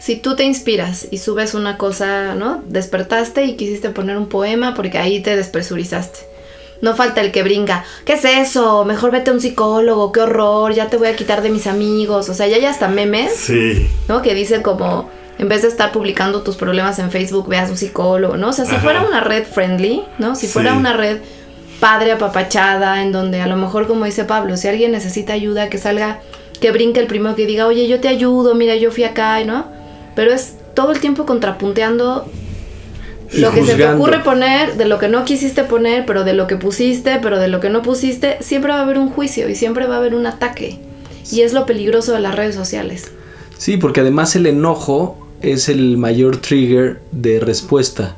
si 0.01 0.17
tú 0.17 0.35
te 0.35 0.43
inspiras 0.45 1.07
y 1.11 1.19
subes 1.19 1.55
una 1.55 1.79
cosa, 1.79 2.35
¿no? 2.35 2.63
Despertaste 2.69 3.45
y 3.45 3.57
quisiste 3.57 3.91
poner 3.91 4.17
un 4.17 4.29
poema 4.29 4.75
porque 4.75 4.99
ahí 4.99 5.21
te 5.23 5.37
despresurizaste. 5.37 6.21
No 6.81 6.97
falta 6.97 7.21
el 7.21 7.31
que 7.31 7.45
brinca, 7.45 7.85
¿qué 8.05 8.15
es 8.15 8.25
eso? 8.25 8.85
Mejor 8.85 9.13
vete 9.13 9.31
a 9.31 9.35
un 9.35 9.41
psicólogo, 9.41 10.11
qué 10.11 10.21
horror, 10.23 10.75
ya 10.75 10.89
te 10.89 10.97
voy 10.97 11.07
a 11.07 11.15
quitar 11.15 11.41
de 11.41 11.49
mis 11.51 11.69
amigos. 11.69 12.29
O 12.29 12.35
sea, 12.35 12.49
ya 12.49 12.57
hay 12.57 12.65
hasta 12.65 12.89
memes, 12.89 13.37
Sí. 13.37 13.89
¿no? 14.09 14.21
Que 14.21 14.35
dicen 14.35 14.63
como, 14.63 15.09
en 15.39 15.49
vez 15.49 15.63
de 15.63 15.69
estar 15.69 15.93
publicando 15.93 16.43
tus 16.43 16.57
problemas 16.57 16.99
en 16.99 17.13
Facebook, 17.13 17.47
veas 17.49 17.71
un 17.71 17.77
psicólogo, 17.77 18.37
¿no? 18.37 18.49
O 18.49 18.53
sea, 18.53 18.65
si 18.65 18.73
Ajá. 18.73 18.81
fuera 18.83 19.03
una 19.07 19.21
red 19.21 19.45
friendly, 19.45 20.03
¿no? 20.19 20.35
Si 20.35 20.49
fuera 20.49 20.75
una 20.75 20.93
red 20.95 21.19
padre 21.83 22.13
apapachada, 22.13 23.03
en 23.03 23.11
donde 23.11 23.41
a 23.41 23.49
lo 23.49 23.57
mejor, 23.57 23.89
como 23.89 24.05
dice 24.05 24.23
Pablo, 24.23 24.57
si 24.57 24.69
alguien 24.69 24.93
necesita 24.93 25.33
ayuda, 25.33 25.69
que 25.69 25.79
salga, 25.79 26.21
que 26.61 26.71
brinque 26.71 27.01
el 27.01 27.09
primero, 27.09 27.35
que 27.35 27.45
diga, 27.45 27.67
oye, 27.67 27.89
yo 27.89 27.99
te 27.99 28.07
ayudo, 28.07 28.55
mira, 28.55 28.77
yo 28.77 28.93
fui 28.93 29.03
acá, 29.03 29.45
¿no? 29.45 29.67
Pero 30.15 30.33
es 30.33 30.55
todo 30.75 30.93
el 30.93 31.01
tiempo 31.01 31.27
contrapunteando 31.27 32.31
Y 33.33 33.41
lo 33.41 33.51
que 33.51 33.63
se 33.63 33.67
te 33.67 33.73
juzgando. 33.73 33.97
ocurre 33.97 34.21
poner, 34.21 34.77
de 34.77 34.85
lo 34.85 35.01
que 35.01 35.09
no 35.09 35.25
quisiste 35.25 35.65
poner, 35.65 36.07
pero 36.07 36.23
de 36.23 36.35
lo 36.35 36.47
que 36.47 36.55
pusiste, 36.55 37.19
pero 37.21 37.41
de 37.41 37.49
lo 37.49 37.59
que 37.59 37.69
no 37.69 37.83
pusiste, 37.83 38.37
siempre 38.43 38.71
va 38.71 38.79
a 38.79 38.83
haber 38.83 38.99
un 38.99 39.11
juicio 39.11 39.49
y 39.49 39.57
siempre 39.57 39.89
va 39.89 39.97
a 39.97 39.99
haber 39.99 40.15
un 40.15 40.27
ataque. 40.27 40.79
Y 41.33 41.41
es 41.41 41.53
lo 41.53 41.67
peligroso 41.67 42.13
de 42.13 42.21
las 42.21 42.37
redes 42.37 42.55
sociales. 42.55 43.11
Sí, 43.59 43.77
porque 43.77 44.03
además 44.03 44.37
el 44.37 44.47
enojo 44.47 45.19
es 45.41 45.69
el 45.69 45.97
mayor 45.97 46.37
trigger 46.37 47.01
de 47.11 47.41
respuesta. 47.41 48.15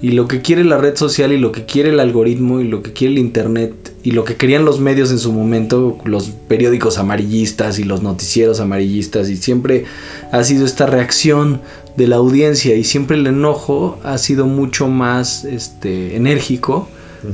Y 0.00 0.12
lo 0.12 0.28
que 0.28 0.42
quiere 0.42 0.62
la 0.64 0.78
red 0.78 0.96
social 0.96 1.32
y 1.32 1.38
lo 1.38 1.50
que 1.50 1.64
quiere 1.64 1.90
el 1.90 1.98
algoritmo 1.98 2.60
y 2.60 2.68
lo 2.68 2.82
que 2.82 2.92
quiere 2.92 3.14
el 3.14 3.18
internet 3.18 3.72
y 4.04 4.12
lo 4.12 4.24
que 4.24 4.36
querían 4.36 4.64
los 4.64 4.78
medios 4.78 5.10
en 5.10 5.18
su 5.18 5.32
momento, 5.32 5.98
los 6.04 6.30
periódicos 6.48 6.98
amarillistas 6.98 7.80
y 7.80 7.84
los 7.84 8.02
noticieros 8.02 8.60
amarillistas 8.60 9.28
y 9.28 9.36
siempre 9.36 9.86
ha 10.30 10.44
sido 10.44 10.66
esta 10.66 10.86
reacción 10.86 11.60
de 11.96 12.06
la 12.06 12.16
audiencia 12.16 12.76
y 12.76 12.84
siempre 12.84 13.16
el 13.16 13.26
enojo 13.26 13.98
ha 14.04 14.18
sido 14.18 14.46
mucho 14.46 14.86
más 14.86 15.44
este 15.44 16.14
enérgico 16.14 16.88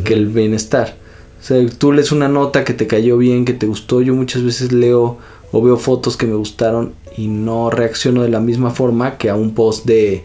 que 0.04 0.14
el 0.14 0.28
bienestar. 0.28 0.96
O 1.42 1.46
sea, 1.46 1.62
tú 1.78 1.92
lees 1.92 2.10
una 2.10 2.28
nota 2.28 2.64
que 2.64 2.72
te 2.72 2.86
cayó 2.86 3.18
bien, 3.18 3.44
que 3.44 3.52
te 3.52 3.66
gustó, 3.66 4.00
yo 4.00 4.14
muchas 4.14 4.42
veces 4.42 4.72
leo 4.72 5.18
o 5.52 5.62
veo 5.62 5.76
fotos 5.76 6.16
que 6.16 6.26
me 6.26 6.34
gustaron 6.34 6.94
y 7.18 7.28
no 7.28 7.68
reacciono 7.68 8.22
de 8.22 8.30
la 8.30 8.40
misma 8.40 8.70
forma 8.70 9.18
que 9.18 9.28
a 9.28 9.36
un 9.36 9.54
post 9.54 9.84
de 9.84 10.24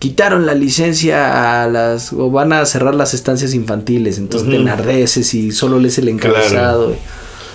quitaron 0.00 0.46
la 0.46 0.54
licencia 0.54 1.62
a 1.62 1.68
las 1.68 2.12
o 2.12 2.30
van 2.30 2.52
a 2.52 2.64
cerrar 2.64 2.94
las 2.94 3.14
estancias 3.14 3.54
infantiles, 3.54 4.18
entonces 4.18 4.48
te 4.48 4.56
Ujú. 4.56 4.62
enardeces 4.62 5.32
y 5.34 5.52
solo 5.52 5.78
lees 5.78 5.98
el 5.98 6.08
encabezado. 6.08 6.96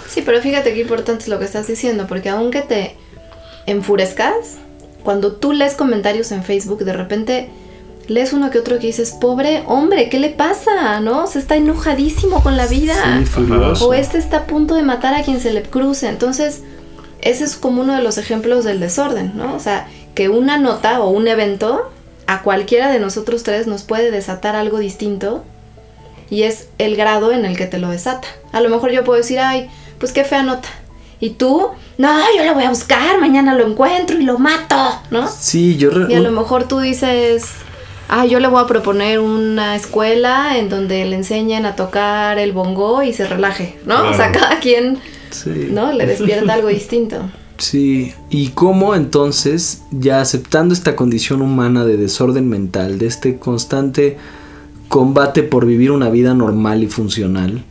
Sí, 0.07 0.21
pero 0.23 0.39
fíjate 0.41 0.73
qué 0.73 0.81
importante 0.81 1.23
es 1.23 1.27
lo 1.27 1.39
que 1.39 1.45
estás 1.45 1.67
diciendo, 1.67 2.05
porque 2.07 2.29
aunque 2.29 2.61
te 2.61 2.95
enfurezcas, 3.65 4.57
cuando 5.03 5.33
tú 5.33 5.53
lees 5.53 5.73
comentarios 5.73 6.31
en 6.31 6.43
Facebook, 6.43 6.85
de 6.85 6.93
repente 6.93 7.49
lees 8.07 8.31
uno 8.31 8.51
que 8.51 8.59
otro 8.59 8.77
que 8.77 8.87
dices, 8.87 9.11
pobre 9.19 9.63
hombre, 9.65 10.09
¿qué 10.09 10.19
le 10.19 10.29
pasa? 10.29 10.99
¿No? 10.99 11.25
Se 11.25 11.39
está 11.39 11.55
enojadísimo 11.55 12.43
con 12.43 12.57
la 12.57 12.67
vida. 12.67 12.93
Sí, 13.19 13.25
furioso. 13.25 13.87
O 13.87 13.93
este 13.95 14.19
está 14.19 14.37
a 14.37 14.45
punto 14.45 14.75
de 14.75 14.83
matar 14.83 15.15
a 15.15 15.23
quien 15.23 15.39
se 15.39 15.51
le 15.51 15.63
cruce. 15.63 16.07
Entonces, 16.07 16.61
ese 17.21 17.43
es 17.43 17.55
como 17.55 17.81
uno 17.81 17.95
de 17.95 18.03
los 18.03 18.19
ejemplos 18.19 18.63
del 18.63 18.79
desorden, 18.79 19.33
¿no? 19.35 19.55
O 19.55 19.59
sea, 19.59 19.87
que 20.13 20.29
una 20.29 20.59
nota 20.59 21.01
o 21.01 21.09
un 21.09 21.27
evento 21.27 21.91
a 22.27 22.41
cualquiera 22.41 22.89
de 22.91 22.99
nosotros 22.99 23.43
tres 23.43 23.67
nos 23.67 23.83
puede 23.83 24.11
desatar 24.11 24.55
algo 24.55 24.79
distinto 24.79 25.43
y 26.29 26.43
es 26.43 26.69
el 26.79 26.95
grado 26.95 27.31
en 27.31 27.45
el 27.45 27.55
que 27.55 27.67
te 27.67 27.77
lo 27.77 27.89
desata. 27.89 28.27
A 28.51 28.61
lo 28.61 28.69
mejor 28.69 28.91
yo 28.91 29.03
puedo 29.03 29.17
decir, 29.17 29.39
ay, 29.39 29.69
pues 29.99 30.11
qué 30.11 30.23
fea 30.23 30.43
nota. 30.43 30.69
Y 31.19 31.31
tú, 31.31 31.69
no, 31.97 32.19
yo 32.37 32.43
lo 32.43 32.53
voy 32.55 32.63
a 32.65 32.69
buscar, 32.69 33.19
mañana 33.19 33.55
lo 33.55 33.65
encuentro 33.67 34.17
y 34.19 34.23
lo 34.23 34.37
mato, 34.37 34.99
¿no? 35.11 35.27
Sí, 35.29 35.77
yo 35.77 35.89
re- 35.91 36.11
Y 36.11 36.15
a 36.15 36.19
lo 36.19 36.31
mejor 36.31 36.67
tú 36.67 36.79
dices, 36.79 37.51
ah, 38.09 38.25
yo 38.25 38.39
le 38.39 38.47
voy 38.47 38.61
a 38.63 38.67
proponer 38.67 39.19
una 39.19 39.75
escuela 39.75 40.57
en 40.57 40.69
donde 40.69 41.05
le 41.05 41.15
enseñen 41.15 41.65
a 41.65 41.75
tocar 41.75 42.37
el 42.39 42.51
bongo 42.51 43.01
y 43.03 43.13
se 43.13 43.27
relaje, 43.27 43.77
¿no? 43.85 44.09
O 44.09 44.13
sea, 44.13 44.31
cada 44.31 44.59
quien, 44.59 44.99
sí. 45.29 45.67
¿no? 45.71 45.93
Le 45.93 46.05
despierta 46.05 46.53
algo 46.53 46.67
distinto. 46.67 47.17
Sí, 47.57 48.13
y 48.29 48.49
cómo 48.49 48.95
entonces, 48.95 49.81
ya 49.91 50.19
aceptando 50.19 50.73
esta 50.73 50.95
condición 50.95 51.41
humana 51.41 51.85
de 51.85 51.97
desorden 51.97 52.49
mental, 52.49 52.97
de 52.99 53.07
este 53.07 53.37
constante 53.37 54.17
combate 54.89 55.43
por 55.43 55.65
vivir 55.65 55.91
una 55.91 56.09
vida 56.09 56.33
normal 56.33 56.83
y 56.83 56.87
funcional, 56.87 57.63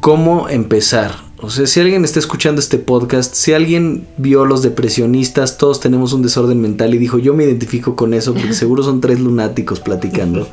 cómo 0.00 0.48
empezar. 0.48 1.26
O 1.38 1.50
sea, 1.50 1.66
si 1.66 1.80
alguien 1.80 2.04
está 2.04 2.18
escuchando 2.18 2.60
este 2.60 2.78
podcast, 2.78 3.34
si 3.34 3.52
alguien 3.52 4.06
vio 4.16 4.44
los 4.44 4.62
depresionistas, 4.62 5.58
todos 5.58 5.80
tenemos 5.80 6.12
un 6.12 6.22
desorden 6.22 6.60
mental 6.60 6.94
y 6.94 6.98
dijo, 6.98 7.18
yo 7.18 7.34
me 7.34 7.44
identifico 7.44 7.94
con 7.94 8.14
eso 8.14 8.32
porque 8.34 8.52
seguro 8.54 8.82
son 8.82 9.00
tres 9.00 9.20
lunáticos 9.20 9.80
platicando. 9.80 10.48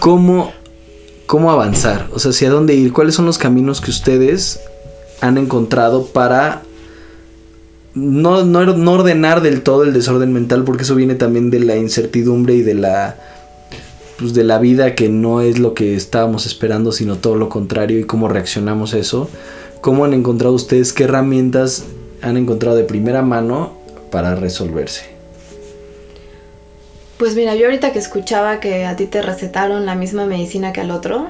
¿Cómo, 0.00 0.52
cómo 1.26 1.50
avanzar? 1.50 2.08
O 2.12 2.18
sea, 2.18 2.32
¿hacia 2.32 2.50
dónde 2.50 2.74
ir? 2.74 2.92
¿Cuáles 2.92 3.14
son 3.14 3.24
los 3.24 3.38
caminos 3.38 3.80
que 3.80 3.90
ustedes 3.90 4.60
han 5.20 5.38
encontrado 5.38 6.06
para 6.06 6.62
no, 7.94 8.44
no, 8.44 8.92
ordenar 8.92 9.40
del 9.40 9.62
todo 9.62 9.84
el 9.84 9.92
desorden 9.92 10.32
mental, 10.32 10.64
porque 10.64 10.82
eso 10.82 10.94
viene 10.94 11.14
también 11.14 11.50
de 11.50 11.60
la 11.60 11.76
incertidumbre 11.76 12.54
y 12.54 12.62
de 12.62 12.74
la 12.74 13.16
pues 14.18 14.32
de 14.32 14.44
la 14.44 14.58
vida 14.58 14.94
que 14.94 15.08
no 15.08 15.40
es 15.40 15.58
lo 15.58 15.74
que 15.74 15.96
estábamos 15.96 16.46
esperando, 16.46 16.92
sino 16.92 17.16
todo 17.16 17.34
lo 17.34 17.48
contrario 17.48 17.98
y 17.98 18.04
cómo 18.04 18.28
reaccionamos 18.28 18.94
a 18.94 18.98
eso. 18.98 19.28
¿Cómo 19.80 20.04
han 20.04 20.14
encontrado 20.14 20.54
ustedes 20.54 20.92
qué 20.92 21.04
herramientas 21.04 21.84
han 22.22 22.36
encontrado 22.36 22.76
de 22.76 22.84
primera 22.84 23.22
mano 23.22 23.72
para 24.10 24.36
resolverse? 24.36 25.06
Pues 27.18 27.34
mira, 27.34 27.56
yo 27.56 27.66
ahorita 27.66 27.92
que 27.92 27.98
escuchaba 27.98 28.60
que 28.60 28.86
a 28.86 28.94
ti 28.94 29.06
te 29.06 29.20
recetaron 29.20 29.84
la 29.84 29.96
misma 29.96 30.26
medicina 30.26 30.72
que 30.72 30.80
al 30.80 30.92
otro, 30.92 31.26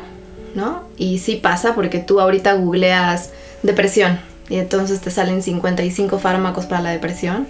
¿no? 0.55 0.83
Y 0.99 1.19
sí 1.19 1.37
pasa 1.37 1.75
porque 1.75 2.01
tú 2.01 2.21
ahorita 2.21 2.53
googleas 2.55 3.31
depresión 3.63 4.19
y 4.49 4.57
entonces 4.57 5.01
te 5.01 5.11
salen 5.11 5.43
55 5.43 6.19
fármacos 6.19 6.67
para 6.67 6.83
la 6.83 6.91
depresión. 6.91 7.47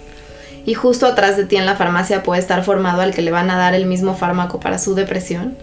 Y 0.65 0.73
justo 0.73 1.05
atrás 1.05 1.37
de 1.37 1.45
ti 1.45 1.57
en 1.57 1.65
la 1.65 1.75
farmacia 1.75 2.23
puede 2.23 2.41
estar 2.41 2.63
formado 2.63 3.01
al 3.01 3.13
que 3.13 3.21
le 3.21 3.31
van 3.31 3.49
a 3.49 3.57
dar 3.57 3.75
el 3.75 3.85
mismo 3.85 4.15
fármaco 4.15 4.59
para 4.59 4.79
su 4.79 4.95
depresión. 4.95 5.57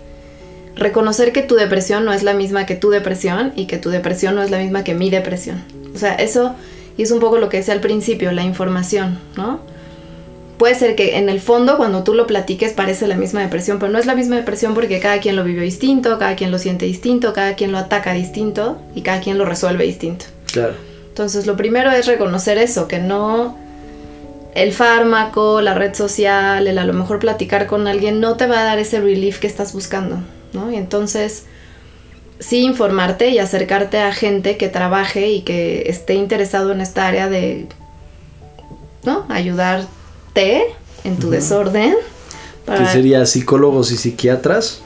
Reconocer 0.77 1.33
que 1.33 1.43
tu 1.43 1.57
depresión 1.57 2.05
no 2.05 2.13
es 2.13 2.23
la 2.23 2.35
misma 2.35 2.67
que 2.67 2.77
tu 2.77 2.91
depresión 2.91 3.53
y 3.57 3.67
que 3.67 3.79
tu 3.79 3.91
depresión 3.91 4.35
no 4.35 4.43
es 4.43 4.51
la 4.51 4.59
misma 4.59 4.85
que 4.85 4.95
mi 4.95 5.11
depresión. 5.11 5.65
O 5.95 5.99
sea, 5.99 6.15
eso 6.15 6.55
es 6.97 7.11
un 7.11 7.21
poco 7.21 7.39
lo 7.39 7.49
que 7.49 7.59
decía 7.59 7.75
al 7.75 7.81
principio, 7.81 8.31
la 8.33 8.45
información, 8.45 9.19
¿no? 9.37 9.61
puede 10.63 10.77
ser 10.77 10.95
que 10.95 11.19
en 11.19 11.29
el 11.29 11.41
fondo 11.41 11.77
cuando 11.77 12.05
tú 12.05 12.15
lo 12.15 12.29
platiques 12.29 12.73
parece 12.73 13.09
la 13.09 13.17
misma 13.17 13.41
depresión, 13.41 13.81
pero 13.81 13.91
no 13.91 13.99
es 13.99 14.07
la 14.07 14.15
misma 14.15 14.37
depresión 14.37 14.75
porque 14.75 15.01
cada 15.01 15.19
quien 15.19 15.35
lo 15.35 15.43
vivió 15.43 15.61
distinto, 15.61 16.21
cada 16.21 16.37
quien 16.37 16.53
lo 16.53 16.59
siente 16.61 16.87
distinto, 16.87 17.33
cada 17.33 17.57
quien 17.57 17.73
lo 17.73 17.79
ataca 17.79 18.13
distinto 18.13 18.81
y 18.95 19.01
cada 19.01 19.21
quien 19.21 19.39
lo 19.39 19.45
resuelve 19.45 19.85
distinto. 19.85 20.27
Claro. 20.53 20.75
Entonces 21.13 21.47
lo 21.47 21.59
primero 21.59 21.91
es 21.91 22.07
reconocer 22.07 22.57
eso, 22.57 22.89
que 22.89 22.99
no 22.99 23.55
el 24.55 24.73
fármaco, 24.73 25.61
la 25.61 25.75
red 25.75 25.95
social, 25.95 26.67
el 26.67 26.79
a 26.79 26.87
lo 26.87 26.95
mejor 26.95 27.19
platicar 27.19 27.67
con 27.67 27.87
alguien 27.87 28.19
no 28.19 28.39
te 28.39 28.47
va 28.47 28.61
a 28.61 28.65
dar 28.65 28.79
ese 28.79 28.99
relief 28.99 29.39
que 29.39 29.47
estás 29.47 29.75
buscando, 29.75 30.21
¿no? 30.55 30.73
Y 30.73 30.77
entonces 30.77 31.45
sí 32.39 32.65
informarte 32.65 33.29
y 33.29 33.39
acercarte 33.39 33.99
a 33.99 34.13
gente 34.13 34.57
que 34.57 34.69
trabaje 34.69 35.29
y 35.29 35.43
que 35.43 35.85
esté 35.91 36.15
interesado 36.15 36.73
en 36.73 36.81
esta 36.81 37.07
área 37.07 37.29
de, 37.29 37.67
¿no? 39.05 39.27
Ayudarte 39.29 40.65
en 41.05 41.19
tu 41.19 41.29
desorden. 41.29 41.93
¿Qué 41.93 42.63
Para, 42.65 42.91
sería 42.91 43.27
psicólogos 43.27 43.93
y 43.93 43.99
psiquiatras? 43.99 44.82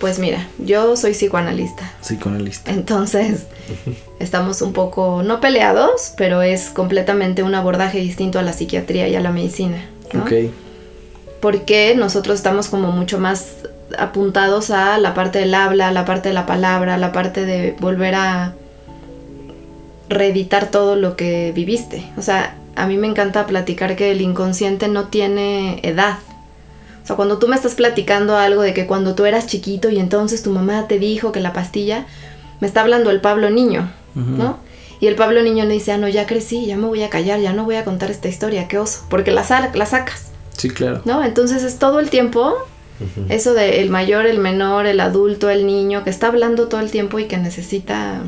Pues 0.00 0.18
mira, 0.18 0.46
yo 0.58 0.96
soy 0.96 1.12
psicoanalista. 1.12 1.92
Psicoanalista. 2.00 2.70
Entonces, 2.70 3.46
estamos 4.20 4.62
un 4.62 4.72
poco, 4.72 5.22
no 5.22 5.40
peleados, 5.40 6.12
pero 6.16 6.42
es 6.42 6.70
completamente 6.70 7.42
un 7.42 7.54
abordaje 7.54 7.98
distinto 7.98 8.38
a 8.38 8.42
la 8.42 8.52
psiquiatría 8.52 9.08
y 9.08 9.16
a 9.16 9.20
la 9.20 9.32
medicina. 9.32 9.84
¿no? 10.12 10.22
Ok. 10.22 10.32
Porque 11.40 11.94
nosotros 11.96 12.36
estamos 12.36 12.68
como 12.68 12.92
mucho 12.92 13.18
más 13.18 13.56
apuntados 13.96 14.70
a 14.70 14.98
la 14.98 15.14
parte 15.14 15.38
del 15.38 15.54
habla, 15.54 15.92
la 15.92 16.04
parte 16.04 16.28
de 16.28 16.34
la 16.34 16.46
palabra, 16.46 16.98
la 16.98 17.12
parte 17.12 17.44
de 17.44 17.76
volver 17.80 18.14
a 18.14 18.54
reeditar 20.08 20.70
todo 20.70 20.96
lo 20.96 21.16
que 21.16 21.52
viviste. 21.54 22.04
O 22.16 22.22
sea, 22.22 22.56
a 22.76 22.86
mí 22.86 22.96
me 22.96 23.06
encanta 23.06 23.46
platicar 23.46 23.96
que 23.96 24.10
el 24.10 24.20
inconsciente 24.20 24.88
no 24.88 25.08
tiene 25.08 25.80
edad. 25.82 26.18
O 27.08 27.10
sea, 27.10 27.16
cuando 27.16 27.38
tú 27.38 27.48
me 27.48 27.56
estás 27.56 27.74
platicando 27.74 28.36
algo 28.36 28.60
de 28.60 28.74
que 28.74 28.86
cuando 28.86 29.14
tú 29.14 29.24
eras 29.24 29.46
chiquito 29.46 29.88
y 29.88 29.98
entonces 29.98 30.42
tu 30.42 30.50
mamá 30.50 30.86
te 30.88 30.98
dijo 30.98 31.32
que 31.32 31.40
la 31.40 31.54
pastilla, 31.54 32.04
me 32.60 32.66
está 32.66 32.82
hablando 32.82 33.10
el 33.10 33.22
Pablo 33.22 33.48
niño, 33.48 33.90
¿no? 34.14 34.58
Y 35.00 35.06
el 35.06 35.14
Pablo 35.14 35.42
niño 35.42 35.64
le 35.64 35.72
dice, 35.72 35.92
ah, 35.92 35.96
no, 35.96 36.06
ya 36.08 36.26
crecí, 36.26 36.66
ya 36.66 36.76
me 36.76 36.86
voy 36.86 37.02
a 37.02 37.08
callar, 37.08 37.40
ya 37.40 37.54
no 37.54 37.64
voy 37.64 37.76
a 37.76 37.84
contar 37.84 38.10
esta 38.10 38.28
historia, 38.28 38.68
qué 38.68 38.78
oso, 38.78 39.06
porque 39.08 39.30
la 39.30 39.42
sacas, 39.42 40.32
Sí, 40.54 40.68
claro. 40.68 41.00
¿no? 41.06 41.24
Entonces 41.24 41.62
es 41.62 41.78
todo 41.78 41.98
el 41.98 42.10
tiempo 42.10 42.54
eso 43.30 43.54
de 43.54 43.80
el 43.80 43.88
mayor, 43.88 44.26
el 44.26 44.38
menor, 44.38 44.84
el 44.84 45.00
adulto, 45.00 45.48
el 45.48 45.66
niño, 45.66 46.04
que 46.04 46.10
está 46.10 46.26
hablando 46.26 46.68
todo 46.68 46.80
el 46.80 46.90
tiempo 46.90 47.18
y 47.18 47.24
que 47.24 47.38
necesita, 47.38 48.20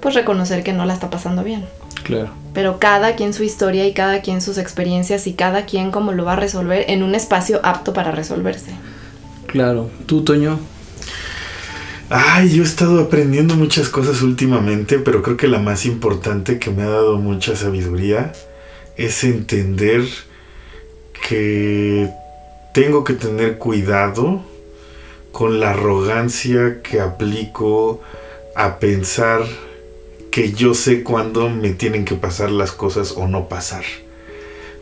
pues, 0.00 0.14
reconocer 0.14 0.62
que 0.62 0.72
no 0.72 0.84
la 0.84 0.92
está 0.92 1.10
pasando 1.10 1.42
bien. 1.42 1.64
Claro. 2.02 2.30
Pero 2.54 2.78
cada 2.78 3.14
quien 3.14 3.34
su 3.34 3.42
historia 3.42 3.86
y 3.86 3.92
cada 3.92 4.20
quien 4.20 4.40
sus 4.40 4.58
experiencias 4.58 5.26
y 5.26 5.34
cada 5.34 5.66
quien 5.66 5.90
cómo 5.90 6.12
lo 6.12 6.24
va 6.24 6.32
a 6.34 6.36
resolver 6.36 6.84
en 6.88 7.02
un 7.02 7.14
espacio 7.14 7.60
apto 7.62 7.92
para 7.92 8.10
resolverse. 8.10 8.72
Claro. 9.46 9.90
¿Tú, 10.06 10.24
Toño? 10.24 10.58
Ay, 12.10 12.50
yo 12.50 12.62
he 12.62 12.66
estado 12.66 13.00
aprendiendo 13.00 13.54
muchas 13.54 13.90
cosas 13.90 14.22
últimamente, 14.22 14.98
pero 14.98 15.22
creo 15.22 15.36
que 15.36 15.46
la 15.46 15.58
más 15.58 15.84
importante 15.84 16.58
que 16.58 16.70
me 16.70 16.82
ha 16.82 16.88
dado 16.88 17.18
mucha 17.18 17.54
sabiduría 17.54 18.32
es 18.96 19.24
entender 19.24 20.04
que 21.28 22.08
tengo 22.72 23.04
que 23.04 23.12
tener 23.12 23.58
cuidado 23.58 24.42
con 25.32 25.60
la 25.60 25.70
arrogancia 25.70 26.80
que 26.82 27.00
aplico 27.00 28.00
a 28.56 28.78
pensar 28.78 29.42
que 30.30 30.52
yo 30.52 30.74
sé 30.74 31.02
cuándo 31.02 31.48
me 31.48 31.70
tienen 31.70 32.04
que 32.04 32.14
pasar 32.14 32.50
las 32.50 32.72
cosas 32.72 33.12
o 33.16 33.26
no 33.28 33.48
pasar. 33.48 33.84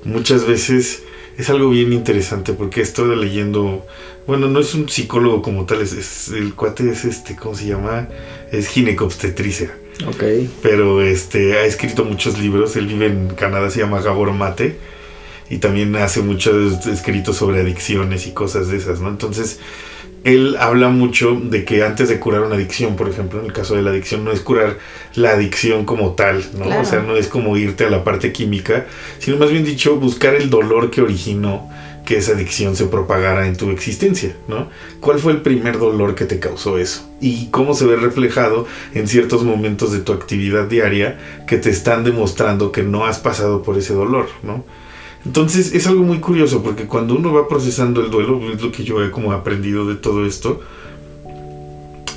Muchas 0.04 0.46
veces 0.46 1.02
es 1.38 1.50
algo 1.50 1.70
bien 1.70 1.92
interesante 1.92 2.52
porque 2.52 2.80
estoy 2.80 3.14
leyendo, 3.16 3.84
bueno, 4.26 4.48
no 4.48 4.60
es 4.60 4.74
un 4.74 4.88
psicólogo 4.88 5.42
como 5.42 5.66
tal, 5.66 5.82
es, 5.82 5.92
es- 5.92 6.28
el 6.28 6.54
cuate 6.54 6.90
es 6.90 7.04
este, 7.04 7.36
¿cómo 7.36 7.54
se 7.54 7.66
llama? 7.66 8.08
Es 8.52 8.68
ginecobstetricia, 8.68 9.76
Ok. 10.06 10.22
pero 10.62 11.02
este 11.02 11.54
ha 11.58 11.64
escrito 11.64 12.04
muchos 12.04 12.38
libros, 12.38 12.76
él 12.76 12.86
vive 12.86 13.06
en 13.06 13.28
Canadá, 13.28 13.70
se 13.70 13.80
llama 13.80 14.00
Gabor 14.00 14.32
Mate 14.32 14.76
y 15.50 15.58
también 15.58 15.94
hace 15.96 16.22
muchos 16.22 16.86
escritos 16.86 17.36
sobre 17.36 17.60
adicciones 17.60 18.26
y 18.26 18.32
cosas 18.32 18.68
de 18.68 18.78
esas, 18.78 19.00
¿no? 19.00 19.08
Entonces, 19.10 19.58
él 20.24 20.56
habla 20.58 20.88
mucho 20.88 21.38
de 21.40 21.64
que 21.64 21.84
antes 21.84 22.08
de 22.08 22.18
curar 22.18 22.42
una 22.42 22.56
adicción, 22.56 22.96
por 22.96 23.08
ejemplo, 23.08 23.40
en 23.40 23.46
el 23.46 23.52
caso 23.52 23.76
de 23.76 23.82
la 23.82 23.90
adicción, 23.90 24.24
no 24.24 24.32
es 24.32 24.40
curar 24.40 24.78
la 25.14 25.30
adicción 25.30 25.84
como 25.84 26.12
tal, 26.12 26.44
¿no? 26.58 26.64
Claro. 26.64 26.82
O 26.82 26.84
sea, 26.84 27.00
no 27.00 27.16
es 27.16 27.28
como 27.28 27.56
irte 27.56 27.84
a 27.84 27.90
la 27.90 28.04
parte 28.04 28.32
química, 28.32 28.86
sino 29.18 29.36
más 29.36 29.50
bien 29.50 29.64
dicho, 29.64 29.96
buscar 29.96 30.34
el 30.34 30.50
dolor 30.50 30.90
que 30.90 31.02
originó 31.02 31.68
que 32.06 32.16
esa 32.16 32.32
adicción 32.32 32.76
se 32.76 32.86
propagara 32.86 33.46
en 33.48 33.56
tu 33.56 33.70
existencia, 33.70 34.34
¿no? 34.48 34.68
¿Cuál 35.00 35.18
fue 35.18 35.32
el 35.32 35.42
primer 35.42 35.78
dolor 35.78 36.14
que 36.14 36.24
te 36.24 36.38
causó 36.38 36.78
eso? 36.78 37.06
Y 37.20 37.48
cómo 37.48 37.74
se 37.74 37.84
ve 37.84 37.96
reflejado 37.96 38.66
en 38.94 39.08
ciertos 39.08 39.42
momentos 39.42 39.92
de 39.92 39.98
tu 39.98 40.12
actividad 40.12 40.66
diaria 40.66 41.18
que 41.46 41.58
te 41.58 41.68
están 41.68 42.04
demostrando 42.04 42.72
que 42.72 42.84
no 42.84 43.06
has 43.06 43.18
pasado 43.18 43.62
por 43.62 43.76
ese 43.76 43.92
dolor, 43.92 44.28
¿no? 44.42 44.64
Entonces 45.26 45.74
es 45.74 45.88
algo 45.88 46.04
muy 46.04 46.20
curioso 46.20 46.62
porque 46.62 46.84
cuando 46.84 47.16
uno 47.16 47.32
va 47.32 47.48
procesando 47.48 48.00
el 48.00 48.12
duelo, 48.12 48.40
es 48.52 48.62
lo 48.62 48.70
que 48.70 48.84
yo 48.84 49.04
he 49.04 49.10
como 49.10 49.32
aprendido 49.32 49.84
de 49.84 49.96
todo 49.96 50.24
esto, 50.24 50.60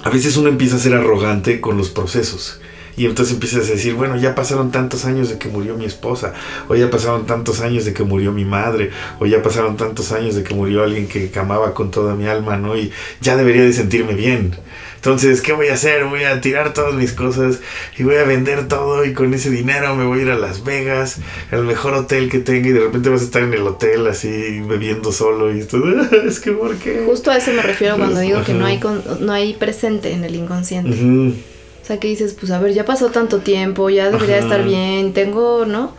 a 0.03 0.10
veces 0.12 0.38
uno 0.38 0.47
empieza 0.47 0.76
a 0.76 0.80
ser 0.80 0.93
arrogante 0.93 1.60
con 1.60 1.76
los 1.76 1.89
procesos. 1.89 2.62
Y 2.99 3.05
entonces 3.05 3.33
empiezas 3.35 3.69
a 3.69 3.71
decir, 3.71 3.93
bueno, 3.93 4.17
ya 4.17 4.35
pasaron 4.35 4.71
tantos 4.71 5.05
años 5.05 5.29
de 5.29 5.37
que 5.37 5.47
murió 5.47 5.75
mi 5.77 5.85
esposa, 5.85 6.33
o 6.67 6.75
ya 6.75 6.89
pasaron 6.89 7.25
tantos 7.25 7.61
años 7.61 7.85
de 7.85 7.93
que 7.93 8.03
murió 8.03 8.31
mi 8.33 8.43
madre, 8.43 8.91
o 9.19 9.25
ya 9.25 9.41
pasaron 9.41 9.77
tantos 9.77 10.11
años 10.11 10.35
de 10.35 10.43
que 10.43 10.53
murió 10.53 10.83
alguien 10.83 11.07
que 11.07 11.31
amaba 11.39 11.73
con 11.73 11.91
toda 11.91 12.13
mi 12.15 12.27
alma, 12.27 12.57
¿no? 12.57 12.75
Y 12.77 12.91
ya 13.21 13.37
debería 13.37 13.63
de 13.63 13.71
sentirme 13.73 14.13
bien. 14.15 14.51
Entonces, 14.97 15.41
¿qué 15.41 15.53
voy 15.53 15.69
a 15.69 15.75
hacer? 15.75 16.03
Voy 16.03 16.25
a 16.25 16.41
tirar 16.41 16.73
todas 16.73 16.93
mis 16.93 17.13
cosas 17.13 17.59
y 17.97 18.03
voy 18.03 18.15
a 18.15 18.25
vender 18.25 18.67
todo 18.67 19.05
y 19.05 19.13
con 19.13 19.33
ese 19.33 19.49
dinero 19.49 19.95
me 19.95 20.03
voy 20.03 20.19
a 20.19 20.21
ir 20.23 20.29
a 20.31 20.37
Las 20.37 20.65
Vegas, 20.65 21.19
al 21.51 21.63
mejor 21.63 21.93
hotel 21.93 22.29
que 22.29 22.39
tenga 22.39 22.67
y 22.67 22.71
de 22.73 22.81
repente 22.81 23.07
vas 23.07 23.21
a 23.21 23.23
estar 23.23 23.43
en 23.43 23.53
el 23.53 23.61
hotel 23.61 24.05
así 24.07 24.59
bebiendo 24.67 25.13
solo 25.13 25.55
y 25.55 25.63
todo. 25.63 25.85
Es 26.27 26.41
que, 26.41 26.51
¿por 26.51 26.75
qué? 26.75 27.03
Justo 27.05 27.31
a 27.31 27.37
eso 27.37 27.53
me 27.53 27.61
refiero 27.61 27.95
cuando 27.95 28.19
digo 28.19 28.43
que 28.43 28.53
no 28.53 28.65
hay, 28.65 28.79
con- 28.81 29.01
no 29.21 29.31
hay 29.31 29.53
presente 29.53 30.11
en 30.11 30.25
el 30.25 30.35
inconsciente. 30.35 30.91
O 30.91 31.59
sea, 31.89 31.99
que 31.99 32.07
dices, 32.07 32.35
pues 32.39 32.51
a 32.51 32.59
ver, 32.59 32.73
ya 32.73 32.85
pasó 32.85 33.07
tanto 33.09 33.39
tiempo, 33.39 33.89
ya 33.89 34.09
debería 34.11 34.37
Ajá. 34.37 34.45
estar 34.45 34.63
bien, 34.63 35.13
tengo, 35.13 35.65
¿no? 35.65 35.91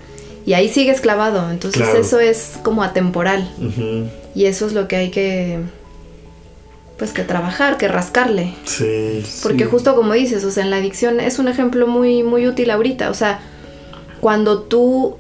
Y 0.46 0.54
ahí 0.54 0.68
sigues 0.68 1.00
clavado. 1.00 1.50
Entonces 1.50 1.82
Claro. 1.82 1.98
eso 2.00 2.18
es 2.20 2.54
como 2.62 2.82
atemporal. 2.82 3.50
Y 4.34 4.44
eso 4.46 4.66
es 4.66 4.72
lo 4.72 4.88
que 4.88 4.96
hay 4.96 5.10
que, 5.10 5.58
pues 6.98 7.12
que 7.12 7.22
trabajar, 7.22 7.76
que 7.76 7.88
rascarle. 7.88 8.54
Sí. 8.64 9.22
Porque 9.42 9.64
Sí. 9.64 9.70
justo 9.70 9.94
como 9.94 10.12
dices, 10.14 10.44
o 10.44 10.50
sea, 10.50 10.64
en 10.64 10.70
la 10.70 10.76
adicción 10.76 11.18
es 11.20 11.38
un 11.38 11.48
ejemplo 11.48 11.86
muy, 11.86 12.22
muy 12.22 12.46
útil 12.46 12.70
ahorita. 12.70 13.10
O 13.10 13.14
sea, 13.14 13.40
cuando 14.20 14.62
tú 14.62 15.16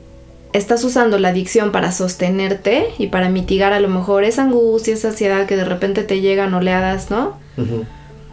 estás 0.52 0.82
usando 0.84 1.18
la 1.18 1.28
adicción 1.28 1.70
para 1.72 1.92
sostenerte 1.92 2.86
y 2.98 3.06
para 3.06 3.28
mitigar 3.28 3.72
a 3.72 3.80
lo 3.80 3.88
mejor 3.88 4.24
esa 4.24 4.42
angustia, 4.42 4.94
esa 4.94 5.08
ansiedad 5.08 5.46
que 5.46 5.56
de 5.56 5.64
repente 5.64 6.02
te 6.02 6.20
llegan 6.20 6.52
oleadas, 6.54 7.10
¿no? 7.10 7.38
Ujú, 7.56 7.84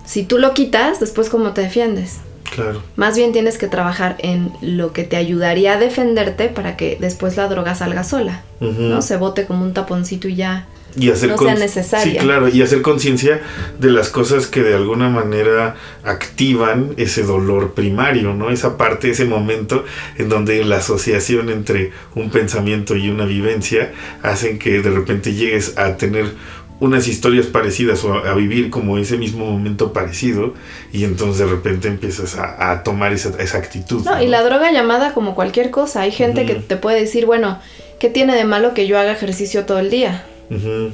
Si 0.07 0.23
tú 0.23 0.39
lo 0.39 0.53
quitas, 0.53 1.01
después 1.01 1.29
cómo 1.29 1.51
te 1.51 1.61
defiendes. 1.61 2.19
Claro. 2.55 2.81
Más 2.95 3.17
bien 3.17 3.33
tienes 3.33 3.57
que 3.57 3.67
trabajar 3.67 4.15
en 4.19 4.53
lo 4.61 4.93
que 4.93 5.03
te 5.03 5.17
ayudaría 5.17 5.73
a 5.73 5.77
defenderte 5.77 6.47
para 6.47 6.77
que 6.77 6.97
después 6.99 7.35
la 7.35 7.49
droga 7.49 7.75
salga 7.75 8.05
sola. 8.05 8.41
¿no? 8.61 9.01
Se 9.01 9.17
bote 9.17 9.45
como 9.45 9.63
un 9.63 9.73
taponcito 9.73 10.29
y 10.29 10.35
ya. 10.35 10.65
y 10.95 11.11
hacer 11.11 11.29
no 11.31 11.37
sea 11.37 11.55
necesaria. 11.55 12.21
Sí, 12.21 12.25
claro, 12.25 12.47
y 12.47 12.61
hacer 12.61 12.81
conciencia 12.81 13.41
de 13.79 13.91
las 13.91 14.09
cosas 14.09 14.47
que 14.47 14.63
de 14.63 14.75
alguna 14.75 15.09
manera 15.09 15.75
activan 16.05 16.93
ese 16.95 17.23
dolor 17.23 17.73
primario, 17.73 18.33
¿no? 18.33 18.49
Esa 18.49 18.77
parte, 18.77 19.09
ese 19.09 19.25
momento 19.25 19.83
en 20.17 20.29
donde 20.29 20.63
la 20.63 20.77
asociación 20.77 21.49
entre 21.49 21.91
un 22.15 22.29
pensamiento 22.31 22.95
y 22.95 23.09
una 23.09 23.25
vivencia 23.25 23.91
hacen 24.23 24.57
que 24.57 24.81
de 24.81 24.89
repente 24.89 25.33
llegues 25.33 25.77
a 25.77 25.97
tener 25.97 26.31
unas 26.79 27.07
historias 27.07 27.47
parecidas 27.47 28.03
o 28.03 28.13
a, 28.13 28.29
a 28.31 28.33
vivir 28.35 28.69
como 28.69 28.97
ese 28.97 29.17
mismo 29.17 29.45
momento 29.45 29.93
parecido 29.93 30.53
y 30.93 31.03
entonces 31.05 31.39
de 31.39 31.45
repente 31.47 31.87
empiezas 31.87 32.37
a, 32.37 32.71
a 32.71 32.83
tomar 32.83 33.13
esa, 33.13 33.31
esa 33.39 33.57
actitud. 33.57 34.03
No, 34.05 34.21
y 34.21 34.27
la 34.27 34.43
droga 34.43 34.71
llamada 34.71 35.13
como 35.13 35.33
cualquier 35.35 35.71
cosa. 35.71 36.01
Hay 36.01 36.11
gente 36.11 36.45
que 36.45 36.55
te 36.55 36.77
puede 36.77 36.99
decir, 36.99 37.25
bueno, 37.25 37.59
¿qué 37.99 38.09
tiene 38.09 38.35
de 38.35 38.43
malo 38.43 38.73
que 38.75 38.85
yo 38.85 38.99
haga 38.99 39.11
ejercicio 39.11 39.65
todo 39.65 39.79
el 39.79 39.89
día? 39.89 40.23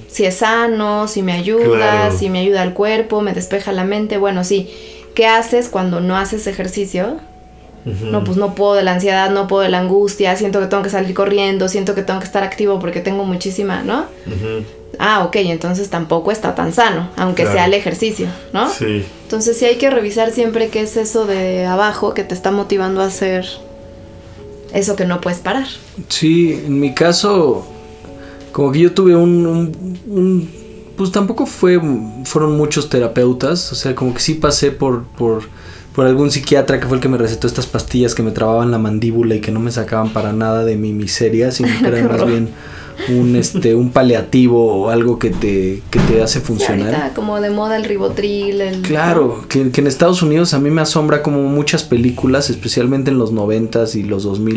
Si 0.10 0.26
es 0.26 0.38
sano, 0.38 1.08
si 1.08 1.22
me 1.22 1.34
ayuda, 1.34 1.76
Claro. 1.76 2.18
si 2.18 2.30
me 2.30 2.40
ayuda 2.40 2.62
al 2.64 2.74
cuerpo, 2.74 3.22
me 3.22 3.34
despeja 3.34 3.72
la 3.72 3.84
mente. 3.84 4.18
Bueno, 4.18 4.44
sí. 4.44 4.70
¿Qué 5.14 5.28
haces 5.28 5.70
cuando 5.70 6.00
no 6.00 6.18
haces 6.18 6.48
ejercicio? 6.48 7.18
No, 7.86 8.24
pues 8.24 8.38
no 8.38 8.56
puedo 8.56 8.74
de 8.76 8.84
la 8.84 8.94
ansiedad, 8.94 9.30
no 9.30 9.46
puedo 9.48 9.62
de 9.64 9.70
la 9.70 9.80
angustia, 9.80 10.36
siento 10.38 10.62
que 10.62 10.68
tengo 10.68 10.82
que 10.84 10.90
salir 10.90 11.14
corriendo, 11.14 11.68
siento 11.68 11.94
que 11.94 12.02
tengo 12.02 12.20
que 12.22 12.26
estar 12.26 12.42
activo 12.42 12.80
porque 12.80 13.02
tengo 13.02 13.26
muchísima, 13.26 13.84
¿no? 13.84 14.06
Ah, 15.00 15.24
ok, 15.26 15.36
entonces 15.38 15.90
tampoco 15.90 16.32
está 16.32 16.54
tan 16.56 16.72
sano, 16.72 17.10
aunque 17.18 17.44
Claro. 17.44 17.58
sea 17.58 17.66
el 17.66 17.74
ejercicio, 17.74 18.28
¿no? 18.54 18.70
Sí. 18.70 19.04
Entonces 19.24 19.58
sí 19.58 19.66
hay 19.66 19.78
que 19.78 19.90
revisar 19.90 20.32
siempre 20.32 20.70
qué 20.70 20.82
es 20.82 20.96
eso 20.98 21.26
de 21.26 21.66
abajo 21.66 22.14
que 22.14 22.24
te 22.24 22.34
está 22.36 22.52
motivando 22.52 23.02
a 23.02 23.06
hacer 23.06 23.46
eso 24.74 24.96
que 24.96 25.06
no 25.06 25.22
puedes 25.22 25.40
parar. 25.40 25.66
Sí, 26.10 26.54
en 26.66 26.80
mi 26.80 26.94
caso, 26.94 27.66
como 28.52 28.72
que 28.72 28.80
yo 28.80 28.92
tuve 28.94 29.16
un, 29.16 29.46
un- 29.46 30.00
un- 30.08 30.50
pues 30.98 31.12
tampoco 31.12 31.46
fue, 31.46 31.80
fueron 32.24 32.56
muchos 32.56 32.90
terapeutas, 32.90 33.72
o 33.72 33.76
sea, 33.76 33.96
como 33.96 34.14
que 34.14 34.20
sí 34.20 34.36
pasé 34.36 34.72
por, 34.72 35.04
por, 35.06 35.44
por 35.96 36.06
algún 36.06 36.30
psiquiatra 36.32 36.80
que 36.80 36.86
fue 36.88 36.98
el 36.98 37.02
que 37.02 37.10
me 37.10 37.18
recetó 37.18 37.48
estas 37.48 37.66
pastillas 37.66 38.14
que 38.14 38.22
me 38.24 38.32
trababan 38.32 38.70
la 38.72 38.78
mandíbula 38.78 39.36
y 39.36 39.42
que 39.42 39.52
no 39.52 39.60
me 39.60 39.72
sacaban 39.72 40.10
para 40.14 40.34
nada 40.34 40.64
de 40.66 40.76
mi 40.76 40.92
miseria, 40.94 41.52
sino 41.52 41.70
que 41.82 41.88
eran 41.88 42.08
más 42.08 42.16
horror. 42.22 42.30
bien 42.30 42.50
un, 43.10 43.36
este, 43.36 43.76
un 43.76 43.92
paliativo 43.92 44.66
o 44.84 44.90
algo 44.90 45.20
que 45.20 45.30
te, 45.30 45.82
que 45.90 46.00
te 46.00 46.22
hace 46.22 46.40
Sí, 46.40 46.46
funcionar. 46.46 46.94
ahorita 46.96 47.14
como 47.14 47.40
de 47.42 47.50
moda 47.50 47.76
el 47.78 47.84
ribotril, 47.84 48.62
el... 48.62 48.82
Claro, 48.82 49.46
que, 49.50 49.72
que 49.72 49.82
en 49.82 49.88
Estados 49.88 50.22
Unidos 50.22 50.54
a 50.54 50.60
mí 50.60 50.70
me 50.70 50.82
asombra 50.82 51.22
como 51.22 51.44
muchas 51.44 51.84
películas, 51.84 52.50
especialmente 52.50 53.12
en 53.12 53.18
los 53.18 53.32
noventas 53.32 53.96
y 53.96 54.04
los 54.04 54.24
2000 54.24 54.54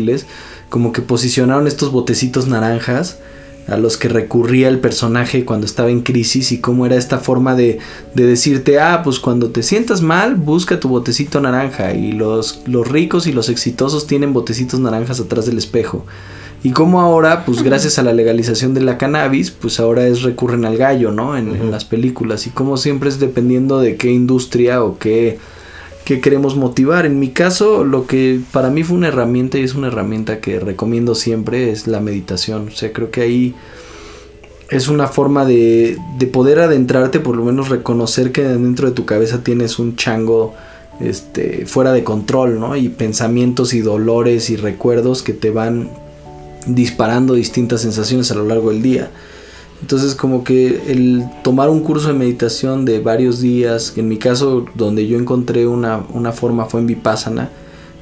como 0.69 0.91
que 0.91 1.01
posicionaron 1.01 1.67
estos 1.67 1.91
botecitos 1.91 2.47
naranjas 2.47 3.19
a 3.67 3.77
los 3.77 3.97
que 3.97 4.07
recurría 4.07 4.69
el 4.69 4.79
personaje 4.79 5.43
cuando 5.43 5.65
estaba 5.65 5.89
en 5.89 6.01
crisis 6.01 6.51
y 6.51 6.59
cómo 6.59 6.85
era 6.85 6.95
esta 6.95 7.17
forma 7.17 7.53
de, 7.53 7.79
de 8.13 8.25
decirte, 8.25 8.79
ah, 8.79 9.01
pues 9.03 9.19
cuando 9.19 9.49
te 9.49 9.61
sientas 9.61 10.01
mal, 10.01 10.35
busca 10.35 10.79
tu 10.79 10.87
botecito 10.87 11.41
naranja 11.41 11.93
y 11.93 12.13
los, 12.13 12.61
los 12.65 12.87
ricos 12.87 13.27
y 13.27 13.33
los 13.33 13.49
exitosos 13.49 14.07
tienen 14.07 14.31
botecitos 14.33 14.79
naranjas 14.79 15.19
atrás 15.19 15.45
del 15.45 15.57
espejo. 15.57 16.05
Y 16.63 16.71
como 16.71 17.01
ahora, 17.01 17.45
pues 17.45 17.61
gracias 17.61 17.99
a 17.99 18.03
la 18.03 18.13
legalización 18.13 18.73
de 18.73 18.81
la 18.81 18.97
cannabis, 18.97 19.51
pues 19.51 19.79
ahora 19.79 20.07
es 20.07 20.23
recurren 20.23 20.65
al 20.65 20.77
gallo, 20.77 21.11
¿no? 21.11 21.37
En, 21.37 21.55
en 21.55 21.71
las 21.71 21.85
películas. 21.85 22.47
Y 22.47 22.49
como 22.49 22.77
siempre 22.77 23.09
es 23.09 23.19
dependiendo 23.19 23.79
de 23.79 23.95
qué 23.95 24.11
industria 24.11 24.83
o 24.83 24.97
qué, 24.97 25.37
qué 26.03 26.19
queremos 26.19 26.55
motivar. 26.55 27.05
En 27.05 27.19
mi 27.19 27.29
caso, 27.29 27.83
lo 27.83 28.07
que 28.07 28.39
para 28.51 28.69
mí 28.69 28.83
fue 28.83 28.97
una 28.97 29.09
herramienta 29.09 29.57
y 29.59 29.63
es 29.63 29.75
una 29.75 29.87
herramienta 29.87 30.41
que 30.41 30.59
recomiendo 30.59 31.15
siempre 31.15 31.69
es 31.69 31.85
la 31.85 31.99
meditación. 31.99 32.69
O 32.69 32.71
sea, 32.71 32.91
creo 32.91 33.11
que 33.11 33.21
ahí 33.21 33.55
es 34.69 34.87
una 34.87 35.07
forma 35.07 35.45
de, 35.45 35.97
de 36.17 36.27
poder 36.27 36.59
adentrarte, 36.59 37.19
por 37.19 37.37
lo 37.37 37.45
menos 37.45 37.69
reconocer 37.69 38.31
que 38.31 38.43
dentro 38.43 38.87
de 38.87 38.95
tu 38.95 39.05
cabeza 39.05 39.43
tienes 39.43 39.79
un 39.79 39.95
chango 39.95 40.55
este, 40.99 41.65
fuera 41.65 41.93
de 41.93 42.03
control, 42.03 42.59
¿no? 42.59 42.75
Y 42.75 42.89
pensamientos 42.89 43.73
y 43.73 43.81
dolores 43.81 44.49
y 44.49 44.57
recuerdos 44.57 45.23
que 45.23 45.33
te 45.33 45.51
van 45.51 45.89
disparando 46.65 47.33
distintas 47.33 47.81
sensaciones 47.81 48.31
a 48.31 48.35
lo 48.35 48.45
largo 48.45 48.71
del 48.71 48.81
día. 48.81 49.11
Entonces 49.81 50.15
como 50.15 50.43
que 50.43 50.81
el 50.87 51.23
tomar 51.43 51.69
un 51.69 51.81
curso 51.81 52.07
de 52.07 52.15
meditación 52.15 52.83
de 52.85 52.99
varios 52.99 53.39
días, 53.41 53.93
en 53.95 54.07
mi 54.07 54.17
caso 54.17 54.65
donde 54.75 55.07
yo 55.07 55.19
encontré 55.19 55.67
una, 55.67 56.03
una 56.13 56.31
forma 56.31 56.65
fue 56.65 56.79
en 56.79 56.87
Vipassana, 56.87 57.51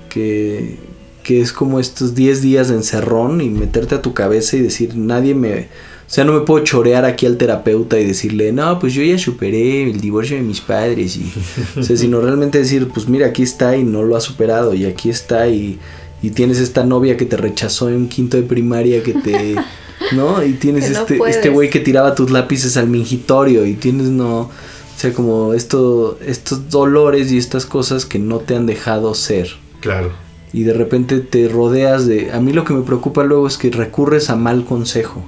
que, 0.10 0.78
que 1.24 1.42
es 1.42 1.52
como 1.52 1.80
estos 1.80 2.16
10 2.16 2.42
días 2.42 2.70
de 2.70 2.76
encerrón 2.76 3.42
y 3.42 3.50
meterte 3.50 3.96
a 3.96 4.02
tu 4.02 4.14
cabeza 4.14 4.56
y 4.56 4.62
decir, 4.62 4.96
nadie 4.96 5.36
me... 5.36 5.68
O 6.08 6.10
sea, 6.16 6.24
no 6.24 6.34
me 6.34 6.42
puedo 6.42 6.64
chorear 6.64 7.04
aquí 7.04 7.26
al 7.26 7.36
terapeuta 7.36 8.00
y 8.00 8.06
decirle, 8.06 8.52
no, 8.52 8.78
pues 8.78 8.94
yo 8.94 9.02
ya 9.02 9.18
superé 9.18 9.90
el 9.90 10.00
divorcio 10.00 10.38
de 10.38 10.44
mis 10.44 10.62
padres. 10.62 11.18
Y, 11.18 11.34
o 11.80 11.82
sea, 11.82 11.98
sino 11.98 12.22
realmente 12.22 12.60
decir, 12.60 12.88
pues 12.90 13.10
mira, 13.10 13.26
aquí 13.26 13.42
está 13.42 13.76
y 13.76 13.84
no 13.84 14.04
lo 14.04 14.16
ha 14.16 14.22
superado. 14.22 14.76
Y 14.76 14.86
aquí 14.86 15.10
está 15.10 15.48
y, 15.48 15.80
y 16.26 16.32
tienes 16.32 16.60
esta 16.60 16.84
novia 16.84 17.18
que 17.18 17.26
te 17.26 17.38
rechazó 17.38 17.88
en 17.90 17.96
un 17.96 18.10
quinto 18.10 18.36
de 18.38 18.44
primaria 18.44 19.04
que 19.04 19.14
te... 19.14 19.56
¿No? 20.12 20.44
Y 20.44 20.54
tienes 20.54 20.90
no 20.92 21.00
este 21.02 21.16
puedes. 21.16 21.36
este 21.38 21.50
güey 21.50 21.70
que 21.70 21.80
tiraba 21.80 22.16
tus 22.16 22.30
lápices 22.30 22.78
al 22.78 22.88
mingitorio 22.88 23.66
y 23.66 23.76
tienes 23.76 24.08
no... 24.08 24.40
O 24.40 24.50
sea, 24.98 25.14
como 25.14 25.54
esto, 25.54 26.18
estos 26.26 26.70
dolores 26.70 27.32
y 27.32 27.38
estas 27.38 27.66
cosas 27.66 28.06
que 28.06 28.18
no 28.18 28.40
te 28.40 28.56
han 28.56 28.66
dejado 28.66 29.14
ser 29.14 29.50
Claro. 29.82 30.14
y 30.52 30.64
de 30.64 30.74
repente 30.74 31.20
te 31.20 31.48
rodeas 31.48 32.08
de... 32.08 32.32
A 32.32 32.40
mí 32.40 32.54
lo 32.54 32.64
que 32.64 32.74
me 32.74 32.82
preocupa 32.82 33.24
luego 33.24 33.46
es 33.46 33.58
que 33.58 33.70
recurres 33.70 34.30
a 34.32 34.36
mal 34.36 34.66
consejo. 34.66 35.24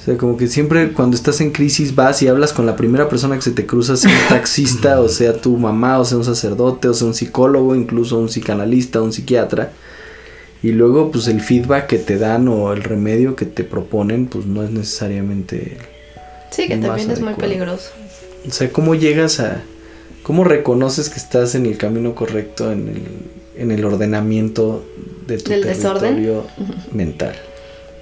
O 0.00 0.04
sea, 0.04 0.16
como 0.16 0.36
que 0.36 0.46
siempre 0.46 0.92
cuando 0.92 1.16
estás 1.16 1.40
en 1.40 1.50
crisis 1.50 1.96
vas 1.96 2.22
y 2.22 2.28
hablas 2.28 2.52
con 2.52 2.64
la 2.64 2.76
primera 2.76 3.08
persona 3.08 3.34
que 3.34 3.42
se 3.42 3.50
te 3.50 3.66
cruza, 3.66 3.96
sea 3.96 4.10
un 4.12 4.28
taxista, 4.28 5.00
o 5.06 5.08
sea 5.08 5.32
tu 5.40 5.56
mamá, 5.56 5.98
o 5.98 6.04
sea 6.04 6.16
un 6.18 6.24
sacerdote, 6.24 6.86
o 6.86 6.94
sea 6.94 7.08
un 7.08 7.14
psicólogo, 7.14 7.74
incluso 7.74 8.18
un 8.18 8.28
psicanalista, 8.28 9.02
un 9.02 9.12
psiquiatra. 9.12 9.72
Y 10.66 10.72
luego 10.72 11.12
pues 11.12 11.28
el 11.28 11.40
feedback 11.40 11.86
que 11.86 11.98
te 11.98 12.18
dan 12.18 12.48
o 12.48 12.72
el 12.72 12.82
remedio 12.82 13.36
que 13.36 13.44
te 13.46 13.62
proponen 13.62 14.26
pues 14.26 14.46
no 14.46 14.64
es 14.64 14.70
necesariamente... 14.72 15.76
Sí, 16.50 16.66
que 16.66 16.76
también 16.78 17.08
es 17.08 17.20
muy 17.20 17.34
peligroso. 17.34 17.90
O 18.48 18.50
sea, 18.50 18.68
¿cómo 18.72 18.96
llegas 18.96 19.38
a... 19.38 19.62
¿Cómo 20.24 20.42
reconoces 20.42 21.08
que 21.08 21.20
estás 21.20 21.54
en 21.54 21.66
el 21.66 21.78
camino 21.78 22.16
correcto, 22.16 22.72
en 22.72 22.88
el, 22.88 23.62
en 23.62 23.70
el 23.70 23.84
ordenamiento 23.84 24.84
de 25.28 25.38
tu 25.38 25.52
¿Del 25.52 25.62
desorden? 25.62 26.16
territorio 26.16 26.48
mental? 26.90 27.36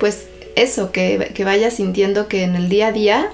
Pues 0.00 0.28
eso, 0.56 0.90
que, 0.90 1.32
que 1.34 1.44
vayas 1.44 1.74
sintiendo 1.74 2.28
que 2.28 2.44
en 2.44 2.56
el 2.56 2.70
día 2.70 2.86
a 2.86 2.92
día 2.92 3.28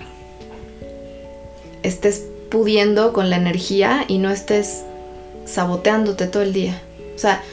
estés 1.84 2.24
pudiendo 2.50 3.12
con 3.12 3.30
la 3.30 3.36
energía 3.36 4.06
y 4.08 4.18
no 4.18 4.32
estés 4.32 4.82
saboteándote 5.44 6.26
todo 6.26 6.42
el 6.42 6.52
día. 6.52 6.82
O 7.14 7.18
sea, 7.20 7.44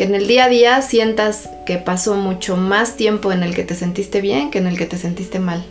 que 0.00 0.06
en 0.06 0.14
el 0.14 0.26
día 0.26 0.46
a 0.46 0.48
día 0.48 0.80
sientas 0.80 1.50
que 1.66 1.76
pasó 1.76 2.14
mucho 2.14 2.56
más 2.56 2.96
tiempo 2.96 3.32
en 3.32 3.42
el 3.42 3.54
que 3.54 3.64
te 3.64 3.74
sentiste 3.74 4.22
bien 4.22 4.50
que 4.50 4.56
en 4.56 4.66
el 4.66 4.78
que 4.78 4.86
te 4.86 4.96
sentiste 4.96 5.40
mal. 5.40 5.62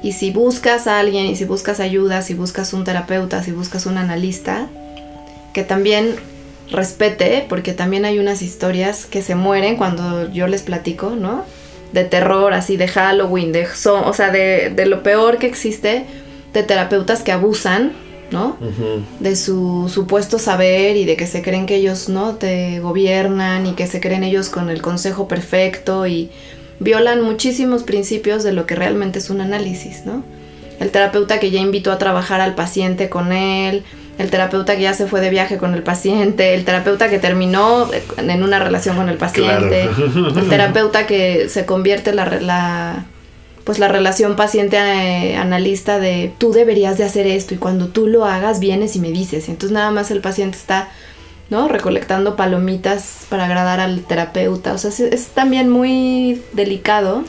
Y 0.00 0.12
si 0.12 0.30
buscas 0.30 0.86
a 0.86 1.00
alguien, 1.00 1.26
y 1.26 1.34
si 1.34 1.44
buscas 1.44 1.80
ayuda, 1.80 2.22
si 2.22 2.34
buscas 2.34 2.72
un 2.72 2.84
terapeuta, 2.84 3.42
si 3.42 3.50
buscas 3.50 3.86
un 3.86 3.98
analista, 3.98 4.68
que 5.52 5.64
también 5.64 6.14
respete, 6.70 7.44
porque 7.48 7.72
también 7.72 8.04
hay 8.04 8.20
unas 8.20 8.42
historias 8.42 9.06
que 9.06 9.22
se 9.22 9.34
mueren 9.34 9.76
cuando 9.76 10.30
yo 10.30 10.46
les 10.46 10.62
platico, 10.62 11.10
¿no? 11.10 11.44
De 11.92 12.04
terror, 12.04 12.54
así 12.54 12.76
de 12.76 12.86
Halloween, 12.86 13.50
de 13.50 13.66
o 13.66 14.12
sea, 14.12 14.30
de, 14.30 14.70
de 14.70 14.86
lo 14.86 15.02
peor 15.02 15.38
que 15.38 15.48
existe, 15.48 16.04
de 16.52 16.62
terapeutas 16.62 17.24
que 17.24 17.32
abusan, 17.32 17.90
¿no? 18.32 18.56
De 19.20 19.36
su 19.36 19.90
supuesto 19.92 20.38
saber 20.38 20.96
y 20.96 21.04
de 21.04 21.16
que 21.16 21.26
se 21.26 21.42
creen 21.42 21.66
que 21.66 21.76
ellos 21.76 22.08
no 22.08 22.34
te 22.36 22.80
gobiernan 22.80 23.66
y 23.66 23.72
que 23.72 23.86
se 23.86 24.00
creen 24.00 24.24
ellos 24.24 24.48
con 24.48 24.70
el 24.70 24.80
consejo 24.82 25.28
perfecto 25.28 26.06
y 26.06 26.30
violan 26.80 27.22
muchísimos 27.22 27.82
principios 27.84 28.42
de 28.42 28.52
lo 28.52 28.66
que 28.66 28.74
realmente 28.74 29.18
es 29.20 29.30
un 29.30 29.40
análisis, 29.40 30.04
¿no? 30.04 30.24
El 30.80 30.90
terapeuta 30.90 31.38
que 31.38 31.50
ya 31.52 31.60
invitó 31.60 31.92
a 31.92 31.98
trabajar 31.98 32.40
al 32.40 32.54
paciente 32.56 33.08
con 33.08 33.32
él, 33.32 33.84
el 34.18 34.30
terapeuta 34.30 34.74
que 34.76 34.82
ya 34.82 34.92
se 34.94 35.06
fue 35.06 35.20
de 35.20 35.30
viaje 35.30 35.56
con 35.58 35.74
el 35.74 35.82
paciente, 35.82 36.54
el 36.54 36.64
terapeuta 36.64 37.08
que 37.08 37.18
terminó 37.18 37.88
en 38.18 38.42
una 38.42 38.58
relación 38.58 38.96
con 38.96 39.08
el 39.08 39.16
paciente, 39.16 39.88
Claro. 39.94 40.40
el 40.40 40.48
terapeuta 40.48 41.06
que 41.06 41.48
se 41.48 41.64
convierte 41.66 42.12
la, 42.12 42.26
la 42.40 43.06
pues 43.64 43.78
la 43.78 43.88
relación 43.88 44.36
paciente 44.36 44.76
eh, 44.76 45.36
analista 45.36 45.98
de 45.98 46.32
tú 46.38 46.52
deberías 46.52 46.98
de 46.98 47.04
hacer 47.04 47.26
esto 47.26 47.54
y 47.54 47.58
cuando 47.58 47.88
tú 47.88 48.06
lo 48.06 48.24
hagas 48.24 48.60
vienes 48.60 48.96
y 48.96 49.00
me 49.00 49.10
dices. 49.10 49.48
Entonces 49.48 49.72
nada 49.72 49.90
más 49.90 50.10
el 50.10 50.20
paciente 50.20 50.56
está, 50.56 50.90
¿no? 51.50 51.68
Recolectando 51.68 52.36
palomitas 52.36 53.26
para 53.28 53.44
agradar 53.44 53.80
al 53.80 54.02
terapeuta. 54.02 54.72
O 54.72 54.78
sea, 54.78 54.90
es 54.90 55.26
también 55.28 55.68
muy 55.68 56.42
delicado. 56.52 57.24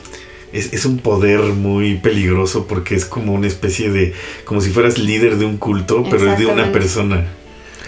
Es, 0.52 0.72
es 0.72 0.84
un 0.84 0.98
poder 0.98 1.40
muy 1.40 1.96
peligroso 1.96 2.66
porque 2.66 2.94
es 2.94 3.04
como 3.04 3.32
una 3.32 3.46
especie 3.46 3.90
de. 3.90 4.14
como 4.44 4.60
si 4.60 4.70
fueras 4.70 4.98
líder 4.98 5.36
de 5.36 5.44
un 5.44 5.56
culto, 5.56 6.04
pero 6.10 6.32
es 6.32 6.38
de 6.38 6.46
una 6.46 6.72
persona. 6.72 7.26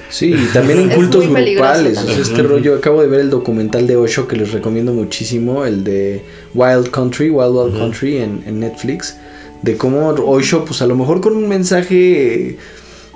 Sí, 0.08 0.34
y 0.34 0.46
también 0.52 0.80
en 0.80 0.90
cultos 0.90 1.28
grupales. 1.28 1.92
o 1.92 1.94
sea, 1.94 2.04
también. 2.04 2.20
este 2.20 2.42
rollo, 2.42 2.74
acabo 2.76 3.02
de 3.02 3.08
ver 3.08 3.20
el 3.20 3.30
documental 3.30 3.86
de 3.86 3.96
Osho 3.96 4.28
que 4.28 4.36
les 4.36 4.52
recomiendo 4.52 4.92
muchísimo, 4.92 5.64
el 5.64 5.84
de 5.84 6.22
Wild 6.54 6.90
Country, 6.90 7.30
Wild 7.30 7.56
Wild. 7.56 7.78
Country 7.78 8.18
en, 8.18 8.42
en 8.46 8.60
Netflix, 8.60 9.16
de 9.62 9.76
cómo 9.76 10.08
Osho, 10.08 10.64
pues 10.64 10.82
a 10.82 10.86
lo 10.86 10.94
mejor 10.94 11.20
con 11.20 11.36
un 11.36 11.48
mensaje 11.48 12.56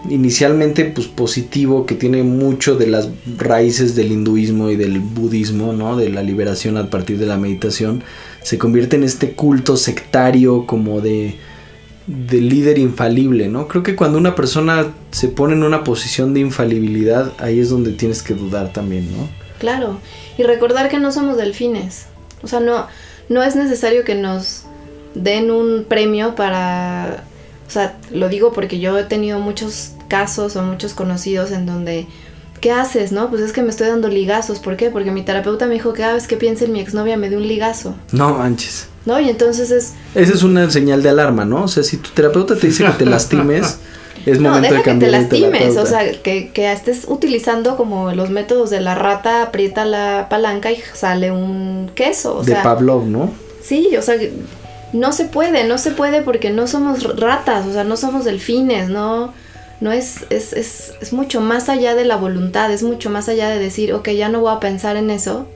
inicialmente 0.08 0.84
pues 0.86 1.08
positivo 1.08 1.84
que 1.84 1.94
tiene 1.94 2.22
mucho 2.22 2.76
de 2.76 2.86
las 2.86 3.08
raíces 3.36 3.94
del 3.94 4.12
hinduismo 4.12 4.70
y 4.70 4.76
del 4.76 5.00
budismo, 5.00 5.72
¿no? 5.72 5.96
De 5.96 6.08
la 6.08 6.22
liberación 6.22 6.76
a 6.76 6.88
partir 6.88 7.18
de 7.18 7.26
la 7.26 7.36
meditación, 7.36 8.02
se 8.42 8.56
convierte 8.56 8.96
en 8.96 9.04
este 9.04 9.32
culto 9.32 9.76
sectario 9.76 10.66
como 10.66 11.00
de 11.00 11.36
de 12.10 12.40
líder 12.40 12.78
infalible, 12.78 13.48
¿no? 13.48 13.68
Creo 13.68 13.84
que 13.84 13.94
cuando 13.94 14.18
una 14.18 14.34
persona 14.34 14.88
se 15.12 15.28
pone 15.28 15.54
en 15.54 15.62
una 15.62 15.84
posición 15.84 16.34
de 16.34 16.40
infalibilidad, 16.40 17.32
ahí 17.38 17.60
es 17.60 17.70
donde 17.70 17.92
tienes 17.92 18.22
que 18.22 18.34
dudar 18.34 18.72
también, 18.72 19.08
¿no? 19.16 19.28
Claro. 19.60 20.00
Y 20.36 20.42
recordar 20.42 20.88
que 20.88 20.98
no 20.98 21.12
somos 21.12 21.36
delfines. 21.36 22.06
O 22.42 22.48
sea, 22.48 22.58
no, 22.58 22.86
no 23.28 23.44
es 23.44 23.54
necesario 23.54 24.04
que 24.04 24.16
nos 24.16 24.64
den 25.14 25.52
un 25.52 25.84
premio 25.88 26.34
para... 26.34 27.24
O 27.68 27.70
sea, 27.70 27.96
lo 28.10 28.28
digo 28.28 28.52
porque 28.52 28.80
yo 28.80 28.98
he 28.98 29.04
tenido 29.04 29.38
muchos 29.38 29.92
casos 30.08 30.56
o 30.56 30.62
muchos 30.62 30.94
conocidos 30.94 31.52
en 31.52 31.64
donde... 31.64 32.08
¿Qué 32.60 32.72
haces, 32.72 33.10
no? 33.10 33.30
Pues 33.30 33.40
es 33.40 33.52
que 33.52 33.62
me 33.62 33.70
estoy 33.70 33.86
dando 33.86 34.08
ligazos. 34.08 34.58
¿Por 34.58 34.76
qué? 34.76 34.90
Porque 34.90 35.10
mi 35.10 35.22
terapeuta 35.22 35.66
me 35.66 35.74
dijo 35.74 35.94
que 35.94 36.02
cada 36.02 36.12
vez 36.14 36.26
que 36.26 36.36
piense 36.36 36.66
en 36.66 36.72
mi 36.72 36.80
exnovia 36.80 37.16
me 37.16 37.30
dé 37.30 37.38
un 37.38 37.48
ligazo. 37.48 37.94
No 38.12 38.34
manches. 38.34 38.89
¿No? 39.06 39.18
Y 39.18 39.30
entonces 39.30 39.70
es... 39.70 39.94
Esa 40.14 40.34
es 40.34 40.42
una 40.42 40.70
señal 40.70 41.02
de 41.02 41.08
alarma, 41.08 41.44
¿no? 41.44 41.64
O 41.64 41.68
sea, 41.68 41.82
si 41.82 41.96
tu 41.96 42.10
terapeuta 42.10 42.54
te 42.56 42.66
dice 42.66 42.84
que 42.84 42.90
te 42.90 43.06
lastimes, 43.06 43.78
es 44.26 44.38
No, 44.38 44.50
momento 44.50 44.74
deja 44.74 44.76
de 44.76 44.82
que 44.82 44.84
te 44.84 44.90
cambiar 44.90 45.10
lastimes. 45.12 45.76
O 45.76 45.86
sea, 45.86 46.10
que, 46.22 46.50
que 46.52 46.70
estés 46.70 47.04
utilizando 47.08 47.76
como 47.76 48.12
los 48.12 48.30
métodos 48.30 48.70
de 48.70 48.80
la 48.80 48.94
rata, 48.94 49.42
aprieta 49.42 49.84
la 49.84 50.26
palanca 50.28 50.70
y 50.70 50.82
sale 50.94 51.30
un 51.30 51.90
queso. 51.94 52.38
O 52.38 52.44
de 52.44 52.52
sea, 52.52 52.62
Pavlov, 52.62 53.06
¿no? 53.06 53.30
Sí, 53.62 53.96
o 53.96 54.02
sea, 54.02 54.16
no 54.92 55.12
se 55.12 55.24
puede, 55.24 55.64
no 55.64 55.78
se 55.78 55.90
puede 55.90 56.22
porque 56.22 56.50
no 56.50 56.66
somos 56.66 57.16
ratas, 57.16 57.66
o 57.66 57.72
sea, 57.72 57.84
no 57.84 57.96
somos 57.96 58.24
delfines, 58.24 58.88
no, 58.88 59.32
no 59.80 59.92
es, 59.92 60.26
es, 60.30 60.52
es, 60.52 60.92
es 61.00 61.12
mucho 61.12 61.40
más 61.40 61.68
allá 61.68 61.94
de 61.94 62.04
la 62.04 62.16
voluntad, 62.16 62.70
es 62.72 62.82
mucho 62.82 63.10
más 63.10 63.28
allá 63.28 63.48
de 63.48 63.58
decir, 63.58 63.92
ok, 63.94 64.10
ya 64.10 64.28
no 64.28 64.40
voy 64.40 64.52
a 64.52 64.60
pensar 64.60 64.96
en 64.96 65.10
eso 65.10 65.46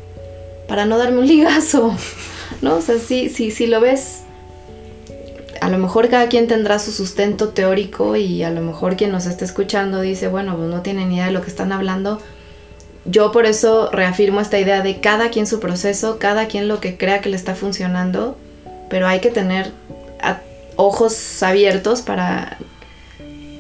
para 0.69 0.87
no 0.87 0.99
darme 0.99 1.19
un 1.19 1.27
ligazo, 1.27 1.95
¿no? 2.63 2.77
O 2.77 2.81
sea, 2.81 2.99
sí, 2.99 3.29
sí, 3.29 3.51
si 3.51 3.67
lo 3.67 3.81
ves, 3.81 4.21
a 5.61 5.69
lo 5.71 5.79
mejor 5.79 6.09
cada 6.09 6.29
quien 6.29 6.47
tendrá 6.47 6.79
su 6.79 6.93
sustento 6.93 7.49
teórico 7.51 8.17
y 8.17 8.43
a 8.43 8.51
lo 8.51 8.61
mejor 8.61 8.97
quien 8.97 9.13
nos 9.13 9.27
esté 9.27 9.45
escuchando 9.45 10.01
dice, 10.01 10.29
bueno, 10.29 10.57
pues 10.57 10.69
no 10.69 10.83
tienen 10.83 11.09
ni 11.09 11.17
idea 11.17 11.27
de 11.27 11.33
lo 11.33 11.43
que 11.43 11.49
están 11.51 11.73
hablando. 11.73 12.21
Yo 13.07 13.33
por 13.33 13.45
eso 13.47 13.91
reafirmo 13.91 14.41
esta 14.41 14.59
idea 14.59 14.81
de 14.83 15.01
cada 15.01 15.31
quien 15.31 15.47
su 15.47 15.61
proceso, 15.61 16.19
cada 16.19 16.47
quien 16.49 16.69
lo 16.69 16.81
que 16.81 16.97
crea 16.97 17.21
que 17.21 17.29
le 17.29 17.37
está 17.37 17.55
funcionando, 17.55 18.37
pero 18.89 19.07
hay 19.07 19.21
que 19.21 19.31
tener 19.31 19.73
a- 20.23 20.41
ojos 20.77 21.43
abiertos 21.43 22.03
para 22.03 22.59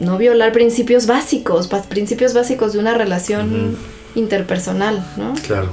no 0.01 0.19
violar 0.19 0.53
principios 0.53 1.07
básicos, 1.07 1.69
principios 1.89 2.35
básicos 2.35 2.73
de 2.73 2.79
una 2.81 2.95
relación 2.95 3.77
interpersonal, 4.15 5.05
¿no? 5.17 5.35
Claro. 5.47 5.69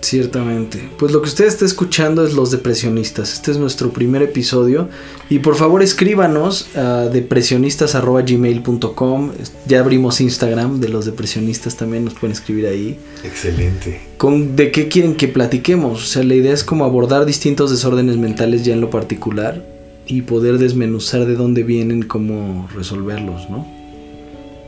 Ciertamente. 0.00 0.88
Pues 0.98 1.12
lo 1.12 1.22
que 1.22 1.28
usted 1.28 1.46
está 1.46 1.64
escuchando 1.64 2.24
es 2.24 2.34
Los 2.34 2.50
Depresionistas. 2.50 3.32
Este 3.32 3.50
es 3.50 3.58
nuestro 3.58 3.90
primer 3.90 4.22
episodio. 4.22 4.88
Y 5.28 5.40
por 5.40 5.56
favor 5.56 5.82
escríbanos 5.82 6.68
a 6.76 7.06
depresionistas.gmail.com. 7.06 9.32
Ya 9.66 9.80
abrimos 9.80 10.20
Instagram 10.20 10.78
de 10.80 10.88
los 10.90 11.06
depresionistas 11.06 11.76
también. 11.76 12.04
Nos 12.04 12.14
pueden 12.14 12.32
escribir 12.32 12.66
ahí. 12.66 12.98
Excelente. 13.24 14.02
Con, 14.16 14.54
¿De 14.54 14.70
qué 14.70 14.86
quieren 14.88 15.16
que 15.16 15.26
platiquemos? 15.28 16.02
O 16.02 16.06
sea, 16.06 16.22
la 16.22 16.34
idea 16.34 16.52
es 16.52 16.62
como 16.62 16.84
abordar 16.84 17.24
distintos 17.26 17.70
desórdenes 17.70 18.16
mentales 18.16 18.64
ya 18.64 18.74
en 18.74 18.80
lo 18.80 18.90
particular. 18.90 19.64
y 20.06 20.22
poder 20.22 20.58
desmenuzar 20.58 21.26
de 21.26 21.34
dónde 21.34 21.64
vienen, 21.64 22.02
cómo 22.02 22.68
resolverlos, 22.74 23.50
¿no? 23.50 23.66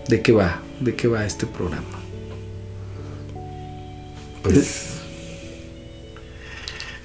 ¿De 0.09 0.21
qué 0.21 0.33
va? 0.33 0.61
¿De 0.81 0.97
qué 0.97 1.07
va 1.07 1.25
este 1.25 1.47
programa? 1.47 1.87
Pues 4.43 4.98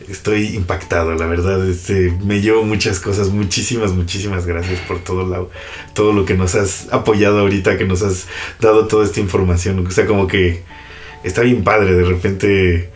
estoy 0.09 0.55
impactado, 0.55 1.15
la 1.15 1.25
verdad. 1.25 1.67
Este, 1.67 2.13
me 2.23 2.41
llevo 2.41 2.63
muchas 2.63 2.99
cosas. 2.99 3.29
Muchísimas, 3.29 3.91
muchísimas 3.91 4.45
gracias 4.45 4.79
por 4.81 4.99
todo 4.99 5.25
lo, 5.25 5.49
todo 5.93 6.13
lo 6.13 6.25
que 6.25 6.35
nos 6.35 6.55
has 6.55 6.91
apoyado 6.91 7.39
ahorita, 7.39 7.77
que 7.77 7.85
nos 7.85 8.01
has 8.01 8.27
dado 8.59 8.87
toda 8.87 9.05
esta 9.05 9.19
información. 9.19 9.85
O 9.85 9.91
sea, 9.91 10.05
como 10.05 10.27
que 10.27 10.63
está 11.23 11.41
bien 11.41 11.63
padre 11.63 11.95
de 11.95 12.03
repente 12.03 12.89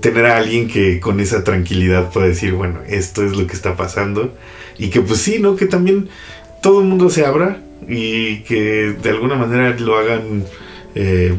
tener 0.00 0.26
a 0.26 0.36
alguien 0.36 0.68
que 0.68 1.00
con 1.00 1.20
esa 1.20 1.44
tranquilidad 1.44 2.10
pueda 2.10 2.26
decir, 2.26 2.52
bueno, 2.52 2.80
esto 2.86 3.24
es 3.24 3.36
lo 3.36 3.46
que 3.46 3.54
está 3.54 3.76
pasando. 3.76 4.34
Y 4.78 4.90
que 4.90 5.00
pues 5.00 5.20
sí, 5.20 5.38
¿no? 5.38 5.56
Que 5.56 5.66
también 5.66 6.08
todo 6.62 6.80
el 6.80 6.86
mundo 6.86 7.10
se 7.10 7.24
abra 7.24 7.62
y 7.86 8.40
que 8.40 8.96
de 9.02 9.10
alguna 9.10 9.36
manera 9.36 9.76
lo 9.78 9.96
hagan, 9.96 10.44
eh, 10.94 11.34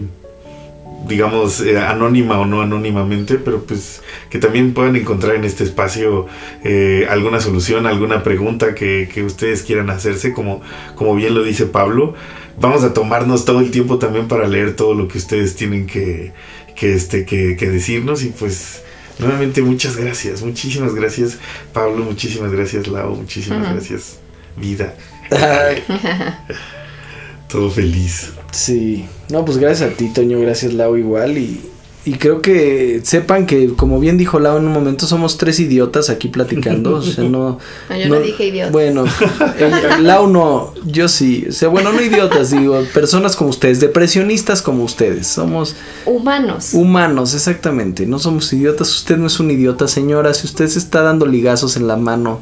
digamos, 1.08 1.62
eh, 1.62 1.78
anónima 1.78 2.40
o 2.40 2.46
no 2.46 2.62
anónimamente, 2.62 3.36
pero 3.36 3.64
pues 3.64 4.02
que 4.30 4.40
también 4.40 4.74
puedan 4.74 4.96
encontrar 4.96 5.36
en 5.36 5.46
este 5.46 5.64
espacio 5.64 6.28
eh, 6.64 7.08
alguna 7.10 7.40
solución, 7.40 7.88
alguna 7.88 8.24
pregunta 8.24 8.76
que, 8.76 9.10
que, 9.12 9.24
ustedes 9.24 9.64
quieran 9.64 9.90
hacerse, 9.90 10.34
como, 10.34 10.62
como 10.96 11.16
bien 11.16 11.34
lo 11.34 11.44
dice 11.44 11.66
Pablo. 11.66 12.14
Vamos 12.60 12.84
a 12.84 12.94
tomarnos 12.94 13.46
todo 13.46 13.62
el 13.62 13.72
tiempo 13.72 14.00
también 14.00 14.28
para 14.28 14.48
leer 14.48 14.76
todo 14.76 14.94
lo 14.94 15.08
que 15.08 15.18
ustedes 15.18 15.56
tienen 15.56 15.88
que, 15.88 16.34
que, 16.76 16.94
este, 16.94 17.26
que, 17.26 17.56
que 17.56 17.70
decirnos 17.70 18.24
y 18.24 18.30
pues... 18.30 18.84
Nuevamente 19.20 19.62
muchas 19.62 19.98
gracias, 19.98 20.42
muchísimas 20.44 20.96
gracias 20.96 21.40
Pablo, 21.74 22.06
muchísimas 22.06 22.54
gracias 22.54 22.88
Lau, 22.88 23.18
muchísimas 23.18 23.60
uh 23.60 23.66
-huh. 23.66 23.74
gracias 23.74 24.18
Vida. 24.56 24.96
Todo 27.50 27.70
feliz. 27.70 28.39
Sí. 28.52 29.06
No, 29.30 29.46
pues 29.46 29.58
gracias 29.58 29.92
a 29.92 29.94
ti, 29.94 30.10
Toño. 30.14 30.40
Gracias, 30.40 30.74
Lau, 30.74 30.98
igual. 30.98 31.38
Y, 31.38 31.62
y 32.06 32.14
creo 32.14 32.42
que 32.42 33.02
sepan 33.04 33.46
que, 33.46 33.74
como 33.76 34.00
bien 34.00 34.18
dijo 34.18 34.40
Lau 34.40 34.58
en 34.58 34.66
un 34.66 34.74
momento, 34.74 35.06
somos 35.06 35.38
tres 35.38 35.60
idiotas 35.60 36.10
aquí 36.10 36.30
platicando. 36.30 36.96
O 36.96 37.02
sea, 37.02 37.24
no. 37.26 37.60
No, 37.90 37.98
yo 37.98 38.08
no, 38.08 38.16
no 38.16 38.22
dije 38.22 38.48
idiotas. 38.48 38.72
Bueno, 38.72 39.06
el, 39.60 40.04
Lau 40.04 40.28
no. 40.28 40.74
Yo 40.86 41.08
sí. 41.08 41.46
O 41.50 41.52
sea, 41.52 41.70
bueno, 41.70 41.92
no 41.92 42.02
idiotas, 42.02 42.52
digo. 42.52 42.82
Personas 42.94 43.36
como 43.36 43.52
ustedes, 43.52 43.80
depresionistas 43.80 44.62
como 44.62 44.84
ustedes. 44.84 45.28
Somos. 45.28 45.76
Humanos. 46.06 46.74
Humanos, 46.74 47.36
exactamente. 47.36 48.08
No 48.08 48.18
somos 48.18 48.52
idiotas. 48.54 48.90
Usted 48.90 49.18
no 49.18 49.28
es 49.28 49.40
un 49.40 49.52
idiota, 49.52 49.88
señora. 49.88 50.34
Si 50.34 50.48
usted 50.48 50.68
se 50.68 50.80
está 50.80 51.04
dando 51.04 51.28
ligazos 51.28 51.78
en 51.78 51.88
la 51.88 51.98
mano 51.98 52.42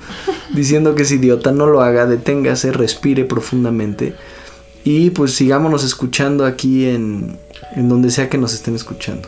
diciendo 0.53 0.95
que 0.95 1.03
es 1.03 1.11
idiota, 1.11 1.51
no 1.51 1.65
lo 1.65 1.81
haga. 1.81 2.05
Deténgase, 2.05 2.71
respire 2.71 3.25
profundamente. 3.25 4.15
Y 4.89 5.09
pues 5.09 5.33
sigámonos 5.33 5.83
escuchando 5.83 6.45
aquí 6.45 6.87
en, 6.87 7.37
en 7.75 7.89
donde 7.89 8.09
sea 8.09 8.29
que 8.29 8.37
nos 8.37 8.53
estén 8.53 8.73
escuchando. 8.73 9.27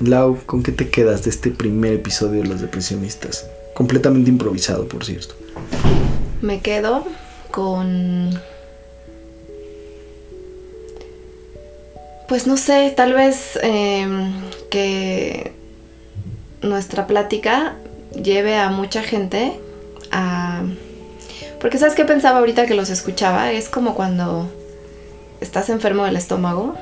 Lau, 0.00 0.36
¿con 0.46 0.64
qué 0.64 0.72
te 0.72 0.90
quedas 0.90 1.22
de 1.22 1.30
este 1.30 1.52
primer 1.52 1.92
episodio 1.92 2.42
de 2.42 2.48
Los 2.48 2.60
Depresionistas? 2.60 3.48
Completamente 3.72 4.30
improvisado, 4.30 4.88
por 4.88 5.04
cierto. 5.04 5.36
Me 6.40 6.58
quedo 6.58 7.06
con... 7.52 8.30
Pues 12.26 12.48
no 12.48 12.56
sé, 12.56 12.92
tal 12.96 13.12
vez 13.12 13.56
eh, 13.62 14.08
que 14.72 15.52
nuestra 16.62 17.06
plática 17.06 17.76
lleve 18.20 18.56
a 18.56 18.70
mucha 18.70 19.04
gente 19.04 19.52
a... 20.10 20.64
Porque 21.62 21.78
sabes 21.78 21.94
qué 21.94 22.04
pensaba 22.04 22.40
ahorita 22.40 22.66
que 22.66 22.74
los 22.74 22.90
escuchaba? 22.90 23.52
Es 23.52 23.68
como 23.68 23.94
cuando 23.94 24.50
estás 25.40 25.68
enfermo 25.68 26.04
del 26.04 26.16
estómago 26.16 26.74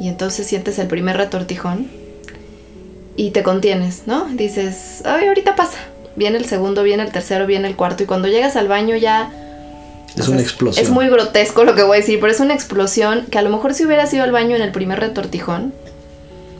y 0.00 0.08
entonces 0.08 0.46
sientes 0.46 0.78
el 0.78 0.86
primer 0.86 1.18
retortijón 1.18 1.88
y 3.14 3.32
te 3.32 3.42
contienes, 3.42 4.04
¿no? 4.06 4.24
Dices, 4.24 5.02
ay, 5.04 5.28
ahorita 5.28 5.54
pasa. 5.54 5.76
Viene 6.16 6.38
el 6.38 6.46
segundo, 6.46 6.82
viene 6.82 7.02
el 7.02 7.12
tercero, 7.12 7.46
viene 7.46 7.68
el 7.68 7.76
cuarto 7.76 8.04
y 8.04 8.06
cuando 8.06 8.26
llegas 8.26 8.56
al 8.56 8.68
baño 8.68 8.96
ya... 8.96 9.30
Es 10.16 10.28
una 10.28 10.40
explosión. 10.40 10.82
Es 10.82 10.90
muy 10.90 11.10
grotesco 11.10 11.64
lo 11.64 11.74
que 11.74 11.82
voy 11.82 11.98
a 11.98 12.00
decir, 12.00 12.18
pero 12.18 12.32
es 12.32 12.40
una 12.40 12.54
explosión 12.54 13.26
que 13.26 13.36
a 13.36 13.42
lo 13.42 13.50
mejor 13.50 13.74
si 13.74 13.84
hubieras 13.84 14.14
ido 14.14 14.24
al 14.24 14.32
baño 14.32 14.56
en 14.56 14.62
el 14.62 14.72
primer 14.72 14.98
retortijón, 14.98 15.74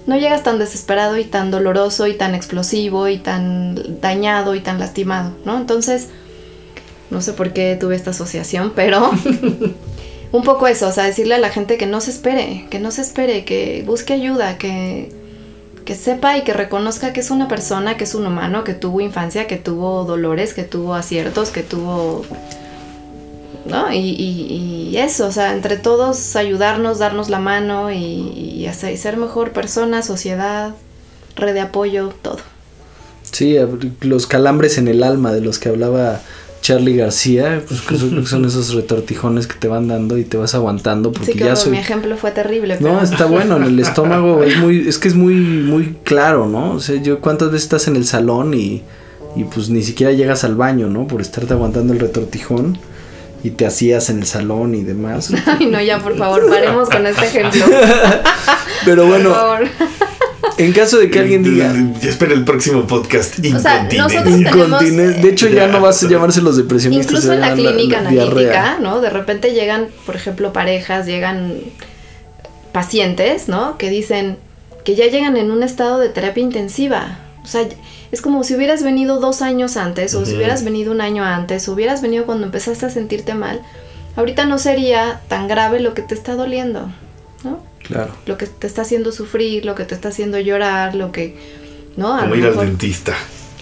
no 0.07 0.19
llegas 0.19 0.43
tan 0.43 0.59
desesperado 0.59 1.17
y 1.17 1.25
tan 1.25 1.51
doloroso 1.51 2.07
y 2.07 2.15
tan 2.15 2.35
explosivo 2.35 3.09
y 3.09 3.17
tan 3.17 4.01
dañado 4.03 4.55
y 4.55 4.61
tan 4.61 4.79
lastimado, 4.79 5.33
¿no? 5.47 5.57
Entonces, 5.57 6.09
no 7.13 7.21
sé 7.21 7.35
por 7.35 7.53
qué 7.53 7.77
tuve 7.79 7.95
esta 7.95 8.11
asociación, 8.11 8.73
pero 8.75 9.11
un 10.33 10.43
poco 10.43 10.67
eso, 10.67 10.89
o 10.89 10.93
sea, 10.93 11.05
decirle 11.05 11.35
a 11.35 11.39
la 11.39 11.51
gente 11.51 11.77
que 11.77 11.87
no 11.87 12.01
se 12.01 12.11
espere, 12.11 12.67
que 12.71 12.81
no 12.81 12.91
se 12.91 13.03
espere, 13.03 13.45
que 13.45 13.85
busque 13.87 14.15
ayuda, 14.15 14.57
que, 14.59 15.13
que 15.85 15.95
sepa 15.95 16.39
y 16.39 16.43
que 16.43 16.55
reconozca 16.55 17.13
que 17.13 17.21
es 17.21 17.31
una 17.31 17.49
persona, 17.49 17.97
que 17.97 18.05
es 18.05 18.15
un 18.15 18.27
humano, 18.27 18.65
que 18.65 18.75
tuvo 18.75 19.01
infancia, 19.01 19.47
que 19.47 19.57
tuvo 19.57 20.05
dolores, 20.05 20.55
que 20.55 20.65
tuvo 20.65 20.95
aciertos, 20.95 21.51
que 21.51 21.63
tuvo... 21.63 22.25
¿No? 23.65 23.93
Y, 23.93 23.99
y, 23.99 24.97
eso, 24.97 25.29
o 25.29 25.31
sea, 25.31 25.53
entre 25.53 25.77
todos 25.77 26.35
ayudarnos, 26.35 26.99
darnos 26.99 27.31
la 27.31 27.39
mano 27.39 27.93
y, 27.93 27.95
y 27.97 28.67
hacer, 28.67 28.99
ser 28.99 29.17
mejor 29.17 29.53
persona, 29.53 30.03
sociedad, 30.03 30.75
red 31.37 31.55
de 31.55 31.61
apoyo, 31.61 32.13
todo. 32.23 32.39
Sí, 33.31 33.57
los 34.01 34.27
calambres 34.27 34.79
en 34.79 34.89
el 34.89 35.03
alma 35.03 35.33
de 35.33 35.41
los 35.41 35.59
que 35.59 35.69
hablaba 35.69 36.21
Charlie 36.63 36.97
García, 36.97 37.63
pues 37.67 37.83
creo 37.83 37.99
que 38.23 38.27
son 38.27 38.47
esos 38.47 38.73
retortijones 38.73 39.47
que 39.47 39.57
te 39.57 39.69
van 39.69 39.89
dando 39.89 40.17
y 40.17 40.25
te 40.25 40.39
vas 40.39 40.55
aguantando 40.55 41.13
porque 41.13 41.33
sí, 41.33 41.39
que 41.39 41.45
ya 41.45 41.57
soy... 41.57 41.73
mi 41.73 41.79
ejemplo 41.79 42.17
fue 42.17 42.31
terrible. 42.31 42.79
No, 42.81 42.95
pero... 42.95 43.03
está 43.03 43.27
bueno, 43.27 43.57
en 43.57 43.65
el 43.65 43.79
estómago 43.81 44.43
es 44.43 44.57
muy, 44.57 44.89
es 44.89 44.99
que 44.99 45.09
es 45.09 45.15
muy, 45.15 45.35
muy 45.35 45.97
claro, 46.05 46.47
¿no? 46.47 46.73
O 46.73 46.81
sea, 46.81 47.03
yo 47.03 47.21
cuántas 47.21 47.51
veces 47.51 47.65
estás 47.65 47.89
en 47.89 47.97
el 47.97 48.07
salón 48.07 48.55
y, 48.55 48.83
y 49.37 49.45
pues 49.45 49.69
ni 49.69 49.83
siquiera 49.83 50.13
llegas 50.13 50.45
al 50.45 50.55
baño, 50.55 50.89
¿no? 50.89 51.07
Por 51.07 51.21
estarte 51.21 51.53
aguantando 51.53 51.93
el 51.93 51.99
retortijón 51.99 52.79
y 53.43 53.51
te 53.51 53.67
hacías 53.67 54.09
en 54.09 54.21
el 54.21 54.27
salón 54.27 54.77
y 54.77 54.85
demás. 54.85 55.33
Ay, 55.47 55.67
no, 55.67 55.83
ya, 55.83 55.99
por 55.99 56.17
favor, 56.17 56.49
paremos 56.49 56.89
con 56.89 57.07
este 57.07 57.27
ejemplo. 57.27 57.65
Pero 58.85 59.07
bueno, 59.07 59.31
por 59.31 59.39
favor. 59.39 59.69
En 60.59 60.73
caso 60.73 60.99
de 60.99 61.11
que 61.11 61.19
alguien 61.19 61.43
diga. 61.43 61.75
Ya 62.01 62.11
espera 62.11 62.35
el 62.35 62.45
próximo 62.45 62.87
podcast. 62.87 63.39
O 63.39 63.59
sea, 63.59 63.85
nosotros 63.85 64.35
tenemos, 64.35 64.81
De 64.81 65.29
hecho, 65.29 65.49
ya 65.49 65.67
no 65.67 65.81
vas 65.81 66.03
a 66.03 66.09
llamarse 66.09 66.43
los 66.43 66.57
depresionistas. 66.57 67.07
Incluso 67.07 67.33
en 67.33 67.41
la 67.41 67.55
clínica 67.55 68.03
la 68.03 68.09
analítica, 68.09 68.41
diarrea. 68.41 68.79
¿no? 68.81 69.01
De 69.01 69.11
repente 69.11 69.53
llegan, 69.53 69.89
por 70.07 70.17
ejemplo, 70.17 70.53
parejas, 70.53 71.07
llegan 71.07 71.55
pacientes, 72.73 73.49
¿no? 73.49 73.79
Que 73.79 73.91
dicen 73.91 74.39
que 74.85 74.95
ya 74.95 75.07
llegan 75.07 75.37
en 75.37 75.51
un 75.51 75.63
estado 75.63 75.99
de 75.99 76.09
terapia 76.09 76.43
intensiva. 76.43 77.19
O 77.45 77.47
sea, 77.47 77.67
es 78.11 78.23
como 78.23 78.45
si 78.45 78.55
hubieras 78.55 78.83
venido 78.83 79.21
dos 79.21 79.43
años 79.43 79.77
antes, 79.77 80.15
o 80.15 80.25
si 80.25 80.35
hubieras 80.37 80.65
venido 80.65 80.93
un 80.93 81.01
año 81.01 81.25
antes, 81.25 81.69
o 81.69 81.73
hubieras 81.73 82.03
venido 82.03 82.25
cuando 82.25 82.47
empezaste 82.47 82.87
a 82.87 82.91
sentirte 82.91 83.35
mal. 83.35 83.61
Ahorita 84.17 84.45
no 84.45 84.59
sería 84.59 85.21
tan 85.29 85.49
grave 85.49 85.81
lo 85.81 85.95
que 85.95 86.03
te 86.03 86.15
está 86.15 86.35
doliendo, 86.35 86.91
¿no? 87.45 87.72
Claro. 87.83 88.13
Lo 88.27 88.39
que 88.39 88.47
te 88.47 88.67
está 88.67 88.83
haciendo 88.83 89.13
sufrir, 89.13 89.65
lo 89.65 89.75
que 89.75 89.85
te 89.85 89.95
está 89.95 90.09
haciendo 90.09 90.39
llorar, 90.39 90.95
lo 90.95 91.13
que. 91.13 91.37
¿No? 91.97 92.15
A 92.15 92.21
Como 92.21 92.35
lo 92.35 92.37
ir 92.37 92.47
al 92.47 92.57
dentista. 92.57 93.15